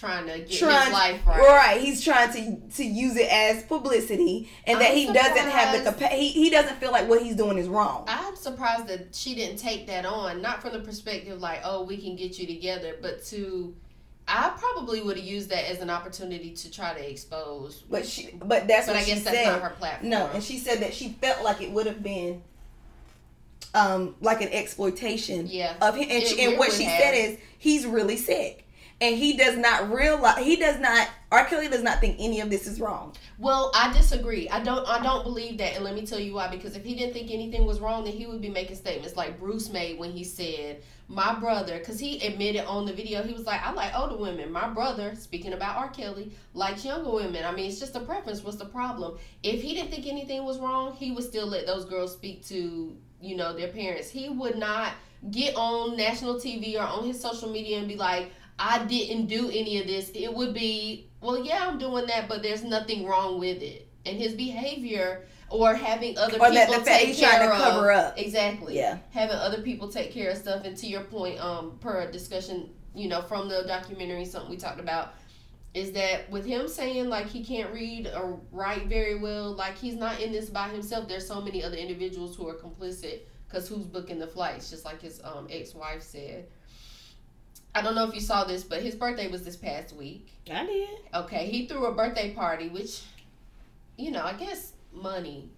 [0.00, 1.38] Trying to get trying his life right.
[1.38, 5.72] Right, he's trying to to use it as publicity, and that I'm he doesn't have
[5.72, 6.12] the surprised.
[6.12, 8.04] capa- he, he doesn't feel like what he's doing is wrong.
[8.08, 11.98] I'm surprised that she didn't take that on, not from the perspective like, oh, we
[11.98, 13.74] can get you together, but to,
[14.32, 17.82] I probably would have used that as an opportunity to try to expose.
[17.90, 19.46] But she, but that's but what I she guess that's said.
[19.46, 20.08] not her platform.
[20.10, 22.40] No, and she said that she felt like it would have been,
[23.74, 25.74] um, like an exploitation Yeah.
[25.80, 26.06] of him.
[26.10, 27.00] And, she, and what she have.
[27.00, 28.66] said is he's really sick,
[29.00, 31.08] and he does not realize he does not.
[31.32, 31.44] R.
[31.46, 33.14] Kelly does not think any of this is wrong.
[33.38, 34.48] Well, I disagree.
[34.48, 34.86] I don't.
[34.88, 36.48] I don't believe that, and let me tell you why.
[36.48, 39.40] Because if he didn't think anything was wrong, then he would be making statements like
[39.40, 43.44] Bruce made when he said, "My brother," because he admitted on the video, he was
[43.44, 44.52] like, "I like older women.
[44.52, 45.88] My brother, speaking about R.
[45.88, 47.44] Kelly, likes younger women.
[47.44, 48.44] I mean, it's just a preference.
[48.44, 49.18] What's the problem?
[49.42, 52.96] If he didn't think anything was wrong, he would still let those girls speak to
[53.20, 54.08] you know their parents.
[54.08, 54.92] He would not
[55.30, 58.30] get on national TV or on his social media and be like."
[58.62, 60.10] I didn't do any of this.
[60.14, 63.88] It would be, well, yeah, I'm doing that, but there's nothing wrong with it.
[64.04, 67.60] And his behavior or having other Or people that the take care trying to of,
[67.60, 68.18] cover up.
[68.18, 68.76] Exactly.
[68.76, 68.98] Yeah.
[69.10, 70.64] Having other people take care of stuff.
[70.64, 74.56] And to your point, um, per a discussion, you know, from the documentary, something we
[74.56, 75.14] talked about,
[75.74, 79.94] is that with him saying like he can't read or write very well, like he's
[79.96, 81.08] not in this by himself.
[81.08, 85.02] There's so many other individuals who are complicit because who's booking the flights, just like
[85.02, 86.46] his um ex-wife said.
[87.72, 90.32] I don't know if you saw this, but his birthday was this past week.
[90.50, 90.88] I did.
[91.14, 93.02] Okay, he threw a birthday party, which,
[93.96, 95.50] you know, I guess money.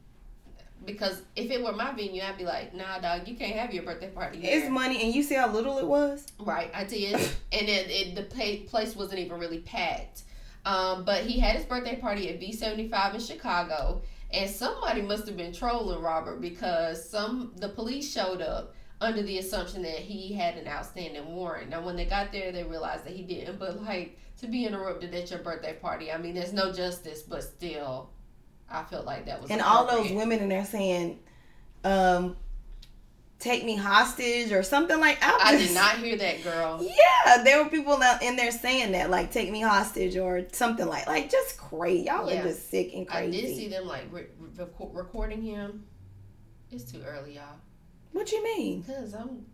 [0.84, 3.84] Because if it were my venue, I'd be like, nah, dog, you can't have your
[3.84, 4.40] birthday party.
[4.42, 6.26] It's money, and you see how little it was.
[6.40, 10.22] Right, I did, and it, it the place wasn't even really packed.
[10.64, 14.02] Um, but he had his birthday party at V seventy five in Chicago,
[14.32, 19.38] and somebody must have been trolling Robert because some the police showed up under the
[19.38, 21.70] assumption that he had an outstanding warrant.
[21.70, 23.59] Now, when they got there, they realized that he didn't.
[23.59, 27.44] But like to be interrupted at your birthday party, I mean, there's no justice, but
[27.44, 28.10] still,
[28.72, 31.20] I felt like that was and all those women in there saying,
[31.84, 32.36] um,
[33.38, 35.18] "Take me hostage" or something like.
[35.22, 36.82] I did not hear that, girl.
[36.82, 41.06] Yeah, there were people in there saying that, like, "Take me hostage" or something like,
[41.06, 42.06] like just crazy.
[42.06, 42.40] Y'all Yeah.
[42.40, 43.38] are just sick and crazy.
[43.38, 45.84] I did see them like re- re- recording him.
[46.70, 47.56] It's too early, y'all.
[48.12, 48.84] What you mean?
[48.84, 49.44] Cause I'm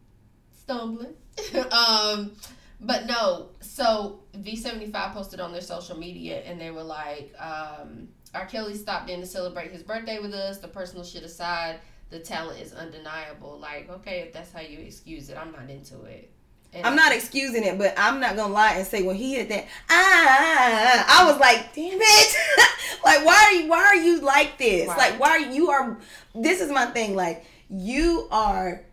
[0.52, 1.14] stumbling.
[1.72, 2.32] um,
[2.80, 3.50] but no.
[3.60, 8.46] So V seventy five posted on their social media, and they were like, um, "R.
[8.46, 10.58] Kelly stopped in to celebrate his birthday with us.
[10.58, 11.80] The personal shit aside,
[12.10, 13.58] the talent is undeniable.
[13.60, 16.30] Like, okay, if that's how you excuse it, I'm not into it.
[16.72, 19.48] And- I'm not excusing it, but I'm not gonna lie and say when he hit
[19.48, 22.36] that, ah, I was like, damn it,
[23.04, 24.86] like why are you, why are you like this?
[24.88, 24.98] Right.
[24.98, 25.98] Like why are you are?
[26.34, 27.16] This is my thing.
[27.16, 28.84] Like you are.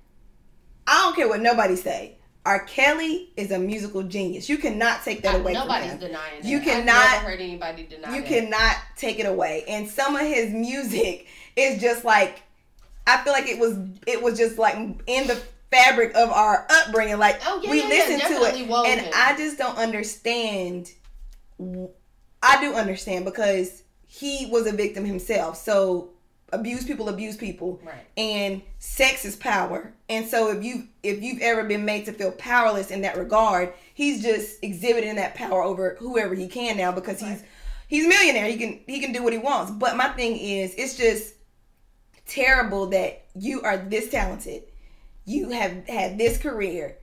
[0.88, 2.15] I don't care what nobody say.
[2.46, 2.60] R.
[2.66, 4.48] Kelly is a musical genius.
[4.48, 6.12] You cannot take that I- away nobody's from him.
[6.12, 6.48] Nobody's denying that.
[6.48, 8.28] You I've cannot- never heard anybody deny you that.
[8.30, 9.64] cannot take it away.
[9.68, 12.44] And some of his music is just like
[13.08, 13.78] I feel like it was
[14.08, 15.42] it was just like in the
[15.72, 17.18] fabric of our upbringing.
[17.18, 18.92] Like Oh, yeah, we yeah, yeah, to it, woven.
[19.00, 20.92] and I just don't understand.
[21.62, 25.58] I do understand because he was a victim himself.
[25.58, 26.10] So
[26.54, 27.80] abuse people abuse people.
[27.84, 28.06] Right.
[28.18, 29.94] and sex is power.
[30.10, 33.74] And so if you if you've ever been made to feel powerless in that regard
[33.96, 37.44] he's just exhibiting that power over whoever he can now because he's
[37.88, 38.46] he's a millionaire.
[38.46, 39.72] He can he can do what he wants.
[39.72, 41.34] But my thing is it's just
[42.28, 44.64] terrible that you are this talented.
[45.26, 46.98] You have had this career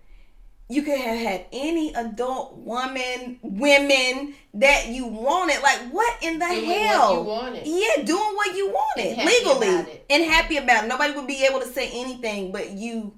[0.73, 5.61] you could have had any adult woman women that you wanted.
[5.63, 7.15] Like what in the Doing what hell?
[7.15, 7.67] you wanted.
[7.67, 9.69] yeah doing what you wanted And legally.
[9.69, 10.07] about it.
[10.11, 10.89] and happy about it.
[10.89, 13.13] Nobody would be able to say anything but you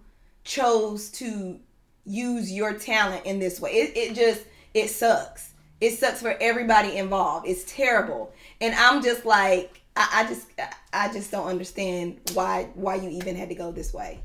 [0.44, 1.58] chose to
[2.04, 3.70] use your talent in this way.
[3.72, 4.42] It, it just
[4.74, 5.52] it sucks.
[5.80, 7.46] It sucks for everybody involved.
[7.46, 8.32] It's terrible.
[8.60, 10.46] And i'm just like I, I just
[10.92, 14.20] i just don't understand why why you even had to go this way.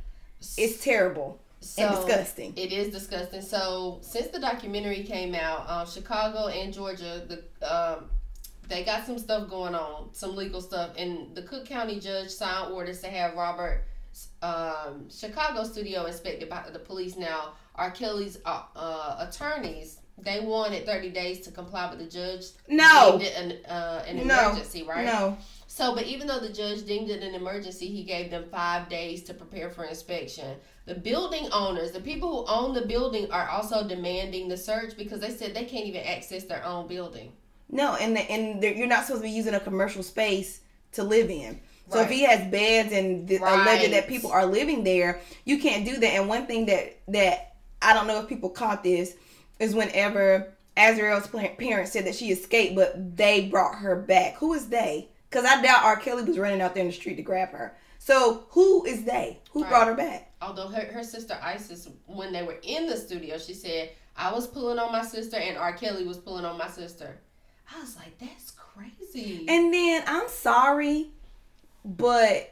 [0.57, 3.41] It's terrible and So, disgusting It is disgusting.
[3.41, 8.05] So since the documentary came out, um, Chicago and Georgia, the um,
[8.67, 12.71] they got some stuff going on, some legal stuff, and the Cook County judge signed
[12.71, 13.83] orders to have Robert
[14.41, 17.17] um, Chicago studio inspected by the police.
[17.17, 17.91] Now, R.
[17.91, 23.19] Kelly's uh, uh, attorneys they wanted thirty days to comply, but the judge No.
[23.37, 25.05] an, uh, an no emergency, right?
[25.05, 25.37] no
[25.79, 29.23] So, but even though the judge deemed it an emergency, he gave them five days
[29.23, 30.57] to prepare for inspection.
[30.85, 35.21] The building owners, the people who own the building, are also demanding the search because
[35.21, 37.31] they said they can't even access their own building.
[37.69, 40.59] No, and the, and you're not supposed to be using a commercial space
[40.91, 41.61] to live in.
[41.87, 43.61] So if he has beds and the Right.
[43.61, 46.09] alleged that people are living there, you can't do that.
[46.09, 49.15] And one thing that that I don't know if people caught this
[49.59, 51.27] is whenever Azriel's
[51.57, 54.35] parents said that she escaped, but they brought her back.
[54.39, 55.07] Who is they?
[55.29, 55.95] Because I doubt R.
[55.97, 57.75] Kelly was running out there in the street to grab her.
[57.99, 59.39] So who is they?
[59.51, 59.69] Who Right.
[59.69, 60.31] brought her back?
[60.41, 64.47] Although her, her sister Isis, when they were in the studio, she said, I was
[64.47, 65.73] pulling on my sister and R.
[65.73, 67.19] Kelly was pulling on my sister.
[67.75, 69.45] I was like, that's crazy.
[69.47, 71.11] And then I'm sorry,
[71.85, 72.51] but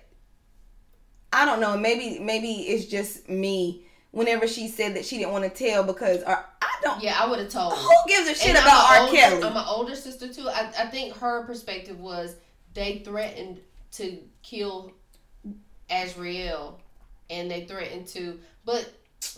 [1.34, 1.76] I don't know.
[1.78, 3.84] Maybe maybe it's just me.
[4.12, 7.04] Whenever she said that she didn't want to tell because or, I don't.
[7.04, 7.74] yeah, I would have told.
[7.74, 9.06] Who gives a shit And about a R.
[9.06, 9.44] older- Kelly?
[9.44, 10.48] I'm an older sister too.
[10.50, 12.36] I, I think her perspective was
[12.78, 13.60] they threatened
[13.92, 14.92] to kill
[15.90, 16.76] Azriel
[17.30, 18.40] and they threatened to.
[18.66, 18.94] But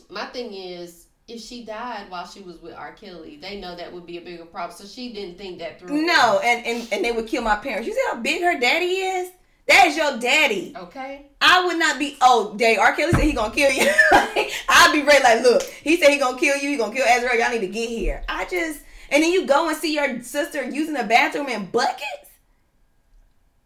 [0.09, 2.91] my thing is, if she died while she was with R.
[2.91, 4.77] Kelly, they know that would be a bigger problem.
[4.77, 6.05] So she didn't think that through.
[6.05, 7.87] no, and, and and they would kill my parents.
[7.87, 9.31] You see how big her daddy is?
[9.67, 10.73] That is your daddy.
[10.75, 11.27] Okay.
[11.39, 12.17] I would not be.
[12.21, 12.93] Oh, day R.
[12.93, 13.89] Kelly said he gonna kill you.
[14.11, 15.23] I'd be ready.
[15.23, 16.69] Like, look, he said he gonna kill you.
[16.69, 17.39] He gonna kill Azriel.
[17.39, 18.21] Y'all need to get here.
[18.27, 22.28] I just and then you go and see your sister using the bathroom in buckets.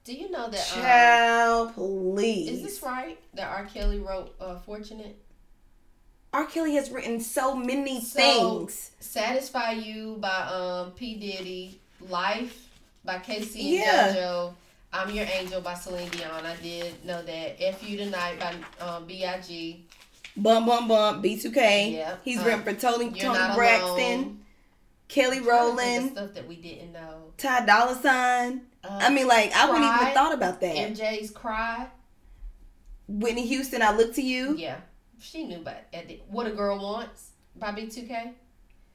[0.06, 1.48] Do you know that?
[1.68, 2.50] Um, please.
[2.50, 3.18] is this right?
[3.36, 3.66] That R.
[3.66, 5.18] Kelly wrote uh, "Fortunate."
[6.34, 6.46] R.
[6.46, 8.20] Kelly has written so many So-
[8.60, 8.92] things.
[9.00, 12.68] "Satisfy You" by um P Diddy, "Life"
[13.06, 14.14] by K-Ci and Yeah.
[14.16, 14.54] JoJo,
[14.92, 16.46] "I'm Your Angel" by Celine Dion.
[16.46, 17.56] I did know that.
[17.64, 19.86] "F You Tonight" by um B.I.G.
[20.36, 21.94] Bum Bum Bum, B2K.
[21.94, 22.16] Yeah.
[22.26, 24.46] He's Uh, written for Toni, Toni Braxton, Alone.
[25.08, 27.32] Kelly Trying to think of Rowland, stuff that we didn't know.
[27.38, 28.62] Ty Dolla Sign.
[28.84, 30.76] I mean, like, I wouldn't even have thought about that.
[30.76, 31.88] MJ's "Cry."
[33.08, 34.56] Whitney Houston, I Look to You.
[34.58, 34.78] Yeah,
[35.20, 38.34] she knew the, "What a Girl Wants" by B2K.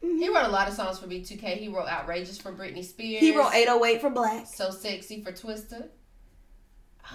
[0.03, 0.19] Mhm.
[0.21, 1.59] He wrote a lot of songs for B2K.
[1.59, 3.21] He wrote "Outrageous" for Britney Spears.
[3.21, 4.47] He wrote 808 for Blaque.
[4.47, 5.89] So Sexy for Twista.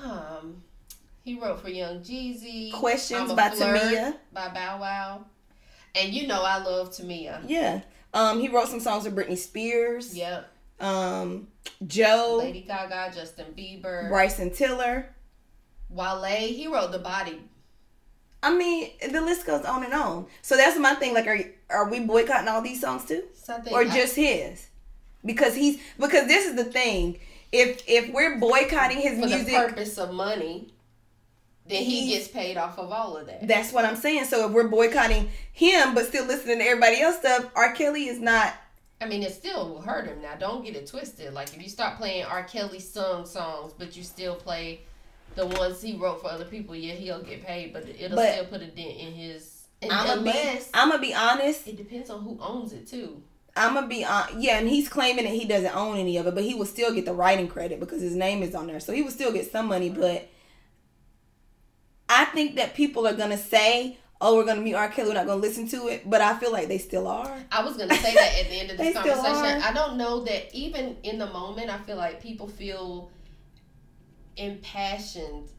[0.03, 0.63] Um,
[1.23, 2.73] he wrote for Young Jeezy.
[2.73, 4.15] Questions by Tamia.
[4.31, 5.25] by Bow Wow.
[5.95, 7.43] And you know I love Tamia.
[7.47, 7.81] Yeah.
[8.13, 10.15] Um, he wrote some songs for Britney Spears.
[10.15, 10.49] Yep.
[10.79, 11.47] Um,
[11.85, 15.07] Joe, Lady Gaga, Justin Bieber, Bryson Tiller.
[15.89, 16.23] Wale.
[16.47, 17.41] He wrote The Body.
[18.41, 20.25] I mean, the list goes on and on.
[20.41, 21.13] So that's my thing.
[21.13, 24.67] Like, are are we boycotting all these songs too, Something or just his?
[25.25, 27.19] Because he's because this is the thing.
[27.51, 30.73] If if we're boycotting his for the music, purpose of money,
[31.65, 33.47] then he He's- gets paid off of all of that.
[33.47, 34.25] that's what I'm saying.
[34.25, 37.71] So if we're boycotting him, but still listening to everybody else stuff, R.
[37.73, 38.53] Kelly is not.
[39.01, 40.21] I mean, it still will hurt him.
[40.21, 41.33] Now, don't get it twisted.
[41.33, 42.43] Like, if you start playing R.
[42.43, 44.81] Kelly sung songs, but you still play
[45.35, 48.45] the ones he wrote for other people, yeah, he'll get paid, but it'll But- still
[48.45, 49.59] put a dent in his
[49.91, 51.67] I'm gonna be I'm gonna be honest.
[51.67, 53.21] it depends on who owns it too.
[53.55, 54.41] I'm gonna be on.
[54.41, 56.93] Yeah, and he's claiming that he doesn't own any of it, but he will still
[56.93, 59.51] get the writing credit because his name is on there, so he will still get
[59.51, 59.89] some money.
[59.89, 60.29] But
[62.09, 64.89] I think that people are gonna say, "Oh, we're gonna meet R.
[64.89, 65.09] Kelly.
[65.09, 67.37] We're not gonna listen to it," but I feel like they still are.
[67.51, 69.61] I was gonna say that at the end of this conversation.
[69.61, 73.11] I don't know that even in the moment, I feel like people feel
[74.37, 75.49] impassioned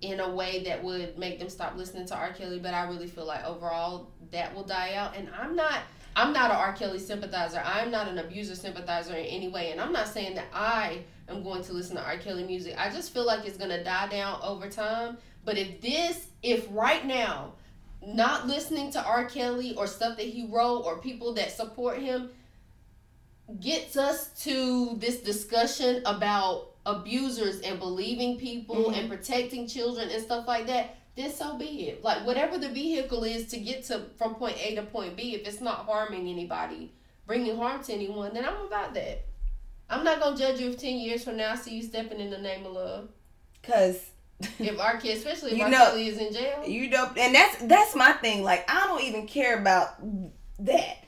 [0.00, 2.32] in a way that would make them stop listening to R.
[2.32, 2.58] Kelly.
[2.58, 5.16] But I really feel like overall that will die out.
[5.16, 5.80] And I'm not.
[6.14, 6.74] I'm not an R.
[6.74, 7.62] Kelly sympathizer.
[7.64, 9.70] I'm not an abuser sympathizer in any way.
[9.70, 12.18] And I'm not saying that I am going to listen to R.
[12.18, 12.74] Kelly music.
[12.76, 15.16] I just feel like it's gonna die down over time.
[15.44, 17.54] But if this, if right now,
[18.04, 19.24] not listening to R.
[19.24, 22.30] Kelly or stuff that he wrote or people that support him
[23.60, 28.94] gets us to this discussion about abusers and believing people mm-hmm.
[28.94, 32.02] and protecting children and stuff like that, then so be it.
[32.02, 35.46] Like whatever the vehicle is to get to from point A to point B, if
[35.46, 36.92] it's not harming anybody,
[37.26, 39.26] bringing harm to anyone, then I'm about that.
[39.90, 42.30] I'm not gonna judge you if ten years from now I see you stepping in
[42.30, 43.08] the name of love.
[43.62, 44.11] Cause
[44.58, 45.70] If our kid, especially if You R.
[45.70, 46.62] know- Kelly is in jail.
[46.66, 48.42] you don't, and that's that's my thing.
[48.42, 49.96] Like I don't even care about
[50.60, 50.98] that.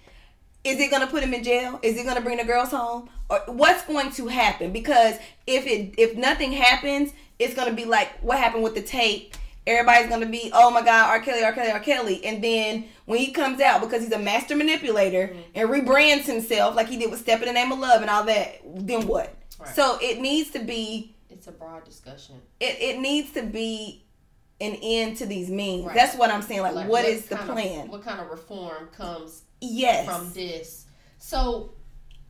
[0.65, 1.79] Is it gonna put him in jail?
[1.83, 3.11] Is it gonna bring the girls home?
[3.29, 4.73] Or what's going to happen?
[4.73, 5.17] Because
[5.47, 9.37] if it if nothing happens, it's gonna be like what happened with the tape.
[9.67, 11.21] Everybody's gonna be, oh my God, R.
[11.21, 11.53] Kelly, R.
[11.53, 11.81] Kelly, R.
[11.81, 15.41] Kelly, and then when he comes out because he's a master manipulator mm-hmm.
[15.55, 18.25] and rebrands himself like he did with "Step in the Name of Love" and all
[18.25, 19.35] that, then what?
[19.59, 19.75] Right.
[19.75, 22.37] So it needs to be It's a broad discussion.
[22.61, 24.05] it, it needs to be
[24.61, 25.85] an end to these memes.
[25.85, 25.95] Right.
[25.95, 26.63] That's what I'm saying.
[26.63, 27.89] Like, Like, what is the kind of- plan?
[27.89, 30.07] what kind of reform comes yes.
[30.07, 30.87] from this?
[31.19, 31.73] So,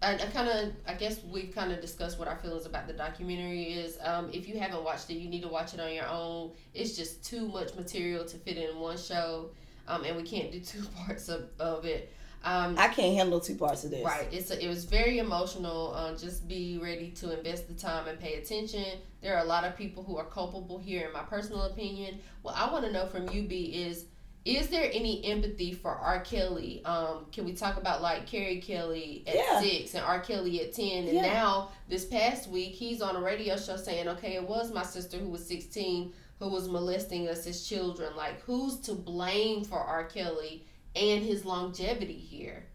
[0.02, 2.92] I, I kind of, I guess we've kind of discussed what our feelings about the
[2.92, 3.98] documentary is.
[4.02, 6.52] Um, if you haven't watched it, you need to watch it on your own.
[6.74, 9.50] It's just too much material to fit in one show,
[9.88, 12.12] um, and we can't do two parts of, of it.
[12.44, 14.04] Um, I can't handle two parts of this.
[14.04, 14.28] Right.
[14.30, 15.94] It's a, it was very emotional.
[15.94, 18.84] Um, just be ready to invest the time and pay attention.
[19.22, 22.20] There are a lot of people who are culpable here, in my personal opinion.
[22.42, 24.06] What I want to know from you, B, is
[24.44, 26.20] is there any empathy for R.
[26.20, 26.84] Kelly?
[26.84, 29.60] Um, can we talk about like Carey Kelly at Yeah.
[29.62, 30.20] six and R.
[30.20, 31.04] Kelly at ten?
[31.04, 31.22] And Yeah.
[31.22, 35.16] now this past week, he's on a radio show saying, "Okay, it was my sister
[35.16, 38.14] who was sixteen who was molesting us as children.
[38.16, 40.04] Like, who's to blame for R.
[40.04, 40.66] Kelly?"
[40.96, 42.66] And his longevity here.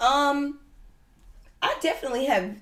[0.00, 0.58] Um,
[1.60, 2.56] I definitely have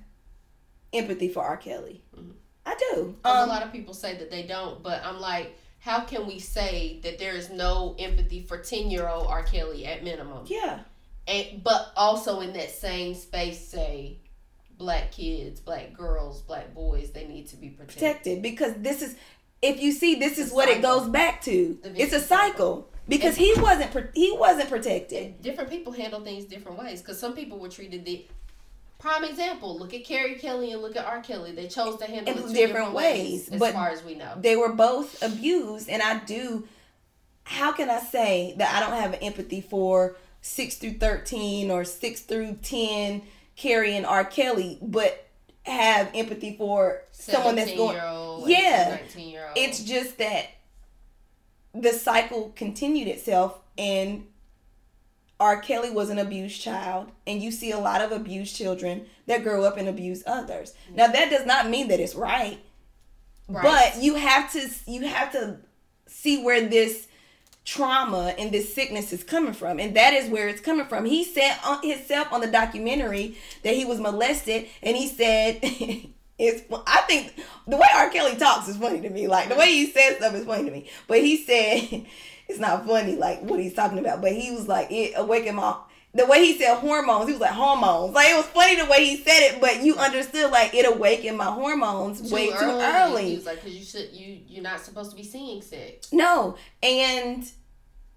[0.93, 1.57] empathy for R.
[1.57, 2.03] Kelly.
[2.15, 2.33] Mhm.
[2.65, 3.15] I do.
[3.23, 6.37] Um, a lot of people say that they don't, but I'm like, how can we
[6.37, 9.41] say that there is no empathy for ten year old R.
[9.43, 10.45] Kelly at minimum?
[10.47, 10.81] yeah.
[11.27, 14.17] And but also in that same space, say
[14.77, 17.97] black kids, black girls, black boys, they need to be protected.
[17.97, 19.15] Protected because this is,
[19.61, 21.77] if you see, this is what it goes back to.
[21.83, 25.41] It's a vicious cycle because he wasn't he wasn't protected.
[25.41, 28.25] Different people handle things different ways because some people were treated the
[28.99, 29.77] prime example.
[29.77, 31.21] Look at Carey Kelly and look at R.
[31.21, 31.51] Kelly.
[31.51, 34.03] They chose to handle In it two different different ways, ways, as but far as
[34.03, 34.33] we know.
[34.37, 36.67] They were both abused, and I do.
[37.43, 42.21] How can I say that I don't have empathy for six through thirteen or six
[42.21, 43.23] through ten
[43.55, 44.23] Carey and R.
[44.23, 45.27] Kelly, but
[45.63, 47.95] have empathy for someone that's going.
[47.97, 48.97] 17-year-old, Yeah.
[49.01, 49.57] 19 year old.
[49.57, 50.47] It's just that
[51.73, 54.25] the cycle continued itself, and
[55.39, 55.59] R.
[55.59, 59.63] Kelly was an abused child, and you see a lot of abused children that grow
[59.63, 60.73] up and abuse others.
[60.87, 60.95] Mm-hmm.
[60.97, 62.59] Now that does not mean that it's right,
[63.47, 63.63] Right.
[63.63, 65.57] but you have to you have to
[66.07, 67.07] see where this
[67.65, 71.23] trauma and this sickness is coming from and that is where it's coming from he
[71.23, 75.61] said on himself on the documentary that he was molested and he said
[76.41, 77.33] it's i think
[77.67, 80.33] the way r kelly talks is funny to me like the way he says stuff
[80.33, 82.05] is funny to me but he said
[82.47, 85.75] it's not funny like what he's talking about but he was like it awakened my
[86.13, 88.13] the way he said hormones, he was like hormones.
[88.13, 91.37] Like it was funny the way he said it, but you understood like it awakened
[91.37, 93.29] my hormones way too early.
[93.29, 96.11] He was like, because you should, you you're not supposed to be seeing sex.
[96.11, 97.49] No, and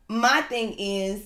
[0.08, 1.22] my thing is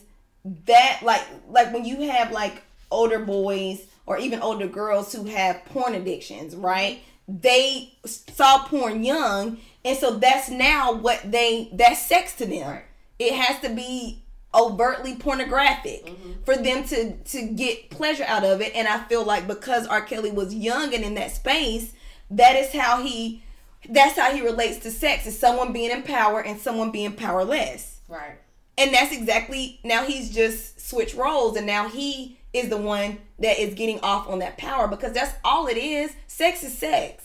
[0.66, 5.64] that like like when you have like older boys or even older girls who have
[5.66, 7.00] porn addictions, right?
[7.28, 12.68] They saw porn young, and so that's now what they that's sex to them.
[12.70, 12.84] Right.
[13.18, 14.22] It has to be
[14.54, 16.32] overtly pornographic Mm-hmm.
[16.46, 20.00] for them to to get pleasure out of it and i feel like because r
[20.00, 21.92] kelly was young and in that space
[22.30, 23.42] that is how he
[23.90, 28.00] that's how he relates to sex is someone being in power and someone being powerless
[28.08, 28.38] Right.
[28.78, 33.58] and that's exactly now he's just switched roles and now he is the one that
[33.58, 37.24] is getting off on that power because that's all it is sex is sex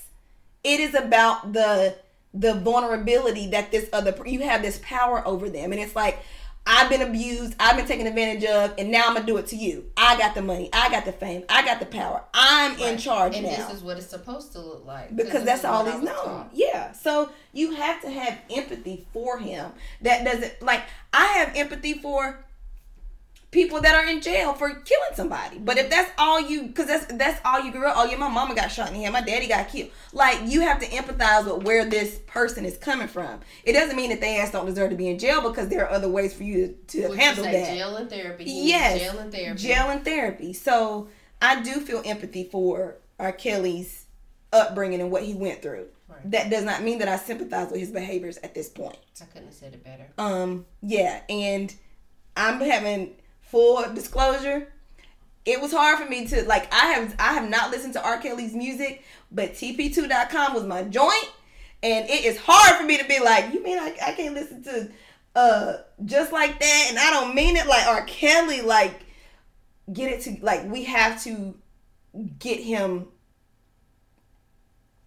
[0.63, 1.95] it is about the
[2.33, 6.19] the vulnerability that this other you have this power over them and it's like
[6.65, 9.57] I've been abused, I've been taken advantage of, and now I'm gonna do it to
[9.57, 9.91] you.
[9.97, 12.23] I got the money, I got the fame, I got the power.
[12.33, 12.99] I'm in Right.
[12.99, 16.01] charge and now this is what it's supposed to look like because that's all he's
[16.01, 16.15] known.
[16.15, 16.49] taught.
[16.53, 16.93] Yeah.
[16.93, 19.73] So you have to have empathy for him.
[20.03, 22.45] That doesn't like I have empathy for
[23.53, 25.59] people that are in jail for killing somebody.
[25.59, 28.27] But if that's all you cuz that's that's all you grew up, oh yeah, my
[28.27, 29.91] mama got shot in the head, my daddy got killed.
[30.11, 33.39] Like you have to empathize with where this person is coming from.
[33.63, 35.91] It doesn't mean that they ass don't deserve to be in jail because there are
[35.91, 37.73] other ways for you to, Would handle you that.
[37.73, 38.99] jail and therapy He Yes.
[38.99, 40.53] jail and therapy Jail and therapy.
[40.53, 41.07] So
[41.41, 43.31] I do feel empathy for R.
[43.31, 44.05] Kelly's
[44.51, 45.87] upbringing and what he went through.
[46.07, 46.31] Right.
[46.31, 48.97] That does not mean that I sympathize with his behaviors at this point.
[49.21, 51.73] I couldn't have said it better Um, yeah, and
[52.35, 53.15] I'm having
[53.53, 54.67] full disclosure.
[55.45, 58.17] It was hard for me to like I have I have not listened to R.
[58.17, 61.29] Kelly's music, but TP2.com was my joint.
[61.83, 64.63] And it is hard for me to be like, you mean I, I can't listen
[64.63, 64.89] to
[65.35, 68.03] uh just like that and I don't mean it like R.
[68.05, 69.05] Kelly, like
[69.91, 71.55] get it to like we have to
[72.39, 73.07] get him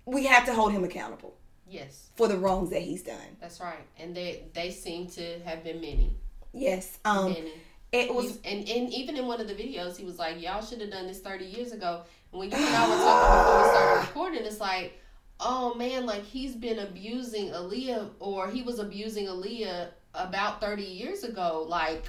[0.05, 1.35] we have to hold him accountable
[1.67, 3.37] yes for the wrongs that he's done.
[3.41, 6.15] that's right and they they seem to have been many
[6.57, 6.99] Yes.
[7.05, 7.53] Um many
[8.01, 10.81] it was and, and even in one of the videos, he was like, "Y'all should
[10.81, 12.03] have done this thirty years ago."
[12.33, 15.01] And when you and I were talking before we started recording, it's like,
[15.41, 21.25] "Oh man, like he's been abusing Aaliyah, or he was abusing Aaliyah about thirty years
[21.25, 22.09] ago." Like,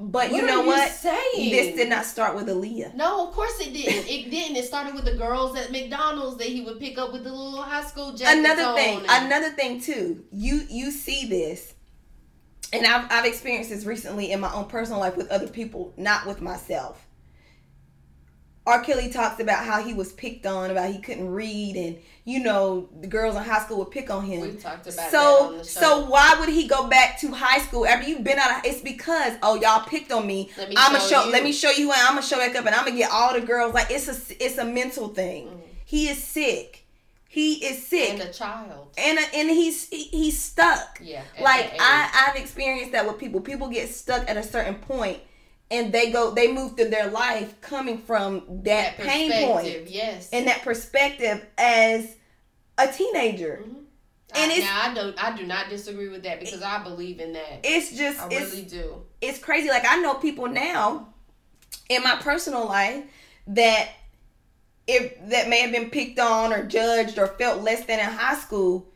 [0.00, 0.90] But what you know what?
[0.90, 1.50] saying?
[1.50, 2.94] This did not start with Aaliyah.
[2.94, 4.08] No, of course it didn't.
[4.08, 4.56] It didn't.
[4.56, 7.62] It started with the girls at McDonald's that he would pick up with the little
[7.62, 10.24] high school jackets Another thing, and- another thing too.
[10.32, 11.73] You you see this,
[12.72, 16.26] and I've I've experienced this recently in my own personal life with other people, not
[16.26, 17.06] with myself.
[18.66, 18.80] R.
[18.82, 22.88] Kelly talks about how he was picked on, about he couldn't read, and you know
[22.98, 24.40] the girls in high school would pick on him.
[24.40, 25.80] We talked about that so on the show.
[25.80, 28.80] so why would he go back to high school after you've been out of it's
[28.80, 31.32] because oh y'all picked on me Let me i'ma show show you.
[31.32, 33.34] let me show you and i'm gonna show back up and i'm gonna get all
[33.34, 35.60] the girls like it's a it's a mental thing Mm-hmm.
[35.84, 36.83] he is sick
[37.34, 38.88] he is sick and a child.
[38.96, 43.68] and and he's he, he's stuck Yeah, like i i've experienced that with people people
[43.68, 45.18] get stuck at a certain point
[45.70, 50.30] and they go they move through their life coming from that, That pain point yes.
[50.32, 52.14] and that perspective as
[52.78, 53.78] a teenager Mm-hmm.
[54.36, 55.24] and I, it's now I don't.
[55.24, 57.60] I do not disagree with that because I believe in that.
[57.64, 59.02] it's just I it's really do.
[59.20, 59.68] it's crazy.
[59.68, 61.08] Like I know people now
[61.88, 63.04] in my personal life
[63.46, 63.90] that
[64.86, 68.36] if that may have been picked on or judged or felt less than in high
[68.36, 68.86] school,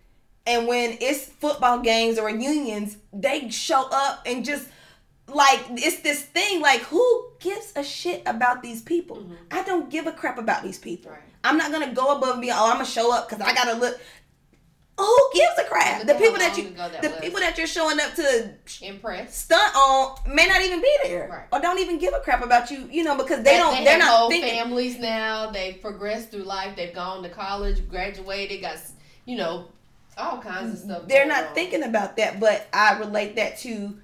[0.47, 4.69] and when it's football games or reunions, they show up and just
[5.29, 9.19] like it's this thing like who gives a shit about these people?
[9.19, 9.35] Mm-hmm.
[9.51, 11.11] I don't give a crap about these people.
[11.11, 11.21] Right.
[11.45, 13.79] I'm not gonna go above me be oh I'm gonna show up because I gotta
[13.79, 14.01] look.
[14.99, 16.07] Who gives a crap?
[16.07, 17.21] The people that you, that the was.
[17.21, 21.45] people that you're showing up to impress, stunt on may not even be there Right.
[21.53, 23.93] or don't even give a crap about you you know because they don't They they're
[23.93, 25.51] have not whole thinking families now.
[25.51, 26.75] They've progressed through life.
[26.77, 28.79] They've gone to college, graduated, got
[29.25, 29.69] you know
[30.17, 31.07] all kinds of stuff.
[31.09, 31.55] they're not on.
[31.55, 33.97] thinking about that but i relate that to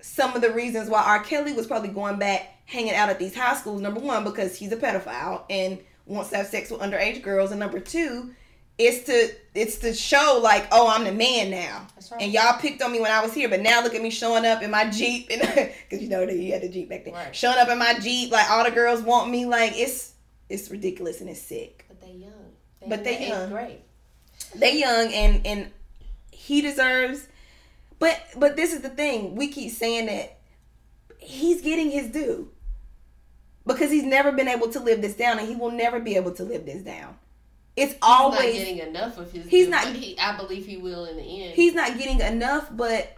[0.00, 3.32] some of the reasons why r kelly was probably going back hanging out at these
[3.32, 7.22] high schools number one because he's a pedophile and wants to have sex with underage
[7.22, 8.32] girls and number two
[8.78, 12.20] it's to it's to show like oh i'm the man now That's right.
[12.22, 14.44] and y'all picked on me when i was here but now look at me showing
[14.44, 15.40] up in my jeep and
[15.88, 17.34] because you know that you had a jeep back then Right.
[17.34, 20.12] showing up in my jeep like all the girls want me like it's
[20.50, 22.32] it's ridiculous and it's sick But they young.
[22.86, 23.50] But in they the young.
[23.50, 23.78] grade.
[24.54, 25.70] they young and and
[26.30, 27.28] he deserves
[27.98, 30.38] but but this is the thing we keep saying that
[31.18, 32.50] he's getting his due
[33.66, 36.30] because he's never been able to live this down and he will never be able
[36.32, 37.16] to live this down
[37.76, 39.46] it's He's not always getting enough of his.
[39.46, 41.54] He's not- He, I believe he will in the end.
[41.54, 43.16] he's not getting enough but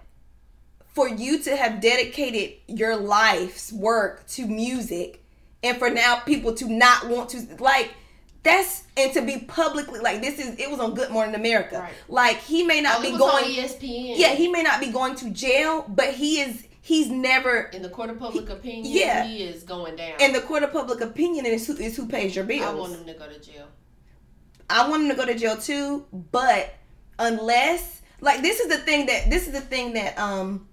[0.94, 5.22] for you to have dedicated your life's work to music
[5.62, 7.94] and for now people to not want to like
[8.42, 11.92] that's and to be publicly like this is it was on good morning america Right.
[12.08, 14.14] like he may not oh, be was going on ESPN.
[14.16, 17.88] yeah he may not be going to jail but he is he's never in the
[17.90, 19.24] court of public opinion, yeah.
[19.24, 20.20] he is going down.
[20.20, 22.92] in the court of public opinion is who is who pays your bills I want
[22.94, 23.66] him to go to jail.
[24.70, 26.74] I want him to go to jail too, but
[27.18, 30.68] unless like this is the thing that this is the thing that um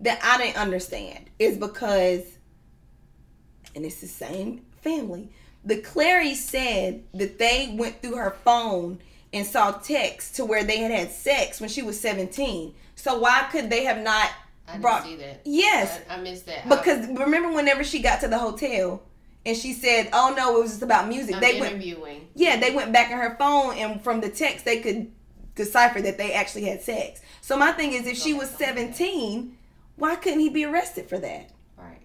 [0.00, 2.22] that I didn't understand is because
[3.74, 5.30] and it's the same family.
[5.64, 9.00] The Clary said that they went through her phone
[9.32, 12.74] and saw texts to where they had had sex when she was 17.
[12.96, 14.30] So why could they have not
[14.66, 15.42] I didn't brought see that.
[15.44, 16.00] Yes.
[16.08, 16.68] I, I missed that.
[16.68, 19.02] because remember whenever she got to the hotel
[19.46, 22.28] and she said, "Oh no, it was just about music." I'm they went interviewing.
[22.34, 25.10] yeah, they went back in her phone, and from the text, they could
[25.54, 27.20] decipher that they actually had sex.
[27.40, 29.56] So my thing is, if she was 17,
[29.96, 31.50] why couldn't he be arrested for that?
[31.76, 32.00] Right.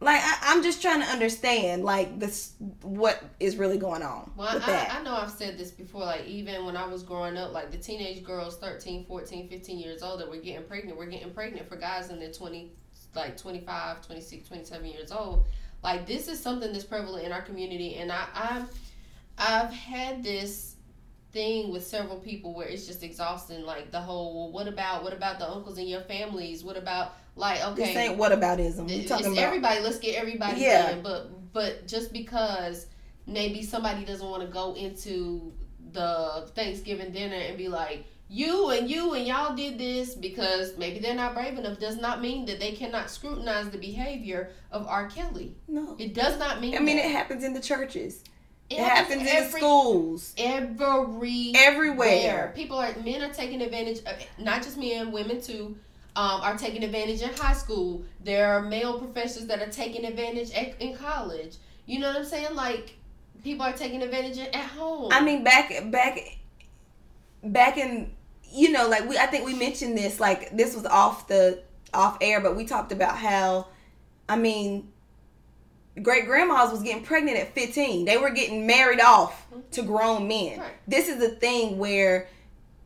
[0.00, 2.52] Like I, I'm just trying to understand like this
[2.82, 4.60] what is really going on Well.
[4.62, 6.02] I, I know I've said this before.
[6.02, 10.02] Like, even when I was growing up, like the teenage girls, 13, 14, 15 years
[10.02, 12.72] old, that were getting pregnant, were getting pregnant for guys in their 20,
[13.14, 15.46] like 25, 26, 27 years old.
[15.86, 17.94] Like, this is something that's prevalent in our community.
[17.94, 18.68] And I, I've,
[19.38, 20.74] I've had this
[21.32, 23.62] thing with several people where it's just exhausting.
[23.62, 26.64] Like, the whole, well, what about, what about the uncles in your families?
[26.64, 27.84] What about, like, okay.
[27.84, 28.88] This ain't whataboutism.
[28.88, 29.78] We It's talking about everybody.
[29.78, 30.90] Let's get everybody Yeah.
[30.90, 31.02] in.
[31.02, 32.86] But but just because
[33.28, 35.52] maybe somebody doesn't want to go into
[35.92, 40.98] the Thanksgiving dinner and be like you and you and y'all did this because maybe
[40.98, 45.08] they're not brave enough does not mean that they cannot scrutinize the behavior of R.
[45.08, 45.54] Kelly.
[45.68, 45.94] no.
[45.98, 46.76] It does not mean.
[46.76, 47.06] I mean, that.
[47.06, 48.24] it happens in the churches.
[48.68, 50.34] It, happens happens in the schools.
[50.36, 52.52] every Everywhere.
[52.56, 53.98] People are men are taking advantage.
[53.98, 55.76] Of, not just men, women too.
[56.16, 58.02] Um, are taking advantage in high school.
[58.24, 61.56] There are male professors that are taking advantage at, in college.
[61.84, 62.54] You know what I'm saying?
[62.54, 62.96] Like
[63.44, 65.12] people are taking advantage at home.
[65.12, 66.38] I mean, back back
[67.44, 68.15] back in
[68.52, 71.62] you know, like we I think we mentioned this like this was off the
[71.92, 73.68] off air, but we talked about how
[74.28, 74.92] I mean
[76.02, 78.04] great grandmas was getting pregnant at 15.
[78.04, 79.60] They were getting married off mm-hmm.
[79.72, 80.60] to grown men.
[80.60, 80.72] Right.
[80.86, 82.28] This is a thing where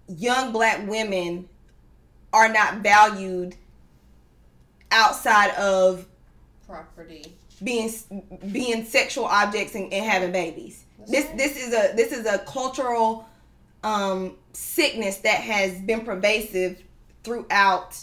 [0.09, 1.49] young black women
[2.33, 3.57] are not valued
[4.93, 6.07] outside of
[6.67, 7.37] property.
[7.63, 7.91] being
[8.53, 10.85] being sexual objects and, and having babies.
[11.07, 11.37] this right.
[11.37, 13.29] this is a this is a cultural
[13.83, 16.83] um, sickness that has been pervasive
[17.23, 17.99] throughout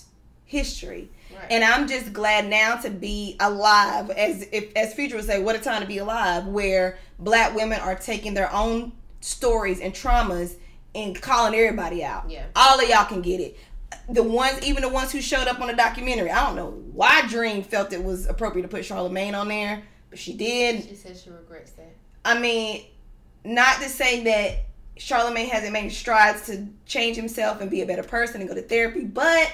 [0.46, 1.12] history.
[1.34, 1.52] Right.
[1.52, 5.56] And I'm just glad now to be alive, as if as Future would say, what
[5.56, 10.56] a time to be alive, where black women are taking their own stories and traumas
[10.96, 12.30] and calling everybody out.
[12.30, 12.46] Yeah.
[12.56, 13.58] All of y'all can get it.
[14.10, 17.28] The ones, even the ones who showed up on the documentary, I don't know why
[17.28, 20.84] Dream felt it was appropriate to put Charlemagne on there, but she did.
[20.88, 21.96] She said she regrets that.
[22.26, 22.86] I mean,
[23.44, 24.66] not to say that
[25.00, 28.62] Charlemagne hasn't made strides to change himself and be a better person and go to
[28.62, 29.52] therapy, but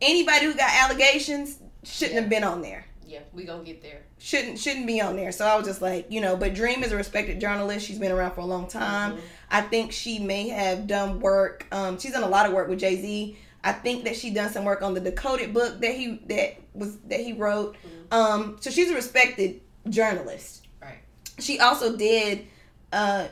[0.00, 2.20] anybody who got allegations shouldn't Yeah.
[2.20, 2.84] have been on there.
[3.06, 4.02] Yeah, we gonna get there.
[4.18, 5.32] Shouldn't shouldn't be on there.
[5.32, 7.84] So I was just like, you know, but Dream is a respected journalist.
[7.86, 9.18] She's been around for a long time.
[9.50, 11.66] I think she may have done work.
[11.72, 13.36] Um, she's done a lot of work with Jay Z.
[13.64, 16.98] I think that she done some work on the Decoded book that he that was
[17.08, 17.76] that he wrote.
[18.12, 20.98] Um, so she's a respected journalist Right.
[21.38, 22.46] she also did
[22.92, 23.26] uh,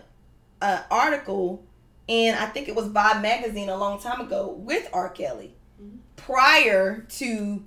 [0.60, 1.64] an article
[2.06, 5.10] in I think it was Vibe magazine a long time ago with R.
[5.10, 5.98] Kelly mm-hmm.
[6.16, 7.64] prior to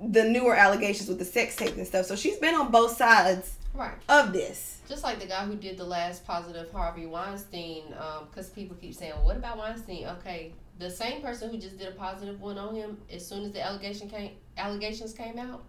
[0.00, 2.06] the newer allegations with the sex tape and stuff.
[2.06, 3.94] So she's been on both sides Right.
[4.08, 4.80] of this.
[4.88, 8.94] Just like the guy who did the last positive Harvey Weinstein, um, because people keep
[8.94, 12.58] saying, well, "What about Weinstein?" Okay, the same person who just did a positive one
[12.58, 15.64] on him, as soon as the allegation came, allegations came out,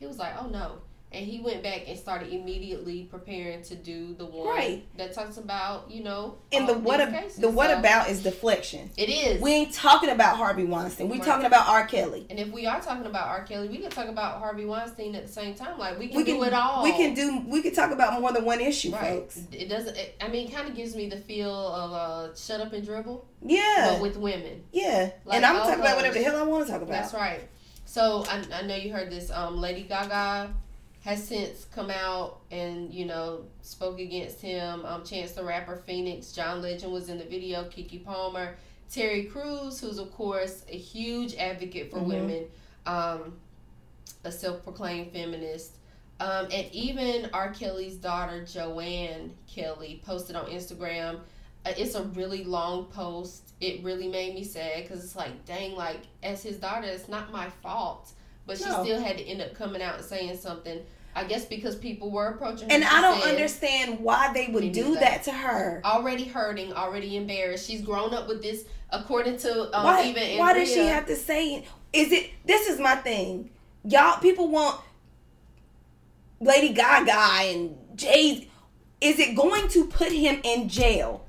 [0.00, 0.80] he was like, "Oh no,"
[1.14, 4.84] and he went back and started immediately preparing to do the one Right.
[4.98, 7.38] that talks about, you know, And the what these ab- cases.
[7.38, 8.90] the what So, about is deflection.
[8.96, 9.40] it is.
[9.40, 11.08] We ain't talking about Harvey Weinstein.
[11.08, 11.26] We Right.
[11.26, 11.86] talking about R.
[11.86, 12.26] Kelly.
[12.30, 13.44] and if we are talking about R.
[13.44, 15.78] Kelly, we can talk about Harvey Weinstein at the same time.
[15.78, 16.82] Like we can, We do it all.
[16.82, 19.02] we can do we can talk about more than one issue, Right.
[19.20, 19.40] folks.
[19.52, 19.96] It doesn't.
[19.96, 22.84] It, I mean, it kind of gives me the feel of uh, "Shut Up and
[22.84, 23.90] Dribble," Yeah.
[23.92, 24.64] but with women.
[24.72, 25.10] yeah.
[25.24, 26.92] Like and I'm all talking about whatever the hell I want to talk about.
[26.92, 27.40] That's right.
[27.86, 29.30] So I, I know you heard this.
[29.30, 30.52] Um, Lady Gaga
[31.04, 34.84] has since come out and you know spoke against him.
[34.86, 37.64] Um, Chance the Rapper, Phoenix, John Legend was in the video.
[37.64, 38.56] Keke Palmer,
[38.90, 42.06] Terry Crews, who's of course a huge advocate for Mhm.
[42.06, 42.46] women,
[42.86, 43.38] um,
[44.24, 45.72] a self-proclaimed feminist.
[46.20, 47.52] Um, and even R.
[47.52, 51.20] Kelly's daughter Joann Kelly posted on Instagram.
[51.66, 53.52] Uh, it's a really long post.
[53.60, 57.32] It really made me sad because it's like, dang, like as his daughter, it's not
[57.32, 58.12] my fault,
[58.46, 58.82] but she No.
[58.82, 60.80] still had to end up coming out and saying something.
[61.16, 62.74] I guess because people were approaching her.
[62.74, 65.80] And I don't said, understand why they would do that to her.
[65.84, 67.68] Already hurting, already embarrassed.
[67.68, 71.14] She's grown up with this, according to um, why, even why does she have to
[71.14, 71.64] say it?
[71.92, 73.50] Is it this is my thing.
[73.84, 74.80] Y'all people want
[76.40, 78.48] Lady Gaga and Jay
[79.00, 81.26] is it going to put him in jail?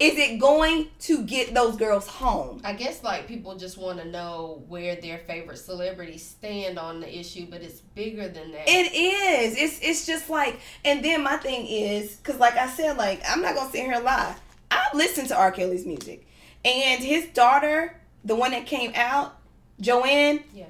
[0.00, 2.62] Is it going to get those girls home?
[2.64, 7.18] I guess like people just want to know where their favorite celebrities stand on the
[7.18, 8.64] issue, but it's bigger than that.
[8.66, 9.58] It is.
[9.58, 13.42] It's it's just like and then my thing is cuz like I said like I'm
[13.42, 14.34] not going to sit here and lie.
[14.70, 15.52] I've listened to R.
[15.52, 16.26] Kelly's music.
[16.64, 19.36] And his daughter, the one that came out,
[19.82, 20.64] Joann, yeah,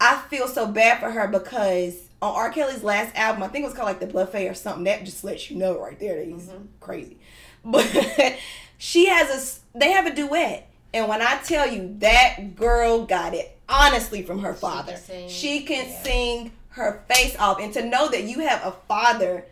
[0.00, 2.50] I feel so bad for her because on R.
[2.52, 4.84] Kelly's last album, I think it was called like the Buffet or something.
[4.84, 6.66] That just lets you know right there that he's Mhm.
[6.80, 7.18] crazy.
[7.64, 7.86] But
[8.78, 13.34] she has a they have a duet, And when I tell you that girl got
[13.34, 14.96] it honestly from her can father.
[14.96, 16.02] sing, She can yeah.
[16.02, 17.60] sing her face off.
[17.60, 19.44] And to know that you have a father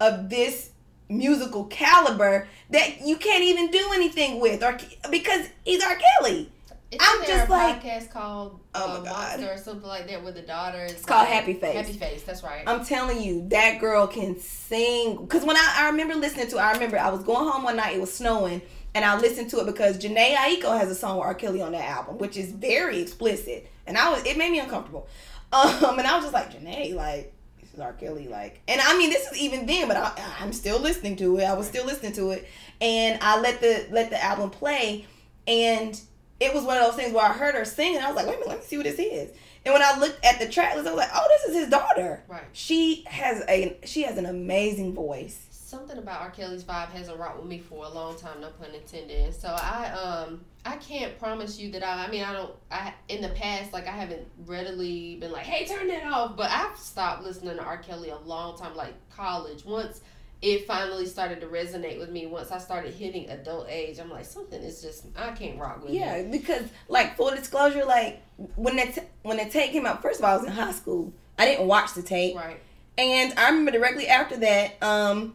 [0.00, 0.70] of this
[1.08, 4.76] musical caliber that you can't even do anything with or
[5.10, 5.96] because he's R.
[6.20, 6.50] Kelly.
[7.00, 9.38] Isn't I'm there just a like- podcast called Oh uh, my God.
[9.40, 10.92] Monster or something like that with the daughter is.
[10.92, 11.74] It's called like- Happy Face.
[11.76, 12.62] Happy Face, that's right.
[12.66, 15.16] I'm telling you, that girl can sing.
[15.16, 17.76] Because when I, I remember listening to it, I remember I was going home one
[17.76, 18.62] night, it was snowing,
[18.94, 21.34] and I listened to it because Jhené Aiko has a song with R.
[21.34, 23.68] Kelly on that album, which is very explicit.
[23.86, 25.06] And I was, it made me uncomfortable.
[25.52, 27.92] Um, and I was just like, Jhené, like, this is R.
[27.92, 31.38] Kelly, like, and I mean, this is even then, but I, I'm still listening to
[31.38, 31.44] it.
[31.44, 32.48] I was still listening to it,
[32.80, 35.06] and I let the let the album play,
[35.46, 35.98] and
[36.40, 38.26] it was one of those things where I heard her sing, and I was like,
[38.26, 39.30] wait a minute, let me see what this is.
[39.64, 41.68] And when I looked at the track list, I was like, oh, this is his
[41.68, 42.22] daughter.
[42.28, 42.44] Right.
[42.52, 45.44] She has a she has an amazing voice.
[45.50, 46.30] Something about R.
[46.30, 49.34] Kelly's vibe hasn't rocked with me for a long time, no pun intended.
[49.34, 53.20] So I um I can't promise you that I I mean I don't I in
[53.20, 57.24] the past like I haven't readily been like, hey turn that off but I've stopped
[57.24, 57.78] listening to R.
[57.78, 59.64] Kelly a long time, like college.
[59.64, 60.00] Once
[60.46, 64.24] it finally started to resonate with me, once I started hitting adult age, I'm like
[64.24, 65.96] something is just I can't rock with it.
[65.96, 66.30] Yeah, it.
[66.30, 68.22] because like full disclosure, like
[68.54, 70.72] when that t- when the tape came out, first of all, I was in high
[70.72, 71.12] school.
[71.38, 72.60] I didn't watch the tape, Right.
[72.96, 75.34] and I remember directly after that, um,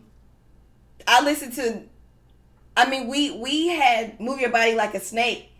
[1.07, 1.81] I listened to.
[2.77, 5.51] I mean, we we had "Move Your Body Like a Snake,"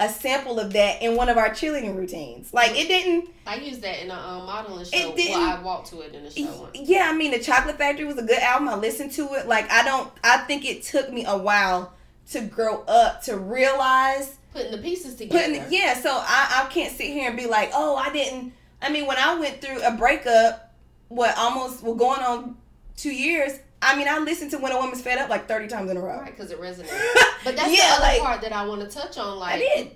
[0.00, 2.52] a sample of that in one of our cheerleading routines.
[2.52, 3.28] Like it didn't.
[3.46, 4.90] I used that in a um, modeling show.
[4.96, 6.70] It didn't- well, I walked to it in a show once.
[6.74, 8.68] Yeah, I mean, the Chocolate Factory was a good album.
[8.68, 9.46] I listened to it.
[9.46, 10.10] Like I don't.
[10.24, 11.92] I think it took me a while
[12.32, 15.44] to grow up to realize Putting the pieces together.
[15.60, 18.52] putting yeah so I, I can't sit here and be like oh i didn't
[18.82, 20.72] i mean when i went through a breakup
[21.08, 22.56] what almost well going on
[22.96, 25.90] two years i mean i listened to when a woman's fed up like 30 times
[25.90, 26.90] in a row Right, because it resonates.
[27.44, 29.38] But that's Yeah, the other like- part that I want to touch on.
[29.38, 29.90] i Like, did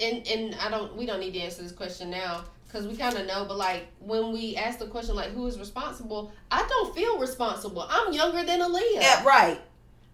[0.00, 0.96] and and I don't.
[0.96, 3.44] We don't need to answer this question now because we kind of know.
[3.46, 6.32] But like when we ask the question, like who is responsible?
[6.50, 7.86] I don't feel responsible.
[7.88, 8.94] I'm younger than Aaliyah.
[8.94, 9.60] yeah, right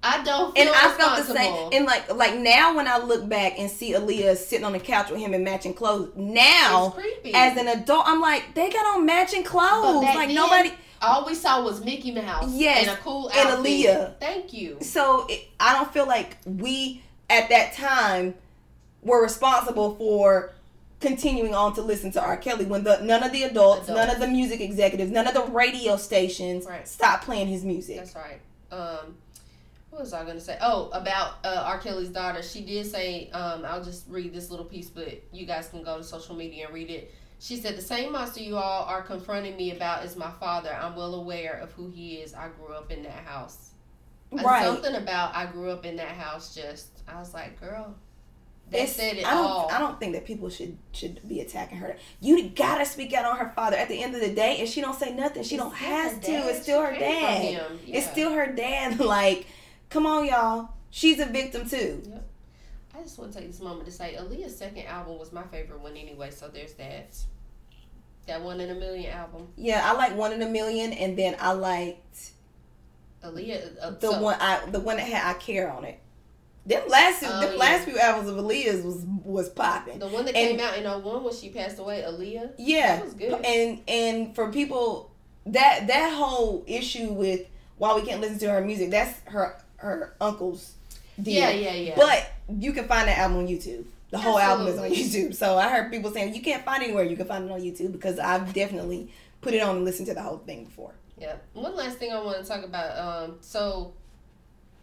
[0.03, 1.35] I don't feel and i felt responsible.
[1.35, 4.73] the same and like like now when i look back and see Aaliyah sitting on
[4.73, 6.95] the couch with him in matching clothes now
[7.35, 10.71] as an adult i'm like they got on matching clothes like then, nobody
[11.03, 12.51] All we saw was Mickey Mouse.
[12.53, 13.65] Yes, And a cool and outfit.
[13.87, 14.19] Aaliyah.
[14.21, 14.79] Thank you.
[14.81, 18.35] so it, I don't feel like we at that time
[19.03, 20.53] were responsible for
[21.01, 22.37] continuing on to listen to R.
[22.39, 24.07] Kelly when the none of the adults, Adults.
[24.07, 26.89] none of the music executives, none of the radio stations Right.
[26.89, 27.97] stopped playing his music.
[27.99, 28.41] That's right.
[28.73, 29.17] Um,
[29.91, 30.57] what was I gonna say?
[30.61, 31.79] Oh, about uh, R.
[31.79, 32.43] Kelly's daughter.
[32.43, 35.99] She did say, um, I'll just read this little piece, but you guys can go
[35.99, 37.15] to social media and read it.
[37.39, 40.73] She said, "The same monster you all are confronting me about is my father.
[40.73, 42.35] I'm well aware of who he is.
[42.35, 43.71] I grew up in that house.
[44.33, 44.65] Uh, right.
[44.65, 46.55] Something about I grew up in that house.
[46.55, 47.95] Just I was like, girl,
[48.71, 49.71] that It's- said it I don't, all.
[49.71, 51.97] I don't think that people should should be attacking her.
[52.21, 53.77] You gotta speak out on her father.
[53.77, 56.21] At the end of the day, if she don't say nothing, she It's don't have
[56.23, 56.33] to.
[56.33, 57.41] It's still She her dad.
[57.43, 57.81] him.
[57.87, 58.99] It's still her dad.
[59.01, 59.47] Like,
[59.91, 60.71] come on, y'all.
[60.91, 62.03] She's a victim too.
[62.99, 65.81] I just want to take this moment to say Aaliyah's second album was my favorite
[65.81, 66.31] one anyway.
[66.31, 67.17] So there's that.
[68.27, 69.49] That one in a million album.
[69.57, 72.31] Yeah, I like one in a million, and then I liked
[73.23, 73.77] Aaliyah.
[73.81, 75.99] Uh, the so- one I the one that had I care on it.
[76.65, 77.59] Them last Oh, them yeah.
[77.59, 79.99] last few albums of Aaliyah's was was popping.
[80.01, 82.53] The one that And- came out in 01 when she passed away, Aaliyah.
[82.59, 83.45] Yeah, That was good.
[83.45, 85.13] and and for people
[85.47, 87.43] that that whole issue with
[87.79, 90.73] why we can't listen to her music, that's her her uncle's
[91.23, 91.35] deal.
[91.35, 91.95] Yeah, yeah, yeah.
[91.95, 93.85] But you can find that album on YouTube.
[94.11, 95.35] The whole album is on YouTube.
[95.35, 97.05] So I heard people saying you can't find anywhere.
[97.05, 99.11] You can find it on YouTube because I've definitely
[99.41, 100.95] put it on and listened to the whole thing before.
[101.19, 101.37] yeah.
[101.55, 102.97] One last thing I want to talk about.
[102.99, 103.93] Um, so,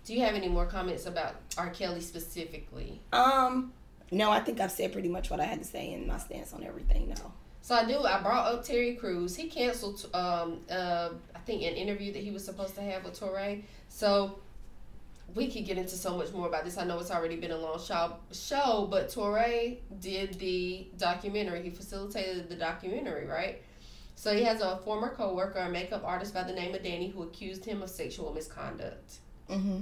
[0.06, 1.69] do you have any more comments about R.
[1.69, 2.99] Kelly specifically?
[3.14, 3.72] Um,
[4.11, 6.53] no, I think I've said pretty much what I had to say and my stance
[6.53, 7.31] on everything now.
[7.61, 7.99] So I do.
[8.03, 9.38] I brought up Terry Crews.
[9.38, 10.06] He canceled.
[10.14, 13.64] Um, uh, I think an interview that he was supposed to have with Touré.
[13.88, 14.40] So
[15.36, 16.78] we could get into so much more about this.
[16.78, 21.62] I know it's already been a long show, show but Touré did the documentary.
[21.62, 23.62] He facilitated the documentary, right?
[24.16, 27.24] So he has a former coworker, a makeup artist by the name of Danny, who
[27.24, 29.16] accused him of sexual misconduct.
[29.50, 29.80] Mm-hmm.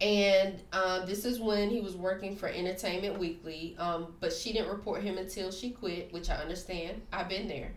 [0.00, 3.74] And um, this is when he was working for Entertainment Weekly.
[3.78, 7.02] Um, but she didn't report him until she quit, which I understand.
[7.12, 7.72] I've been there.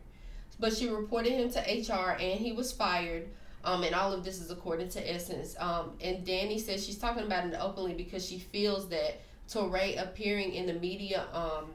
[0.60, 3.30] But she reported him to HR and he was fired.
[3.64, 5.56] Um, and all of this is according to Essence.
[5.60, 9.20] Um, and Danny says she's talking about it openly because she feels that
[9.50, 11.66] Touré appearing in the media, um,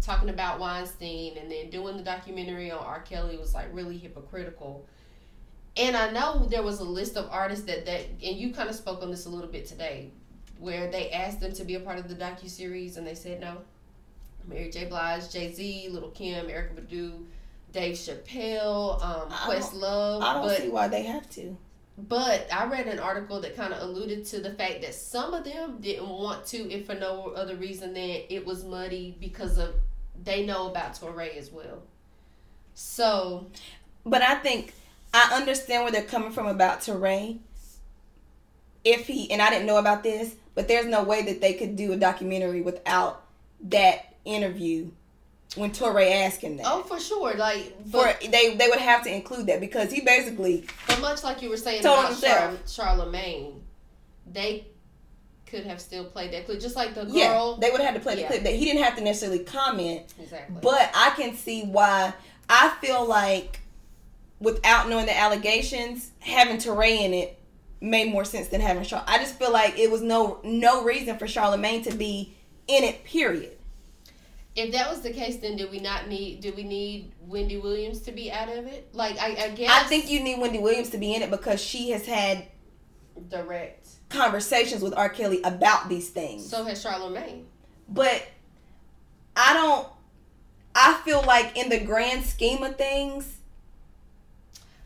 [0.00, 3.00] talking about Weinstein and then doing the documentary on R.
[3.00, 4.86] Kelly was like really hypocritical.
[5.76, 8.74] And I know there was a list of artists that that and you kind of
[8.74, 10.10] spoke on this a little bit today.
[10.58, 13.40] where they asked them to be a part of the docu series and they said
[13.40, 13.58] no.
[14.46, 14.86] Mary J.
[14.86, 17.24] Blige, Jay Z, Little Kim, Erykah Badu,
[17.72, 20.22] Dave Chappelle, um, I Questlove.
[20.22, 21.56] I don't but see why they have to.
[21.96, 25.44] but I read an article that kind of alluded to the fact that some of
[25.44, 29.74] them didn't want to, if for no other reason than it was muddy because of
[30.22, 31.82] they know about Touré as well.
[32.74, 33.46] So
[34.04, 34.74] But I think
[35.12, 37.38] I understand where they're coming from about Touré.
[38.84, 41.76] If he and I didn't know about this, but there's no way that they could
[41.76, 43.22] do a documentary without
[43.64, 44.90] that interview
[45.56, 46.66] when Touré asked him that.
[46.68, 50.66] oh, for sure, like For they they would have to include that because he basically
[50.86, 53.62] but much like you were saying about Char- Charlemagne,
[54.30, 54.66] they
[55.46, 57.14] could have still played that clip, just like the girl.
[57.14, 59.40] yeah they would have had to play the clip that he didn't have to necessarily
[59.40, 60.56] comment exactly.
[60.62, 62.12] But I can see why
[62.48, 63.60] I feel like
[64.38, 67.36] without knowing the allegations, having Touré in it
[67.80, 69.02] made more sense than having Char.
[69.06, 72.36] I just feel like it was no no reason for Charlemagne to be
[72.68, 73.02] in it.
[73.04, 73.56] Period.
[74.56, 76.40] If that was the case, then did we not need?
[76.40, 78.88] Do we need Wendy Williams to be out of it?
[78.92, 81.60] Like I, I guess I think you need Wendy Williams to be in it because
[81.60, 82.46] she has had
[83.28, 83.88] direct.
[84.08, 85.08] conversations with R.
[85.08, 86.48] Kelly about these things.
[86.48, 87.46] So has Charlemagne.
[87.88, 88.26] but
[89.36, 89.86] I don't.
[90.74, 93.38] I feel like in the grand scheme of things,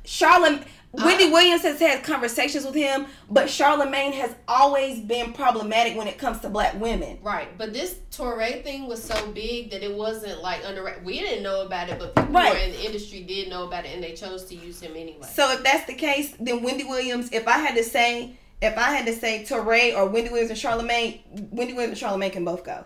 [0.04, 0.64] Charlemagne.
[0.96, 1.32] Wendy uh-huh.
[1.32, 6.40] Williams has had conversations with him, but Charlemagne has always been problematic when it comes
[6.40, 7.18] to black women.
[7.20, 11.00] Right, but this Touré thing was so big that it wasn't like under.
[11.02, 12.52] We didn't know about it, but people Right.
[12.52, 15.26] were in the industry did know about it, and they chose to use him anyway.
[15.32, 18.92] So if that's the case, then Wendy Williams, if I had to say, if I
[18.94, 22.64] had to say Touré or Wendy Williams and Charlemagne, Wendy Williams and Charlemagne can both
[22.64, 22.84] go.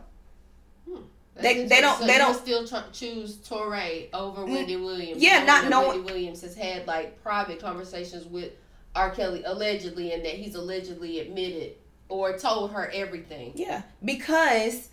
[1.43, 2.07] They- they don't- interesting.
[2.07, 5.23] they don't- still tr- choose Touré over mm, Wendy Williams.
[5.23, 8.53] yeah, not knowing- Wendy Williams has had like private conversations with
[8.97, 9.11] R.
[9.11, 11.75] Kelly allegedly, and that he's allegedly admitted
[12.09, 13.53] or told her everything.
[13.55, 14.89] Yeah, because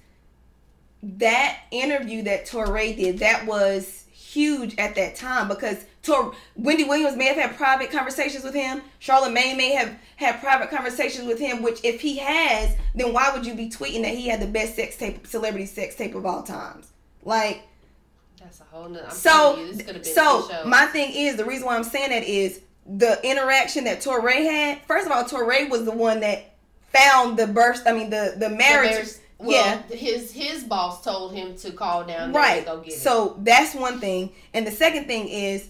[1.02, 7.18] that interview that Touré did, that was huge at that time because Tor- Wendy Williams
[7.18, 8.82] may have had private conversations with him.
[8.99, 11.64] Charlemagne may have had private conversations with him.
[11.64, 14.76] Which, if he has, then why would you be tweeting that he had the best
[14.76, 16.91] sex tape, celebrity sex tape of all times?
[17.23, 17.64] Like,
[18.40, 19.06] That's a whole nother.
[19.06, 21.84] I'm so you, this could have been so my thing is the reason why I'm
[21.84, 24.82] saying that is the interaction that Touré had.
[24.84, 26.56] First of all, Touré was the one that
[26.94, 27.88] found the burst.
[27.88, 29.07] I mean, the the The marriage.
[29.38, 32.65] Well, yeah, his his boss told him to call down there right.
[32.65, 32.94] get it.
[32.94, 35.68] So that's one thing, and the second thing is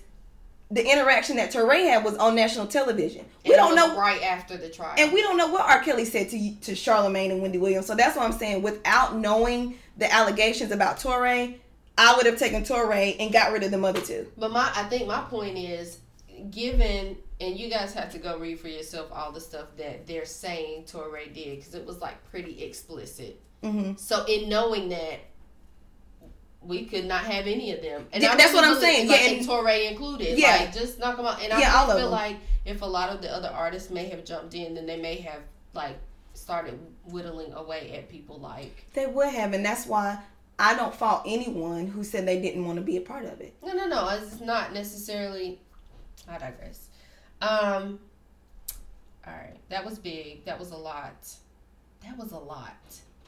[0.72, 3.26] the interaction that Touré had was on national television.
[3.46, 4.96] We it don't know, right after the trial.
[4.98, 5.82] and we don't know what R.
[5.82, 7.86] Kelly said to to Charlemagne and Wendy Williams.
[7.86, 8.64] So that's what I'm saying.
[8.64, 11.58] Without knowing the allegations about Touré,
[11.98, 14.28] I would have taken Touré and got rid of the mother too.
[14.38, 16.00] But my, I think my point is,
[16.52, 20.26] given, and you guys have to go read for yourself all the stuff that they're
[20.26, 23.40] saying Touré did because it was like pretty explicit.
[23.64, 23.94] Mm-hmm.
[23.98, 25.20] So in knowing that,
[26.66, 29.08] we could not have any of them, and Yeah, that's what I'm saying.
[29.08, 30.38] Like, Yeah, and and- Touré included.
[30.38, 30.58] Yeah.
[30.58, 31.42] like just knock them out.
[31.42, 32.12] And I feel them.
[32.12, 35.16] like if a lot of the other artists may have jumped in, then they may
[35.18, 35.42] have
[35.74, 35.98] like
[36.34, 40.20] started whittling away at people like They would have, and that's why
[40.58, 43.54] I don't fault anyone who said they didn't want to be a part of it.
[43.64, 44.08] No, no, no.
[44.10, 45.60] It's not necessarily.
[46.28, 46.88] I digress.
[47.42, 48.00] Um.
[49.28, 50.46] All right, that was big.
[50.46, 51.28] That was a lot.
[52.04, 52.76] That was a lot.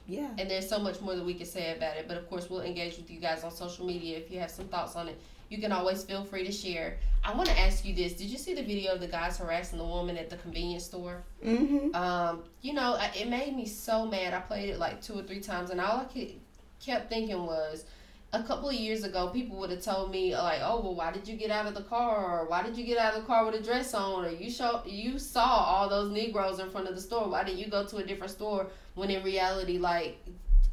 [0.07, 0.29] Yeah.
[0.37, 2.07] And there's so much more that we could say about it.
[2.07, 4.67] But of course, we'll engage with you guys on social media if you have some
[4.67, 5.19] thoughts on it.
[5.49, 6.97] You can always feel free to share.
[7.23, 9.77] I want to ask you this: Did you see the video of the guys harassing
[9.77, 11.23] the woman at the convenience store?
[11.45, 11.95] Mm-hmm.
[11.95, 14.33] Um, you know, I- it made me so mad.
[14.33, 16.33] I played it like two or three times, and all I could,
[16.83, 17.85] kept thinking was,
[18.33, 21.25] a couple of years ago, people would have told me like, "Oh, well, why did
[21.29, 22.41] you get out of the car?
[22.41, 24.25] Or why did you get out of the car with a dress on?
[24.25, 27.29] Or you show you saw all those Negroes in front of the store.
[27.29, 28.67] Why didn't you go to a different store?"
[28.97, 30.17] When in reality, like,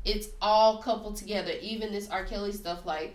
[0.04, 1.52] it's all coupled together.
[1.60, 2.24] Even this R.
[2.24, 3.14] Kelly stuff, like.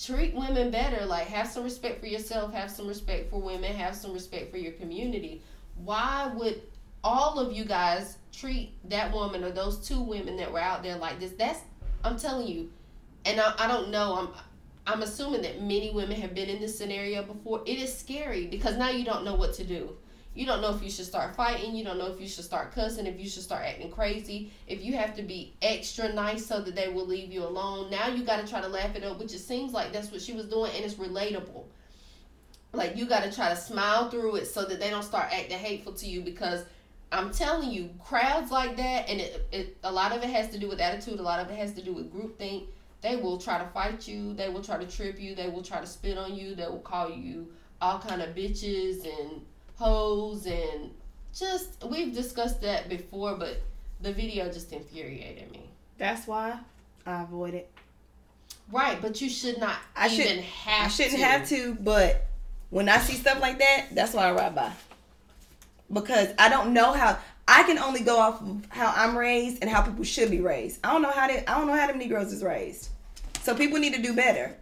[0.00, 1.04] Treat women better.
[1.04, 2.54] Like, have some respect for yourself.
[2.54, 3.74] Have some respect for women.
[3.74, 5.42] Have some respect for your community
[5.76, 6.60] why would
[7.04, 10.96] all of you guys treat that woman or those two women that were out there
[10.96, 11.60] like this that's
[12.04, 12.70] i'm telling you
[13.24, 14.28] and i, I don't know i'm
[14.86, 18.76] i'm assuming that many women have been in this scenario before it is scary because
[18.76, 19.96] now you don't know what to do
[20.34, 22.72] you don't know if you should start fighting you don't know if you should start
[22.72, 26.60] cussing if you should start acting crazy if you have to be extra nice so
[26.60, 29.18] that they will leave you alone now you got to try to laugh it up
[29.18, 31.64] which it seems like that's what she was doing and it's relatable
[32.72, 35.58] like you got to try to smile through it so that they don't start acting
[35.58, 36.64] hateful to you because
[37.12, 40.58] I'm telling you, crowds like that, and it, it a lot of it has to
[40.58, 41.20] do with attitude.
[41.20, 42.68] A lot of it has to do with groupthink.
[43.02, 44.32] They will try to fight you.
[44.32, 45.34] They will try to trip you.
[45.34, 46.54] They will try to spit on you.
[46.54, 47.48] They will call you
[47.82, 49.42] all kind of bitches and
[49.86, 50.90] and
[51.36, 53.34] just we've discussed that before.
[53.36, 53.60] But
[54.00, 55.68] The video just infuriated me.
[55.98, 56.58] That's why
[57.06, 57.70] I avoid it.
[58.70, 61.24] Right, but you should not I even should- have I shouldn't to.
[61.24, 62.26] have to, but
[62.70, 64.72] when I see stuff like that, that's why I ride by.
[65.92, 69.70] Because I don't know how I can only go off of how I'm raised and
[69.70, 70.78] how people should be raised.
[70.84, 72.88] I don't know how they I don't know how them Negroes is raised.
[73.42, 74.56] So people need to do better.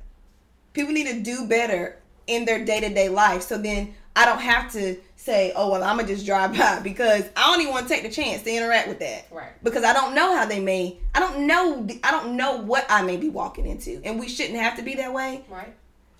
[0.72, 3.42] People need to do better in their day to day life.
[3.42, 7.24] So then I don't have to say, oh well, I'm gonna just drive by because
[7.36, 9.26] I don't even want to take the chance to interact with that.
[9.30, 9.52] Right.
[9.62, 10.98] Because I don't know how they may.
[11.14, 11.86] I don't know.
[12.02, 14.94] I don't know what I may be walking into, and we shouldn't have to be
[14.96, 15.44] that way.
[15.48, 15.74] Right.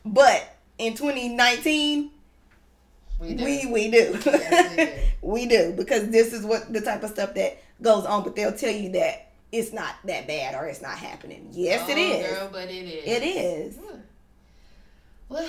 [0.04, 2.10] But in 2019,
[3.20, 3.44] We do.
[3.44, 4.18] we we do.
[4.24, 4.92] Yes, we do.
[5.22, 8.22] we do because this is what the type of stuff that goes on.
[8.22, 11.48] But they'll tell you that it's not that bad or it's not happening.
[11.52, 12.26] Yes, it Oh, is.
[12.38, 13.04] Girl, but it is.
[13.06, 13.78] It is.
[15.28, 15.48] Well,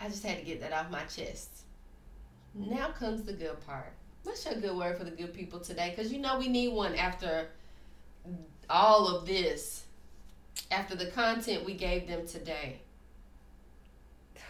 [0.00, 1.48] I just had to get that off my chest.
[2.56, 3.92] Now comes the good part.
[4.24, 5.92] What's your good word for the good people today?
[5.94, 7.48] Because you know we need one after
[8.68, 9.84] all of this,
[10.70, 12.78] after the content we gave them today.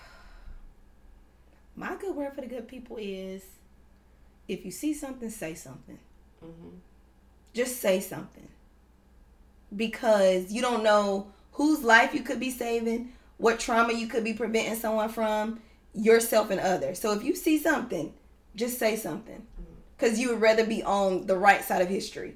[1.76, 3.42] My good word for the good people is
[4.46, 5.98] if you see something, say something.
[6.40, 6.68] hmm
[7.52, 8.46] Just say something.
[9.74, 14.32] Because you don't know whose life you could be saving, what trauma you could be
[14.32, 15.60] preventing someone from,
[15.96, 16.98] yourself and others.
[16.98, 18.12] So if you see something,
[18.54, 19.46] just say something.
[19.96, 22.34] Because you would rather be on the right side of history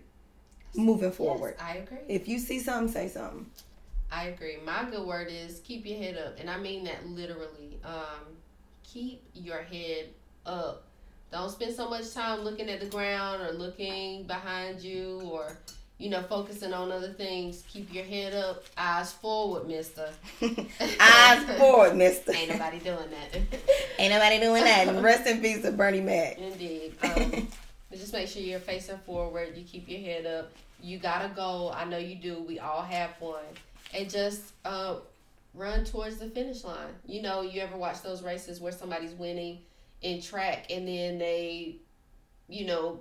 [0.74, 1.56] moving forward.
[1.58, 1.98] Yes, I agree.
[2.08, 3.46] If you see something, say something.
[4.10, 4.56] I agree.
[4.64, 7.78] My good word is keep your head up, and I mean that literally.
[7.84, 8.36] Um,
[8.82, 10.08] keep your head
[10.46, 10.84] up.
[11.30, 15.56] Don't spend so much time looking at the ground or looking behind you or
[16.00, 17.62] you know focusing on other things.
[17.68, 20.08] Keep your head up, eyes forward, Mister.
[21.00, 22.32] Eyes forward, mister.
[22.32, 23.40] Ain't nobody doing that.
[23.98, 25.02] Ain't nobody doing that.
[25.02, 26.38] Rest in peace to Bernie Mac.
[26.38, 26.94] Indeed.
[27.92, 29.56] Um, just make sure you're facing forward.
[29.56, 30.52] You keep your head up.
[30.80, 31.74] You got a goal.
[31.76, 32.40] I know you do.
[32.40, 33.42] We all have one.
[33.92, 34.98] And just uh,
[35.54, 36.94] run towards the finish line.
[37.04, 39.58] You know, you ever watch those races where somebody's winning
[40.02, 41.78] in track and then they,
[42.48, 43.00] you know,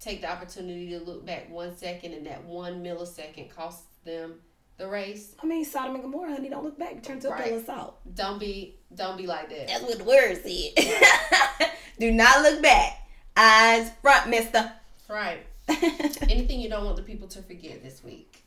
[0.00, 4.34] take the opportunity to look back one second and that one millisecond costs them
[4.76, 5.34] the race.
[5.42, 7.02] I mean, Sodom and Gomorrah, honey, don't look back.
[7.02, 7.44] Turn to a Right.
[7.44, 7.96] pillar of salt.
[8.14, 9.68] Don't be don't be like that.
[9.68, 11.70] That's what the word said.
[11.98, 13.08] Do not look back.
[13.36, 14.72] Eyes front, mister.
[15.08, 15.46] Right.
[15.68, 18.42] Anything you don't want the people to forget this week.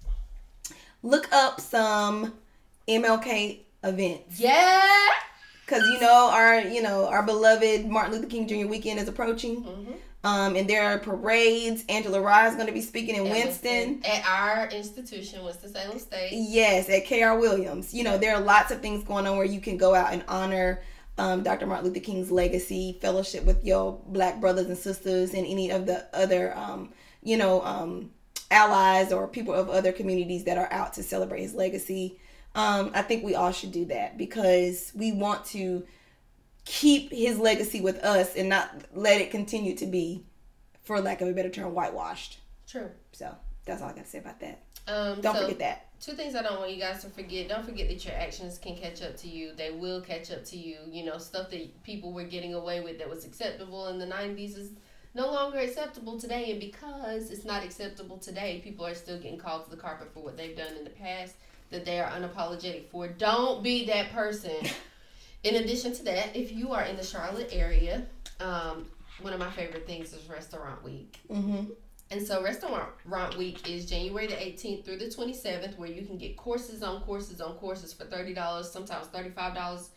[1.02, 2.34] look up some
[2.88, 4.40] MLK events.
[4.40, 5.08] Yeah.
[5.66, 8.68] Cause you know our you know our beloved Martin Luther King Jr.
[8.68, 9.64] weekend is approaching.
[9.64, 9.92] Mm-hmm.
[10.28, 11.86] Um, and there are parades.
[11.88, 14.02] Angela Rye is going to be speaking in Winston.
[14.04, 16.32] At our institution, Winston Salem State.
[16.34, 17.94] Yes, at KR Williams.
[17.94, 20.26] You know, there are lots of things going on where you can go out and
[20.28, 20.82] honor
[21.18, 21.66] um, Dr.
[21.66, 26.06] Martin Luther King's legacy, fellowship with your black brothers and sisters, and any of the
[26.14, 26.90] other, um,
[27.24, 28.12] you know, um,
[28.52, 32.20] allies or people of other communities that are out to celebrate his legacy.
[32.54, 35.86] Um, I think we all should do that because we want to
[36.68, 40.26] keep his legacy with us and not let it continue to be,
[40.84, 42.40] for lack of a better term, whitewashed.
[42.68, 42.90] True.
[43.14, 43.34] So
[43.66, 44.64] that's all I got to say about that.
[44.88, 45.84] Um, Don't so forget that.
[46.00, 47.50] Two things I don't want you guys to forget.
[47.50, 49.54] Don't forget that your actions can catch up to you.
[49.56, 50.78] They will catch up to you.
[50.90, 54.58] You know, stuff that people were getting away with that was acceptable in the 90s
[54.58, 54.72] is
[55.16, 56.52] no longer acceptable today.
[56.52, 60.22] And because it's not acceptable today, people are still getting called to the carpet for
[60.22, 61.36] what they've done in the past
[61.70, 63.08] that they are unapologetic for.
[63.08, 64.56] Don't be that person.
[65.44, 68.06] In addition to that, if you are in the Charlotte area,
[68.40, 68.86] um,
[69.22, 71.20] one of my favorite things is Restaurant Week.
[71.30, 71.72] Mm-hmm.
[72.10, 76.38] And so Restaurant Week is January the 18th through the 27th, where you can get
[76.38, 79.90] courses on courses on courses for $30, sometimes $35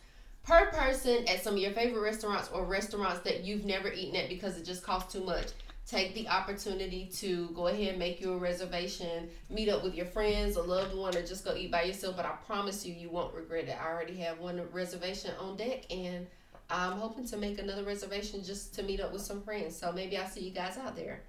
[0.43, 4.27] per person at some of your favorite restaurants or restaurants that you've never eaten at
[4.27, 5.47] because it just costs too much.
[5.87, 10.05] Take the opportunity to go ahead and make you a reservation, meet up with your
[10.05, 12.15] friends, a loved one, or just go eat by yourself.
[12.15, 13.77] But I promise you, you won't regret it.
[13.81, 16.27] I already have one reservation on deck, and
[16.69, 19.75] I'm hoping to make another reservation just to meet up with some friends.
[19.75, 21.23] So maybe I'll see you guys out there.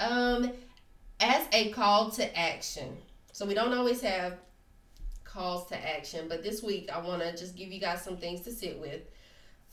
[0.00, 0.52] Um,
[1.20, 2.96] as a call to action.
[3.32, 4.34] So we don't always have
[5.24, 8.40] calls to action, but this week I want to just give you guys some things
[8.42, 9.02] to sit with.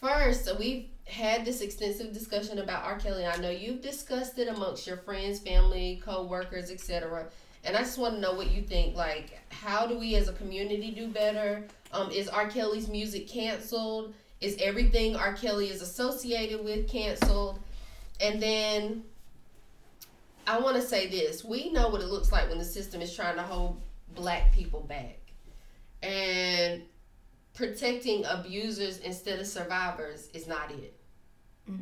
[0.05, 2.99] First, we've had this extensive discussion about R.
[2.99, 3.25] Kelly.
[3.25, 7.25] I know you've discussed it amongst your friends, family, co-workers, etc.
[7.63, 8.95] And I just want to know what you think.
[8.95, 11.65] Like, how do we as a community do better?
[11.91, 12.47] Um, is R.
[12.47, 14.13] Kelly's music canceled?
[14.41, 15.33] Is everything R.
[15.33, 17.59] Kelly is associated with canceled?
[18.21, 19.05] And then
[20.45, 21.43] I want to say this.
[21.43, 23.81] We know what it looks like when the system is trying to hold
[24.13, 25.17] black people back.
[26.03, 26.83] And
[27.55, 30.99] protecting abusers instead of survivors is not it.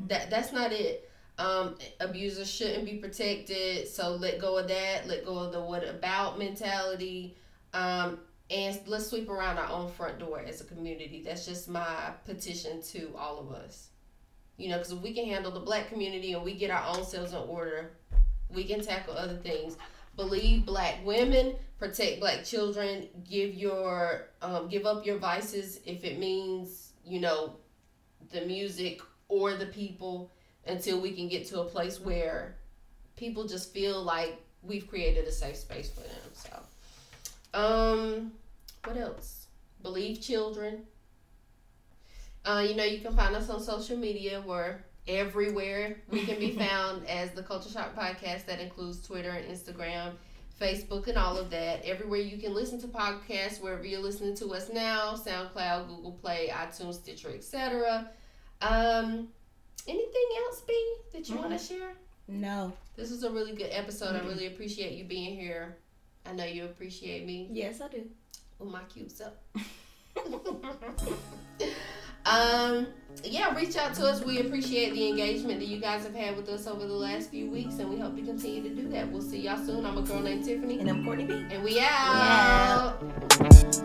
[0.08, 1.10] That that's not it.
[1.38, 5.08] Um, abusers shouldn't be protected, so let go of that.
[5.08, 7.36] Let go of the what about mentality.
[7.74, 8.20] Um,
[8.50, 11.24] and let's sweep around our own front door as a community.
[11.26, 13.90] That's just my petition to all of us.
[14.58, 17.04] You know, because if we can handle the black community and we get our own
[17.04, 17.94] selves in order,
[18.50, 19.76] we can tackle other things.
[20.15, 26.19] Believe black women, protect black children, give your um, give up your vices if it
[26.19, 27.56] means, you know,
[28.31, 30.31] the music or the people
[30.68, 32.56] until we can get to a place where
[33.15, 36.31] people just feel like we've created a safe space for them.
[36.34, 38.31] So um
[38.85, 39.48] what else?
[39.81, 40.84] Believe children.
[42.45, 44.44] Uh, you know, you can find us on social media.
[44.45, 45.97] We're everywhere.
[46.09, 48.45] We can be found as the Culture Shock Podcast.
[48.45, 50.13] That includes Twitter and Instagram,
[50.59, 51.84] Facebook, and all of that.
[51.85, 56.49] Everywhere you can listen to podcasts, wherever you're listening to us now, SoundCloud, Google Play,
[56.53, 58.09] iTunes, Stitcher, etc.
[58.61, 59.27] Um,
[59.88, 61.93] anything else, B, that you want to share?
[62.27, 62.71] No.
[62.95, 64.15] This was a really good episode.
[64.15, 65.77] I really appreciate you being here.
[66.25, 68.05] I know you appreciate me Yes, I do.
[68.59, 69.34] with my cute self.
[72.26, 72.88] um,
[73.23, 74.23] yeah, reach out to us.
[74.23, 77.49] We appreciate the engagement that you guys have had with us over the last few
[77.49, 79.11] weeks, and we hope to continue to do that.
[79.11, 79.85] We'll see y'all soon.
[79.85, 80.80] I'm a girl named Tiffany.
[80.80, 81.45] And I'm Courtney B.
[81.52, 83.02] And we out.
[83.02, 83.84] We out.